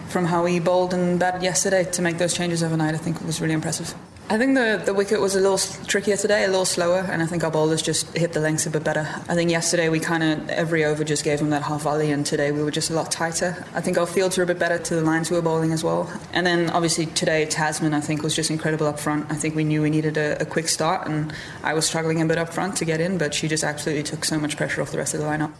from 0.07 0.25
how 0.25 0.43
we 0.43 0.59
bowled 0.59 0.93
and 0.93 1.19
batted 1.19 1.43
yesterday 1.43 1.83
to 1.83 2.01
make 2.01 2.17
those 2.17 2.33
changes 2.33 2.63
overnight 2.63 2.95
I 2.95 2.97
think 2.97 3.21
was 3.21 3.41
really 3.41 3.53
impressive. 3.53 3.93
I 4.27 4.39
think 4.39 4.55
the, 4.55 4.81
the 4.83 4.93
wicket 4.95 5.21
was 5.21 5.35
a 5.35 5.39
little 5.39 5.59
trickier 5.85 6.17
today, 6.17 6.45
a 6.45 6.47
little 6.47 6.65
slower, 6.65 7.05
and 7.11 7.21
I 7.21 7.27
think 7.27 7.43
our 7.43 7.51
bowlers 7.51 7.83
just 7.83 8.17
hit 8.17 8.33
the 8.33 8.39
lengths 8.39 8.65
a 8.65 8.71
bit 8.71 8.83
better. 8.83 9.07
I 9.29 9.35
think 9.35 9.51
yesterday 9.51 9.87
we 9.87 9.99
kind 9.99 10.23
of, 10.23 10.49
every 10.49 10.83
over 10.83 11.03
just 11.03 11.23
gave 11.23 11.37
them 11.37 11.51
that 11.51 11.61
half 11.61 11.83
volley, 11.83 12.11
and 12.11 12.25
today 12.25 12.51
we 12.51 12.63
were 12.63 12.71
just 12.71 12.89
a 12.89 12.93
lot 12.95 13.11
tighter. 13.11 13.63
I 13.75 13.81
think 13.81 13.99
our 13.99 14.07
fields 14.07 14.35
were 14.35 14.43
a 14.43 14.47
bit 14.47 14.57
better 14.57 14.79
to 14.79 14.95
the 14.95 15.03
lines 15.03 15.29
we 15.29 15.35
were 15.35 15.43
bowling 15.43 15.71
as 15.71 15.83
well. 15.83 16.11
And 16.33 16.43
then 16.43 16.71
obviously 16.71 17.05
today, 17.05 17.45
Tasman, 17.45 17.93
I 17.93 18.01
think, 18.01 18.23
was 18.23 18.35
just 18.35 18.49
incredible 18.49 18.87
up 18.87 18.99
front. 18.99 19.31
I 19.31 19.35
think 19.35 19.53
we 19.53 19.63
knew 19.63 19.83
we 19.83 19.91
needed 19.91 20.17
a, 20.17 20.41
a 20.41 20.45
quick 20.45 20.69
start, 20.69 21.07
and 21.07 21.31
I 21.63 21.75
was 21.75 21.85
struggling 21.85 22.19
a 22.19 22.25
bit 22.25 22.39
up 22.39 22.51
front 22.51 22.77
to 22.77 22.85
get 22.85 22.99
in, 22.99 23.19
but 23.19 23.35
she 23.35 23.47
just 23.47 23.63
absolutely 23.63 24.03
took 24.03 24.25
so 24.25 24.39
much 24.39 24.57
pressure 24.57 24.81
off 24.81 24.89
the 24.89 24.97
rest 24.97 25.13
of 25.13 25.19
the 25.19 25.27
lineup. 25.27 25.53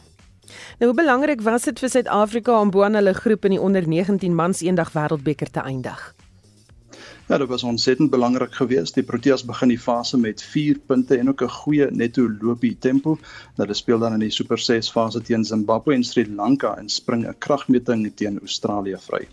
Nou 0.79 0.89
hoe 0.89 0.97
belangrik 0.97 1.41
was 1.41 1.69
dit 1.69 1.79
vir 1.79 1.89
Suid-Afrika 1.89 2.59
om 2.59 2.73
bo 2.73 2.81
aan 2.83 2.97
hulle 2.97 3.13
groep 3.13 3.45
in 3.45 3.59
die 3.59 3.61
onder 3.61 3.85
19 3.87 4.33
mans 4.35 4.65
eendag 4.65 4.91
wêreldbeker 4.97 5.53
te 5.53 5.61
eindig? 5.61 6.15
Ja, 7.27 7.37
dit 7.37 7.47
was 7.47 7.63
ontsettend 7.63 8.09
belangrik 8.09 8.53
geweest. 8.53 8.93
Die 8.93 9.03
Proteas 9.03 9.41
begin 9.45 9.71
die 9.73 9.79
fase 9.79 10.17
met 10.17 10.43
4 10.43 10.77
punte 10.85 11.17
en 11.17 11.29
ook 11.29 11.41
'n 11.41 11.49
goeie 11.49 11.87
netto 11.91 12.29
loopie 12.41 12.77
tempo. 12.79 13.17
Hulle 13.55 13.73
speel 13.73 13.99
dan 13.99 14.13
in 14.13 14.19
die 14.19 14.29
Super 14.29 14.57
6 14.57 14.91
fase 14.91 15.21
teen 15.21 15.43
Zimbabwe 15.43 15.93
en 15.93 16.03
Sri 16.03 16.27
Lanka 16.35 16.77
en 16.77 16.89
spring 16.89 17.27
'n 17.27 17.35
kragmeting 17.37 18.11
teen 18.15 18.39
Australië 18.39 18.97
vry. 18.99 19.27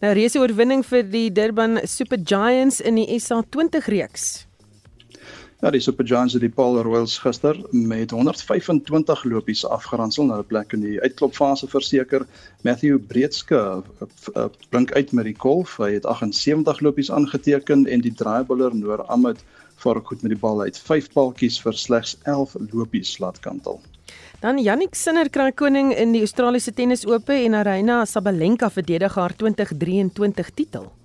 Nou 0.00 0.12
reëse 0.14 0.38
oorwinning 0.38 0.86
vir 0.86 1.10
die 1.10 1.32
Durban 1.32 1.80
Super 1.84 2.18
Giants 2.24 2.80
in 2.80 2.94
die 2.94 3.20
SA20 3.20 3.86
reeks. 3.86 4.49
Ja, 5.60 5.68
die 5.70 5.80
Super 5.84 6.06
Giants 6.08 6.32
het 6.32 6.40
die 6.40 6.48
Paul 6.48 6.78
Royals 6.80 7.18
gister 7.20 7.58
met 7.70 8.14
125 8.16 9.24
lopies 9.28 9.60
afgeronsel 9.68 10.24
na 10.24 10.38
'n 10.38 10.46
plek 10.48 10.72
in 10.72 10.80
die 10.80 11.00
uitklopfase 11.00 11.66
verseker. 11.68 12.24
Matthew 12.64 12.96
Breedske 12.98 13.58
eh, 14.00 14.06
eh, 14.34 14.46
blink 14.70 14.92
uit 14.92 15.12
met 15.12 15.24
die 15.24 15.34
golf. 15.36 15.76
Hy 15.76 15.92
het 15.92 16.06
78 16.06 16.80
lopies 16.80 17.10
aangeteken 17.10 17.86
en 17.86 18.00
die 18.00 18.14
draaibouler 18.14 18.74
Noor 18.74 19.04
Ahmed 19.04 19.44
vaar 19.76 20.00
goed 20.04 20.22
met 20.22 20.32
die 20.32 20.40
bal 20.40 20.60
uit 20.60 20.78
5 20.78 21.12
paltjies 21.12 21.60
vir 21.60 21.72
slegs 21.72 22.16
11 22.22 22.56
lopies 22.72 23.18
laat 23.18 23.40
kantel. 23.40 23.80
Dan 24.40 24.58
Jannik 24.58 24.94
Sinner 24.94 25.28
kry 25.28 25.52
koning 25.52 25.92
in 25.92 26.12
die 26.12 26.20
Australiese 26.20 26.72
Tennis 26.72 27.06
Ope 27.06 27.32
en 27.32 27.54
Arena 27.54 28.04
Sabalenka 28.04 28.70
verdedig 28.70 29.14
haar 29.14 29.36
2023 29.36 30.50
titel. 30.50 30.99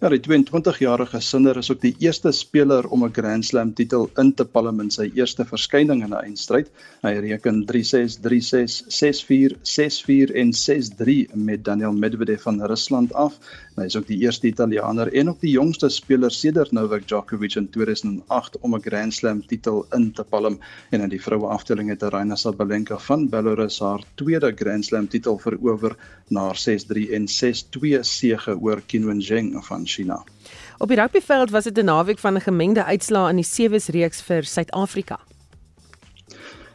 Ja, 0.00 0.08
die 0.08 0.22
22-jarige 0.24 1.18
Sinner 1.20 1.58
is 1.60 1.68
ook 1.68 1.82
die 1.82 1.90
eerste 2.00 2.30
speler 2.32 2.86
om 2.88 3.02
'n 3.04 3.12
Grand 3.12 3.44
Slam 3.44 3.74
titel 3.76 4.06
in 4.22 4.30
te 4.32 4.46
palm 4.48 4.80
in 4.80 4.88
sy 4.90 5.10
eerste 5.14 5.44
verskyning 5.44 6.00
in 6.02 6.14
'n 6.14 6.22
eindstryd. 6.24 6.70
Hy 7.02 7.12
reken 7.20 7.66
3-6, 7.68 8.16
3-6, 8.24 8.78
6-4, 8.88 9.58
6-4 9.62 10.32
en 10.32 10.54
6-3 10.56 11.28
met 11.34 11.64
Daniel 11.64 11.92
Medvedev 11.92 12.40
van 12.42 12.62
Rusland 12.64 13.12
af. 13.12 13.36
Hy 13.76 13.84
is 13.86 13.96
ook 13.96 14.08
die 14.08 14.18
eerste 14.24 14.48
Italianer 14.48 15.12
en 15.14 15.28
ook 15.30 15.40
die 15.40 15.52
jongste 15.52 15.88
speler 15.88 16.32
sedert 16.34 16.72
Novak 16.74 17.06
Djokovic 17.08 17.54
in 17.54 17.68
2008 17.70 18.58
om 18.60 18.74
'n 18.74 18.82
Grand 18.82 19.14
Slam 19.14 19.46
titel 19.46 19.86
in 19.94 20.12
te 20.12 20.24
palm. 20.24 20.58
En 20.90 21.00
in 21.00 21.08
die 21.08 21.22
vroue 21.22 21.46
afdeling 21.46 21.88
het 21.88 22.02
Aryna 22.02 22.34
Sabalenka 22.34 22.98
van 22.98 23.28
Belarus 23.28 23.78
haar 23.78 24.02
tweede 24.14 24.52
Grand 24.56 24.84
Slam 24.84 25.08
titel 25.08 25.38
verower 25.38 25.96
na 26.28 26.40
haar 26.40 26.58
6-3 26.58 27.12
en 27.12 27.28
6-2 27.28 28.02
sege 28.02 28.58
oor 28.58 28.82
Qinwen 28.86 29.22
Zheng 29.22 29.64
van 29.64 29.86
China. 29.86 30.24
Op 30.78 30.88
die 30.88 30.96
rugbyveld 30.96 31.50
was 31.50 31.64
dit 31.64 31.78
'n 31.78 31.84
naweek 31.84 32.18
van 32.18 32.34
'n 32.34 32.40
gemengde 32.40 32.84
uitslae 32.84 33.30
in 33.30 33.36
die 33.36 33.44
sewees 33.44 33.88
reeks 33.88 34.22
vir 34.22 34.44
Suid-Afrika. 34.44 35.18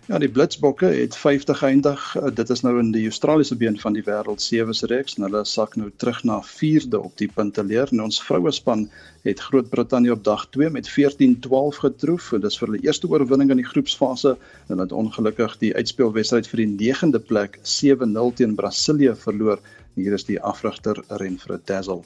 Ja, 0.05 0.19
die 0.21 0.29
Blitsbokke 0.29 0.85
het 0.85 1.15
50 1.17 1.57
geëindig. 1.57 2.01
Uh, 2.15 2.27
dit 2.37 2.49
is 2.53 2.61
nou 2.61 2.75
in 2.77 2.91
die 2.93 3.07
Australiese 3.09 3.55
been 3.57 3.79
van 3.81 3.95
die 3.97 4.03
wêreld 4.05 4.43
sewe 4.43 4.73
se 4.77 4.85
reeks 4.91 5.15
en 5.17 5.23
hulle 5.25 5.39
sak 5.49 5.73
nou 5.81 5.87
terug 5.97 6.19
na 6.29 6.35
4de 6.45 6.99
op 6.99 7.15
die 7.17 7.25
punteleer. 7.33 7.89
En 7.89 8.03
ons 8.03 8.19
vroue 8.21 8.51
span 8.53 8.83
het 9.25 9.41
Groot-Brittanje 9.41 10.13
op 10.13 10.21
dag 10.23 10.43
2 10.53 10.69
met 10.75 10.85
14-12 10.93 11.79
getroof. 11.87 12.27
Dit 12.37 12.45
is 12.51 12.57
vir 12.61 12.69
hulle 12.69 12.83
eerste 12.85 13.09
oorwinning 13.09 13.49
in 13.55 13.63
die 13.63 13.65
groepsfase 13.65 14.35
en 14.69 14.83
het 14.83 14.93
ongelukkig 14.93 15.57
die 15.63 15.73
uitspelwedstryd 15.73 16.51
vir 16.53 16.61
die 16.61 16.69
9de 16.93 17.23
plek 17.25 17.57
7-0 17.65 18.37
teen 18.37 18.53
Brasilië 18.59 19.15
verloor. 19.25 19.57
Hier 19.97 20.13
is 20.13 20.29
die 20.29 20.37
afrigter 20.37 21.01
Renfred 21.17 21.65
Dazzle. 21.65 22.03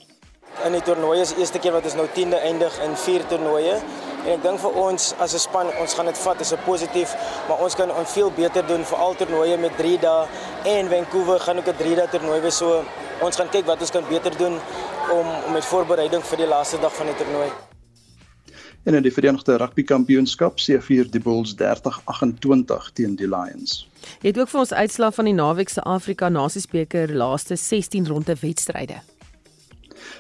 In 0.63 0.71
die 0.71 0.85
toernooi 0.87 1.19
is 1.19 1.35
eerste 1.35 1.59
keer 1.59 1.75
wat 1.75 1.83
ons 1.83 1.99
nou 1.99 2.07
10de 2.15 2.39
eindig 2.47 2.79
in 2.87 2.95
4 2.95 3.27
toernooie. 3.27 3.75
En 4.25 4.31
ek 4.35 4.43
dink 4.43 4.59
vir 4.59 4.79
ons 4.83 5.13
as 5.19 5.33
'n 5.33 5.39
span, 5.39 5.67
ons 5.79 5.93
gaan 5.93 6.05
dit 6.05 6.17
vat 6.17 6.39
as 6.39 6.53
'n 6.53 6.63
positief, 6.65 7.15
maar 7.47 7.59
ons 7.59 7.75
kan 7.75 7.91
ons 7.91 8.11
veel 8.11 8.31
beter 8.31 8.67
doen 8.67 8.83
vir 8.85 8.97
al 8.97 9.15
toernooie 9.15 9.57
met 9.57 9.77
3 9.77 9.97
dae 9.99 10.27
en 10.65 10.89
Vancouver 10.89 11.39
gaan 11.39 11.57
ook 11.57 11.67
'n 11.67 11.77
3 11.77 11.95
dae 11.95 12.07
toernooi 12.07 12.41
wees. 12.41 12.57
So 12.57 12.83
ons 13.21 13.35
gaan 13.35 13.49
kyk 13.49 13.65
wat 13.65 13.81
ons 13.81 13.91
kan 13.91 14.03
beter 14.09 14.37
doen 14.37 14.53
om 14.53 15.27
om 15.45 15.53
met 15.53 15.65
voorbereiding 15.65 16.23
vir 16.23 16.37
die 16.37 16.47
laaste 16.47 16.79
dag 16.79 16.95
van 16.95 17.05
die 17.05 17.15
toernooi. 17.15 17.49
En 18.83 18.93
in 18.93 19.03
die 19.03 19.13
Verenigde 19.13 19.57
Rugby 19.57 19.83
Kampioenskap 19.83 20.59
C4 20.59 21.09
die 21.11 21.19
Bulls 21.19 21.55
30-28 21.59 22.91
teen 22.93 23.15
die 23.15 23.27
Lions. 23.27 23.89
Jy 24.21 24.31
het 24.31 24.39
ook 24.39 24.49
vir 24.49 24.59
ons 24.59 24.73
uitslag 24.73 25.13
van 25.13 25.25
die 25.25 25.33
naweek 25.33 25.69
se 25.69 25.81
Afrika 25.81 26.29
Nasiesbeker 26.29 27.11
laaste 27.13 27.55
16 27.55 28.07
ronde 28.07 28.35
wedstryde. 28.39 29.01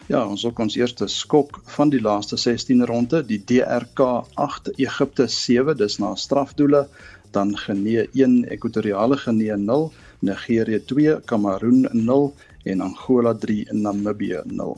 Ja, 0.07 0.23
ons 0.25 0.45
ook 0.45 0.59
ons 0.59 0.75
eerste 0.75 1.07
skok 1.07 1.61
van 1.75 1.89
die 1.93 2.01
laaste 2.01 2.37
16 2.37 2.85
ronde, 2.89 3.23
die 3.25 3.41
DRK 3.45 3.99
8 4.35 4.71
Egipte 4.77 5.27
7, 5.27 5.77
dis 5.77 5.99
na 6.01 6.15
strafdoele, 6.15 6.87
dan 7.31 7.55
Genee 7.57 8.07
1 8.13 8.45
Ekwatoriale 8.49 9.17
Genee 9.17 9.57
0, 9.57 9.91
Nigerië 10.19 10.79
2 10.85 11.19
Kameroen 11.25 11.87
0 11.91 12.33
en 12.63 12.81
Angola 12.81 13.33
3 13.35 13.67
Namibië 13.71 14.41
0. 14.45 14.77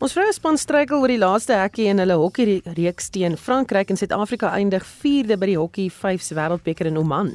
Ons 0.00 0.14
vroue 0.16 0.32
span 0.32 0.58
struikel 0.58 1.02
oor 1.02 1.12
die 1.12 1.20
laaste 1.20 1.54
hekkie 1.56 1.90
in 1.92 2.00
hulle 2.02 2.16
hokkie 2.18 2.60
reeks 2.76 3.10
teen 3.14 3.36
Frankryk 3.36 3.92
en 3.92 4.00
Suid-Afrika 4.00 4.52
eindig 4.56 4.86
4de 5.02 5.36
by 5.36 5.52
die 5.52 5.58
hokkie 5.60 5.90
5s 5.92 6.32
wêreldbeker 6.36 6.88
in 6.90 6.98
Oman. 7.00 7.34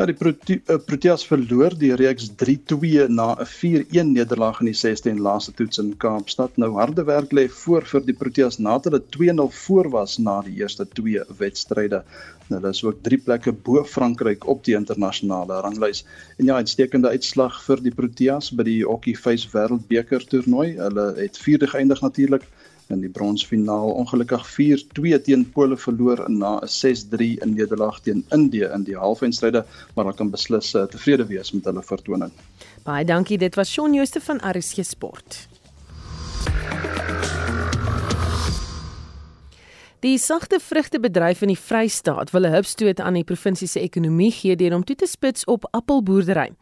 Ja, 0.00 0.06
die 0.08 0.14
eh, 0.16 0.78
Proteas 0.80 1.26
verloor 1.28 1.74
die 1.76 1.90
reeks 2.00 2.30
3-2 2.40 3.02
na 3.12 3.34
'n 3.34 3.48
4-1 3.48 4.12
nederlaag 4.16 4.60
in 4.62 4.70
die 4.70 4.78
6de 4.78 5.10
en 5.10 5.18
laaste 5.20 5.52
toets 5.58 5.80
in 5.82 5.90
Kaapstad. 6.00 6.56
Nou 6.56 6.70
harde 6.78 7.04
werk 7.04 7.34
lê 7.36 7.44
voor 7.52 7.84
vir 7.90 8.06
die 8.06 8.14
Proteas 8.16 8.56
nadat 8.58 8.88
hulle 8.88 9.02
2-0 9.16 9.50
voor 9.64 9.90
was 9.92 10.16
na 10.18 10.38
die 10.46 10.54
eerste 10.62 10.86
twee 10.88 11.20
wedstryde. 11.42 12.00
Nou, 12.48 12.62
hulle 12.62 12.72
is 12.72 12.82
ook 12.84 13.02
3 13.02 13.18
plekke 13.26 13.52
bo 13.52 13.84
Frankryk 13.84 14.48
op 14.48 14.64
die 14.64 14.78
internasionale 14.78 15.60
ranglys. 15.60 16.04
En 16.38 16.48
ja, 16.48 16.56
uitstekende 16.56 17.12
uitslag 17.12 17.60
vir 17.68 17.84
die 17.84 17.94
Proteas 18.00 18.50
by 18.56 18.64
die 18.64 18.80
Hockey 18.84 19.14
Face 19.14 19.52
Wêreldbeker 19.52 20.24
toernooi. 20.24 20.78
Hulle 20.80 21.10
het 21.20 21.36
4de 21.44 21.68
geëindig 21.76 22.00
natuurlik 22.00 22.48
in 22.90 23.04
die 23.04 23.12
bronsfinaal 23.12 23.92
ongelukkig 24.02 24.46
4-2 24.54 25.20
teen 25.26 25.44
Pole 25.54 25.76
verloor 25.76 26.24
na 26.28 26.58
'n 26.60 26.68
6-3 26.68 27.36
in 27.44 27.54
nederlaag 27.54 28.00
teen 28.00 28.24
Indië 28.30 28.70
in 28.74 28.84
die 28.84 28.96
halfeindstryde, 28.96 29.64
maar 29.94 30.04
hulle 30.04 30.16
kan 30.16 30.30
beslis 30.30 30.74
uh, 30.74 30.82
tevrede 30.82 31.26
wees 31.26 31.52
met 31.52 31.64
hulle 31.64 31.82
vertoning. 31.82 32.32
Baie 32.84 33.04
dankie, 33.04 33.38
dit 33.38 33.54
was 33.54 33.70
Shaun 33.70 33.94
Jooste 33.94 34.20
van 34.20 34.40
RSG 34.40 34.84
Sport. 34.84 35.49
Die 40.00 40.16
sagte 40.16 40.56
vrugtebedryf 40.64 41.42
in 41.44 41.50
die 41.52 41.60
Vrystaat 41.60 42.30
wil 42.32 42.46
'n 42.46 42.54
hupstoot 42.54 43.00
aan 43.00 43.18
die 43.18 43.24
provinsie 43.24 43.68
se 43.68 43.80
ekonomie 43.80 44.30
gee 44.32 44.56
deur 44.56 44.74
om 44.74 44.84
toe 44.84 44.96
te 44.96 45.06
spits 45.06 45.44
op 45.44 45.68
appelboerdery. 45.70 46.52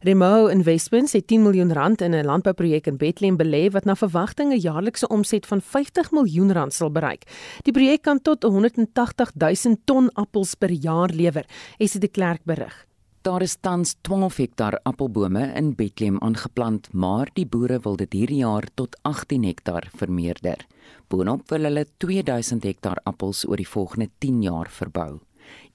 Remo 0.00 0.46
Investments 0.46 1.12
het 1.12 1.26
10 1.26 1.42
miljoen 1.42 1.72
rand 1.72 2.00
in 2.00 2.14
'n 2.14 2.24
landbouprojek 2.24 2.86
in 2.86 2.96
Bethlehem 2.96 3.36
belê 3.36 3.70
wat 3.70 3.84
na 3.84 3.94
verwagting 3.94 4.52
'n 4.52 4.58
jaarlikse 4.58 5.08
omset 5.08 5.46
van 5.46 5.60
50 5.60 6.10
miljoen 6.10 6.52
rand 6.52 6.74
sal 6.74 6.90
bereik. 6.90 7.22
Die 7.62 7.72
projek 7.72 8.02
kan 8.02 8.22
tot 8.22 8.42
180 8.42 9.32
000 9.34 9.76
ton 9.84 10.10
appels 10.12 10.54
per 10.54 10.70
jaar 10.70 11.10
lewer, 11.10 11.44
het 11.76 12.00
die 12.00 12.10
Klerk 12.10 12.40
berig. 12.44 12.87
Daar 13.22 13.42
is 13.42 13.56
tans 13.60 13.96
12 14.00 14.36
hektaar 14.36 14.78
appelbome 14.82 15.52
in 15.58 15.72
Bethlehem 15.74 16.18
aangeplant, 16.22 16.92
maar 16.92 17.26
die 17.34 17.46
boere 17.46 17.80
wil 17.82 17.96
dit 17.98 18.12
hierdie 18.14 18.44
jaar 18.44 18.68
tot 18.78 18.94
18 19.02 19.42
hektaar 19.42 19.88
vermeerder. 19.98 20.62
Boonop 21.10 21.50
wil 21.50 21.66
hulle 21.66 21.82
2000 21.98 22.62
hektaar 22.62 23.00
appels 23.10 23.42
oor 23.48 23.58
die 23.58 23.66
volgende 23.66 24.06
10 24.22 24.42
jaar 24.42 24.70
verbou. 24.70 25.18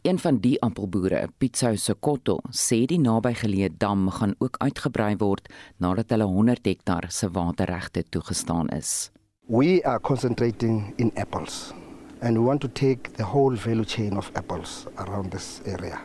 Een 0.08 0.20
van 0.20 0.40
die 0.40 0.56
appelboere, 0.64 1.28
Pitsou 1.38 1.76
Sekotto, 1.76 2.38
sê 2.52 2.86
die 2.88 3.00
nabygeleë 3.00 3.74
dam 3.78 4.08
gaan 4.10 4.38
ook 4.40 4.62
uitgebrei 4.64 5.18
word 5.20 5.52
nadat 5.84 6.16
hulle 6.16 6.30
100 6.32 6.64
hektaar 6.72 7.10
se 7.12 7.28
waterregte 7.28 8.06
toegestaan 8.10 8.72
is. 8.72 9.12
We 9.48 9.82
are 9.84 10.00
concentrating 10.00 10.94
in 10.96 11.12
apples 11.16 11.74
and 12.22 12.38
we 12.38 12.44
want 12.44 12.62
to 12.62 12.72
take 12.72 13.12
the 13.18 13.28
whole 13.36 13.56
value 13.56 13.86
chain 13.86 14.18
of 14.18 14.32
apples 14.34 14.88
around 14.96 15.32
this 15.32 15.60
area. 15.66 16.00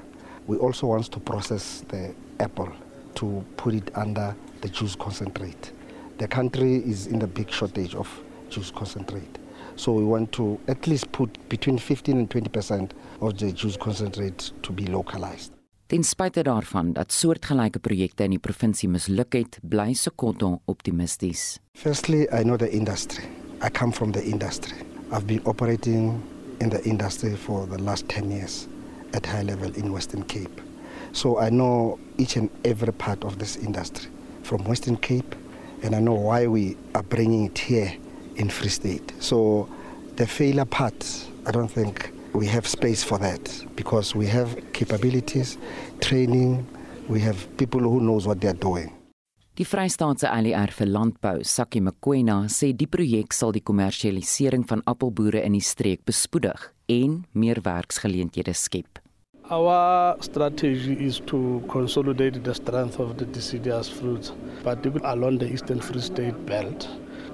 We 0.48 0.56
also 0.56 0.86
want 0.86 1.12
to 1.12 1.20
process 1.20 1.84
the 1.88 2.14
apple 2.40 2.72
to 3.16 3.44
put 3.58 3.74
it 3.74 3.90
under 3.94 4.34
the 4.62 4.70
juice 4.70 4.96
concentrate. 4.96 5.72
The 6.16 6.26
country 6.26 6.76
is 6.76 7.06
in 7.06 7.18
the 7.18 7.26
big 7.26 7.50
shortage 7.50 7.94
of 7.94 8.08
juice 8.48 8.70
concentrate. 8.70 9.38
So 9.76 9.92
we 9.92 10.04
want 10.04 10.32
to 10.32 10.58
at 10.66 10.86
least 10.86 11.12
put 11.12 11.48
between 11.50 11.76
15 11.76 12.16
and 12.16 12.30
20% 12.30 12.92
of 13.20 13.36
the 13.36 13.52
juice 13.52 13.76
concentrate 13.76 14.52
to 14.62 14.72
be 14.72 14.86
localized. 14.86 15.52
Ten 15.86 16.04
spyte 16.04 16.42
daarvan 16.42 16.92
dat 16.92 17.12
soortgelyke 17.12 17.78
projekte 17.78 18.24
in 18.24 18.30
die 18.30 18.40
provinsie 18.40 18.88
misluk 18.88 19.32
het, 19.36 19.58
bly 19.62 19.92
Sokoto 19.92 20.60
optimisties. 20.64 21.58
Firstly, 21.74 22.26
I 22.32 22.42
know 22.42 22.56
the 22.56 22.70
industry. 22.70 23.24
I 23.60 23.68
come 23.68 23.92
from 23.92 24.12
the 24.12 24.24
industry. 24.24 24.76
I've 25.12 25.26
been 25.26 25.44
operating 25.44 26.22
in 26.60 26.68
the 26.68 26.82
industry 26.84 27.36
for 27.36 27.66
the 27.66 27.78
last 27.82 28.08
10 28.08 28.30
years 28.30 28.68
at 29.14 29.26
high 29.26 29.42
level 29.42 29.74
in 29.74 29.92
Western 29.92 30.22
Cape. 30.24 30.60
So 31.12 31.38
I 31.38 31.50
know 31.50 31.98
each 32.18 32.36
and 32.36 32.50
every 32.64 32.92
part 32.92 33.24
of 33.24 33.38
this 33.38 33.56
industry 33.56 34.10
from 34.42 34.64
Western 34.64 34.96
Cape 34.96 35.34
and 35.82 35.94
I 35.94 36.00
know 36.00 36.14
why 36.14 36.46
we 36.46 36.76
are 36.94 37.02
bringing 37.02 37.46
it 37.46 37.58
here 37.58 37.92
in 38.36 38.48
Free 38.50 38.68
State. 38.68 39.12
So 39.20 39.68
the 40.16 40.26
failure 40.26 40.64
part, 40.64 41.28
I 41.46 41.50
don't 41.50 41.70
think 41.70 42.12
we 42.32 42.46
have 42.46 42.66
space 42.66 43.04
for 43.04 43.18
that 43.18 43.64
because 43.76 44.14
we 44.14 44.26
have 44.26 44.56
capabilities, 44.72 45.58
training, 46.00 46.66
we 47.08 47.20
have 47.20 47.56
people 47.56 47.80
who 47.80 48.00
knows 48.00 48.26
what 48.26 48.40
they 48.40 48.48
are 48.48 48.60
doing. 48.60 48.92
Die 49.58 49.64
Vrystaatse 49.66 50.28
ALR 50.30 50.70
vir 50.70 50.86
landbou, 50.86 51.40
Sakkie 51.42 51.80
Mkwena, 51.82 52.44
sê 52.46 52.70
die 52.78 52.86
projek 52.86 53.34
sal 53.34 53.50
die 53.56 53.64
kommersialisering 53.66 54.62
van 54.70 54.84
appelboere 54.86 55.42
in 55.42 55.56
die 55.58 55.64
streek 55.66 56.04
bespoedig 56.06 56.68
en 56.88 57.24
meer 57.32 57.58
werksgeleenthede 57.62 58.52
skep. 58.52 59.00
Our 59.50 60.16
strategy 60.20 60.92
is 61.06 61.20
to 61.26 61.62
consolidate 61.68 62.44
the 62.44 62.54
strength 62.54 62.98
of 62.98 63.16
the 63.16 63.24
deciduous 63.24 63.88
fruits, 63.88 64.32
particularly 64.62 65.12
along 65.12 65.38
the 65.38 65.52
Eastern 65.52 65.80
Free 65.80 66.00
State 66.00 66.46
belt, 66.46 66.88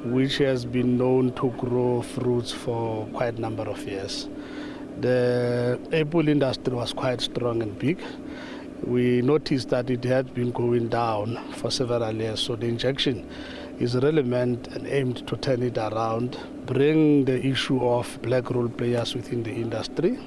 which 0.05 0.38
has 0.38 0.64
been 0.64 0.96
known 0.96 1.32
to 1.34 1.50
grow 1.59 2.02
fruits 2.02 2.52
for 2.52 3.07
quite 3.12 3.38
a 3.38 3.40
number 3.40 3.64
of 3.68 3.86
years. 3.86 4.28
The 5.00 5.78
apple 5.92 6.28
industry 6.28 6.74
was 6.74 6.92
quite 6.92 7.20
strong 7.20 7.62
and 7.62 7.78
big. 7.78 7.98
We 8.86 9.22
noticed 9.22 9.70
that 9.70 9.90
it 9.90 10.05
had 10.05 10.34
been 10.34 10.52
going 10.52 10.88
down 10.88 11.38
for 11.55 11.70
several 11.70 12.14
years, 12.14 12.40
so 12.40 12.57
the 12.57 12.66
injection 12.66 13.28
is 13.80 13.94
really 13.96 14.22
meant 14.22 14.68
and 14.68 14.86
aimed 14.86 15.26
to 15.26 15.36
turn 15.36 15.62
it 15.62 15.78
around, 15.78 16.38
bring 16.66 17.24
the 17.24 17.38
issue 17.46 17.80
of 17.84 18.18
black 18.22 18.50
role 18.50 18.68
players 18.68 19.14
within 19.14 19.42
the 19.42 19.52
industry, 19.52 20.18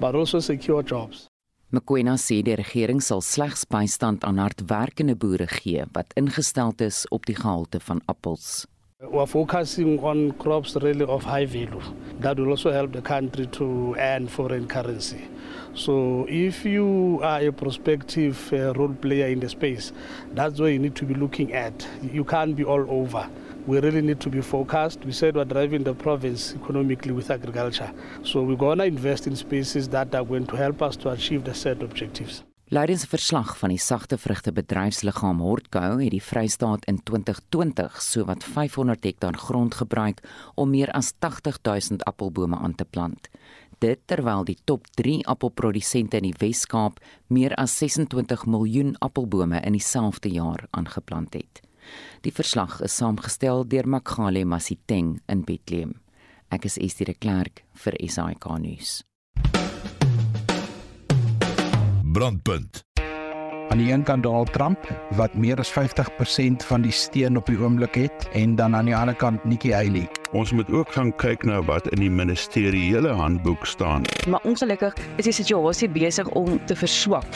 but 0.00 0.14
also 0.14 0.40
secure 0.40 0.82
jobs. 0.82 1.26
Mkwena 1.70 2.16
sê 2.18 2.40
die 2.42 2.56
regering 2.58 2.98
sal 3.00 3.20
slegs 3.22 3.62
bystand 3.70 4.24
aan 4.26 4.40
hardwerkende 4.42 5.14
boere 5.14 5.46
gee 5.46 5.84
wat 5.94 6.10
ingestel 6.18 6.74
is 6.82 7.04
op 7.14 7.26
die 7.30 7.36
gehalte 7.38 7.78
van 7.80 8.02
appels. 8.10 8.66
We're 9.00 9.26
focusing 9.26 10.00
on 10.00 10.34
crops 10.36 10.74
really 10.76 11.04
of 11.04 11.24
high 11.24 11.46
value 11.46 11.80
that 12.20 12.36
will 12.38 12.50
also 12.50 12.72
help 12.72 12.92
the 12.92 13.00
country 13.00 13.46
to 13.46 13.94
earn 13.96 14.26
foreign 14.28 14.66
currency. 14.66 15.22
So 15.74 16.26
if 16.28 16.64
you 16.66 17.20
are 17.22 17.40
a 17.46 17.52
prospective 17.52 18.52
uh, 18.52 18.74
role 18.74 18.92
player 18.92 19.28
in 19.28 19.40
the 19.40 19.48
space, 19.48 19.92
that's 20.34 20.58
where 20.60 20.70
you 20.70 20.80
need 20.80 20.96
to 20.96 21.04
be 21.04 21.14
looking 21.14 21.54
at. 21.54 21.86
You 22.02 22.24
can't 22.24 22.56
be 22.56 22.64
all 22.64 22.84
over. 22.90 23.30
We 23.70 23.78
really 23.78 24.02
need 24.02 24.20
to 24.20 24.30
be 24.30 24.42
focused. 24.42 25.04
We 25.04 25.12
said 25.12 25.36
we're 25.36 25.44
driving 25.44 25.84
the 25.84 25.94
province 25.94 26.54
economically 26.56 27.12
with 27.12 27.30
agriculture. 27.30 27.92
So 28.22 28.42
we're 28.42 28.56
going 28.56 28.78
to 28.78 28.84
invest 28.84 29.26
in 29.26 29.36
spaces 29.36 29.88
that 29.88 30.14
are 30.14 30.24
going 30.24 30.46
to 30.46 30.56
help 30.56 30.82
us 30.82 30.96
to 30.96 31.10
achieve 31.10 31.44
the 31.44 31.54
set 31.54 31.82
objectives. 31.82 32.42
Leidens 32.64 33.04
verslag 33.04 33.52
van 33.58 33.70
die 33.70 33.78
sagte 33.78 34.18
vrugte 34.18 34.52
bedryfsliggaam 34.52 35.38
Hortco 35.42 35.84
het 36.00 36.10
die 36.10 36.22
Vrystaat 36.22 36.84
in 36.90 36.98
2020 37.02 38.02
sowat 38.02 38.44
500 38.44 39.06
hektaar 39.06 39.38
grond 39.38 39.74
gebruik 39.74 40.22
om 40.54 40.70
meer 40.70 40.90
as 40.90 41.12
80000 41.18 42.04
appelbome 42.10 42.58
aan 42.58 42.74
te 42.74 42.84
plant 42.84 43.30
dit 43.80 44.00
terwyl 44.06 44.44
die 44.44 44.58
top 44.68 44.86
3 44.98 45.22
appelprodusente 45.30 46.18
in 46.20 46.28
die 46.28 46.36
Wes-Kaap 46.42 47.00
meer 47.32 47.54
as 47.56 47.78
26 47.80 48.46
miljoen 48.46 48.94
appelbome 49.00 49.62
in 49.64 49.78
dieselfde 49.78 50.28
jaar 50.34 50.66
aangeplant 50.76 51.34
het. 51.34 51.62
Die 52.24 52.32
verslag 52.34 52.80
is 52.84 52.96
saamgestel 52.96 53.64
deur 53.68 53.86
Makgale 53.86 54.44
Masiteng 54.44 55.20
in 55.28 55.44
Bethlehem. 55.44 55.94
Ek 56.50 56.66
is 56.66 56.78
Estie 56.78 57.06
de 57.06 57.14
Klerk 57.14 57.64
vir 57.84 57.96
SAK 58.08 58.46
nuus. 58.58 59.00
Brandpunt 62.10 62.82
aan 63.70 63.78
die 63.78 63.92
een 63.92 64.02
kant 64.02 64.22
Donald 64.22 64.52
Trump 64.52 64.78
wat 65.14 65.34
meer 65.34 65.58
as 65.58 65.70
50% 65.70 66.66
van 66.66 66.82
die 66.82 66.92
steun 66.92 67.36
op 67.38 67.46
die 67.46 67.58
oomblik 67.58 67.94
het 67.94 68.28
en 68.32 68.56
dan 68.58 68.76
aan 68.76 68.90
die 68.90 68.96
ander 68.96 69.14
kant 69.14 69.44
Nikki 69.44 69.72
Haley. 69.72 70.08
Ons 70.30 70.52
moet 70.52 70.70
ook 70.70 70.92
gaan 70.92 71.12
kyk 71.16 71.44
na 71.46 71.62
wat 71.62 71.86
in 71.94 72.02
die 72.02 72.10
ministeriële 72.10 73.14
handboek 73.14 73.66
staan. 73.66 74.02
Maar 74.28 74.42
ongelukkig 74.42 74.94
is 75.16 75.24
die 75.24 75.34
situasie 75.34 75.88
besig 75.88 76.28
om 76.28 76.58
te 76.66 76.76
verswak. 76.76 77.26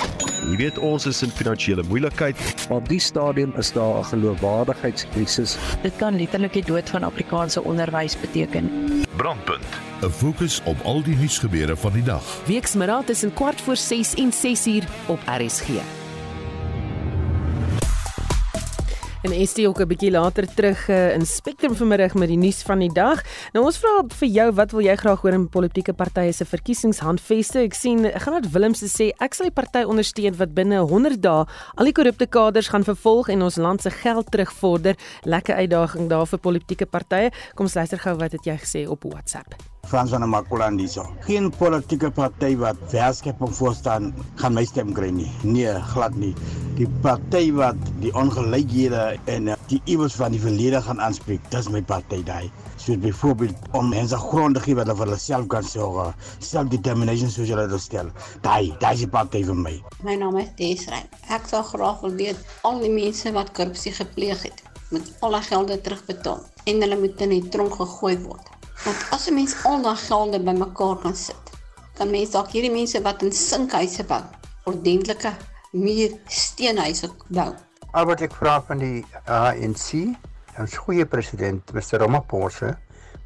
Jy 0.45 0.57
weet 0.61 0.79
ons 0.79 1.07
is 1.07 1.23
in 1.23 1.33
finansiële 1.33 1.83
moeilikheid. 1.89 2.67
Op 2.69 2.89
die 2.89 3.01
stadium 3.01 3.55
is 3.59 3.73
daar 3.73 3.99
'n 3.99 4.05
geloofwaardigheidskrisis. 4.05 5.57
Dit 5.83 5.97
kan 5.97 6.17
letterlik 6.17 6.53
die 6.53 6.65
dood 6.65 6.91
van 6.91 7.03
Afrikaanse 7.03 7.63
onderwys 7.63 8.21
beteken. 8.21 8.71
Brandpunt. 9.17 9.67
'n 10.03 10.11
Fokus 10.11 10.61
op 10.65 10.77
al 10.85 11.03
die 11.03 11.17
nuusgebeure 11.17 11.77
van 11.77 11.93
die 11.93 12.03
dag. 12.03 12.43
Weksmiddag 12.47 13.05
tussen 13.05 13.35
kwart 13.35 13.61
voor 13.61 13.77
6 13.77 14.15
en 14.15 14.33
6 14.33 14.67
uur 14.67 14.85
op 15.07 15.21
RSG. 15.27 15.69
En 19.25 19.33
Estie 19.33 19.69
ook 19.69 19.81
'n 19.81 19.87
bietjie 19.87 20.11
later 20.11 20.55
terug 20.55 20.89
uh, 20.89 21.15
in 21.15 21.27
Spectrum 21.27 21.75
vanmiddag 21.75 22.15
met 22.15 22.29
die 22.29 22.37
nuus 22.37 22.63
van 22.63 22.79
die 22.79 22.93
dag. 22.93 23.25
Nou 23.53 23.65
ons 23.65 23.79
vra 23.79 24.05
vir 24.09 24.29
jou, 24.29 24.53
wat 24.53 24.71
wil 24.71 24.81
jy 24.81 24.97
graag 24.97 25.21
hoor 25.21 25.33
in 25.33 25.49
politieke 25.49 25.93
partye 25.93 26.33
se 26.33 26.45
verkiesingshandveste? 26.45 27.59
Ek 27.59 27.75
sien 27.75 28.05
Gerard 28.05 28.51
Willemse 28.53 28.85
sê 28.89 29.11
ek 29.19 29.35
sal 29.35 29.49
die 29.49 29.57
party 29.57 29.89
ondersteun 29.89 30.37
wat 30.37 30.55
binne 30.55 30.85
100 30.85 31.23
dae 31.23 31.47
al 31.75 31.85
die 31.85 31.97
korrupte 31.97 32.27
kaders 32.27 32.69
gaan 32.69 32.85
vervolg 32.85 33.29
en 33.29 33.43
ons 33.43 33.57
land 33.57 33.81
se 33.81 33.91
geld 33.91 34.31
terugvorder. 34.31 34.95
Lekker 35.23 35.55
uitdaging 35.55 36.09
daar 36.09 36.27
vir 36.27 36.39
politieke 36.39 36.87
partye. 36.87 37.33
Kom 37.55 37.65
ons 37.65 37.75
luister 37.75 37.99
gou 37.99 38.17
wat 38.17 38.33
het 38.33 38.45
jy 38.45 38.59
gesê 38.61 38.89
op 38.89 39.05
WhatsApp. 39.05 39.74
Van 39.87 40.29
Makolandiso. 40.29 41.05
Geen 41.21 41.51
politieke 41.51 42.11
party 42.11 42.57
wat 42.57 42.77
verskeping 42.89 43.55
voorstaan 43.55 44.15
gaan 44.41 44.55
my 44.55 44.65
stem 44.65 44.93
kry 44.93 45.11
nie. 45.11 45.31
Nee, 45.43 45.75
glad 45.93 46.15
nie. 46.17 46.33
Die 46.79 46.89
party 47.03 47.53
wat 47.55 47.77
die 48.03 48.11
ongelykhede 48.15 49.19
en 49.31 49.49
eh, 49.49 49.57
die 49.71 49.81
iewers 49.85 50.17
van 50.19 50.33
die 50.35 50.41
verlede 50.41 50.81
gaan 50.83 51.01
aanspreek, 51.01 51.45
dis 51.53 51.69
my 51.71 51.83
party 51.83 52.23
daai. 52.27 52.51
So 52.77 52.97
byvoorbeeld 52.97 53.69
om 53.73 53.89
mense 53.93 54.17
gronde 54.17 54.61
gee 54.65 54.75
wat 54.75 54.89
hulle 54.89 54.99
vir 54.99 55.13
hulself 55.15 55.47
kan 55.53 55.65
sorg, 55.69 56.15
self 56.39 56.73
determination 56.73 57.31
soos 57.31 57.53
hulle 57.53 57.69
dit 57.71 57.85
stel. 57.85 58.11
Daai, 58.43 58.73
daai 58.81 58.95
is 58.97 59.05
die 59.05 59.11
party 59.13 59.45
vir 59.47 59.61
my. 59.61 59.77
My 60.03 60.17
naam 60.21 60.41
is 60.43 60.51
Desrey. 60.59 61.05
Ek 61.35 61.47
sal 61.51 61.63
graag 61.71 62.03
wil 62.03 62.17
weet 62.19 62.57
al 62.67 62.83
die 62.83 62.93
mense 62.93 63.33
wat 63.37 63.55
korrupsie 63.57 63.95
gepleeg 63.95 64.43
het, 64.49 64.65
moet 64.91 65.15
al 65.21 65.31
hulle 65.31 65.45
gelde 65.47 65.79
terugbetaal 65.87 66.43
en 66.71 66.85
hulle 66.87 66.99
moet 66.99 67.23
in 67.29 67.37
die 67.37 67.45
tronk 67.55 67.79
gegooi 67.81 68.17
word. 68.27 68.54
Want 68.85 69.07
as 69.17 69.27
'n 69.29 69.35
mens 69.35 69.55
al 69.65 69.83
daai 69.83 69.97
gelde 69.97 70.39
bymekaar 70.41 70.97
kan 71.03 71.15
sit, 71.17 71.45
kan 71.97 72.11
mens 72.11 72.31
dalk 72.31 72.51
hierdie 72.53 72.73
mense 72.73 73.01
wat 73.03 73.23
in 73.23 73.33
sinkhuise 73.33 74.05
bou, 74.05 74.21
ordentlike 74.69 75.33
muur 75.73 76.11
steenhuise 76.29 77.09
bou. 77.29 77.55
Albert 77.93 78.27
ek 78.27 78.37
vra 78.37 78.59
van 78.69 78.79
die 78.85 79.01
ANC, 79.25 79.89
ons 80.61 80.77
goeie 80.85 81.07
president 81.07 81.73
Mr. 81.73 82.03
Ramaphosa, 82.05 82.75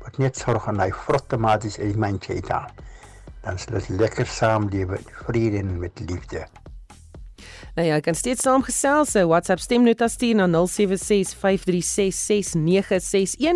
wat 0.05 0.19
net 0.23 0.39
sorg 0.39 0.69
aan 0.71 0.79
hy 0.81 0.93
vrottomaties 0.95 1.79
uit 1.79 1.97
my 1.97 2.13
tjeta. 2.23 2.63
Dan 3.43 3.59
sal 3.59 3.81
dit 3.81 3.89
lekker 3.99 4.27
saam 4.27 4.71
lewe, 4.71 5.03
vrede 5.27 5.59
en 5.59 5.79
met 5.83 6.01
liefde. 6.07 6.47
Nou 7.79 7.91
ja, 7.91 8.01
kan 8.03 8.15
steeds 8.15 8.43
saamgesels. 8.43 9.11
Se 9.15 9.27
WhatsApp 9.27 9.61
stemnota 9.63 10.09
stuur 10.11 10.35
na 10.35 10.47
0765366961. 10.51 10.57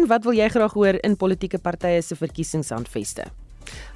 Wat 0.07 0.23
wil 0.25 0.37
jy 0.39 0.47
graag 0.55 0.73
hoor 0.79 0.95
in 1.03 1.17
politieke 1.19 1.59
partye 1.59 2.03
se 2.07 2.15
verkiesingshandveste? 2.15 3.25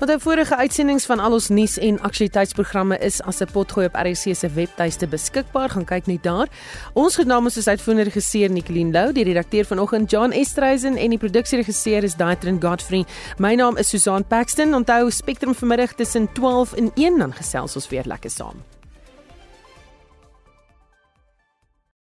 Wat 0.00 0.08
die 0.10 0.18
vorige 0.18 0.56
uitsendings 0.56 1.06
van 1.06 1.22
al 1.22 1.32
ons 1.36 1.48
nuus 1.54 1.78
en 1.78 2.00
aktualiteitsprogramme 2.02 2.98
is 3.06 3.22
as 3.22 3.40
'n 3.40 3.46
potgooi 3.52 3.86
op 3.86 3.94
RC 3.94 4.34
se 4.34 4.48
webtuiste 4.48 5.06
beskikbaar, 5.06 5.68
gaan 5.70 5.84
kyk 5.84 6.06
net 6.06 6.22
daar. 6.22 6.48
Ons 6.92 7.14
genaam 7.16 7.46
is 7.46 7.68
uitvoerende 7.68 8.04
regisseur 8.10 8.50
Nicoline 8.50 8.92
Lou, 8.92 9.12
die 9.12 9.24
redakteur 9.24 9.64
vanoggend 9.64 10.10
John 10.10 10.32
Estreisen 10.32 10.96
en 10.96 11.10
die 11.10 11.18
produksieregisseur 11.18 12.02
is 12.02 12.14
Daitrin 12.16 12.62
Godfrey. 12.62 13.04
My 13.38 13.54
naam 13.54 13.76
is 13.76 13.88
Susan 13.88 14.24
Paxton. 14.24 14.74
Onthou 14.74 15.10
Spectrum 15.10 15.54
vanmiddag 15.54 15.92
tussen 15.92 16.32
12 16.32 16.72
en 16.72 16.90
1 16.94 17.18
dan 17.18 17.32
gesels 17.32 17.74
ons 17.76 17.88
weer 17.88 18.04
lekker 18.06 18.30
saam. 18.30 18.75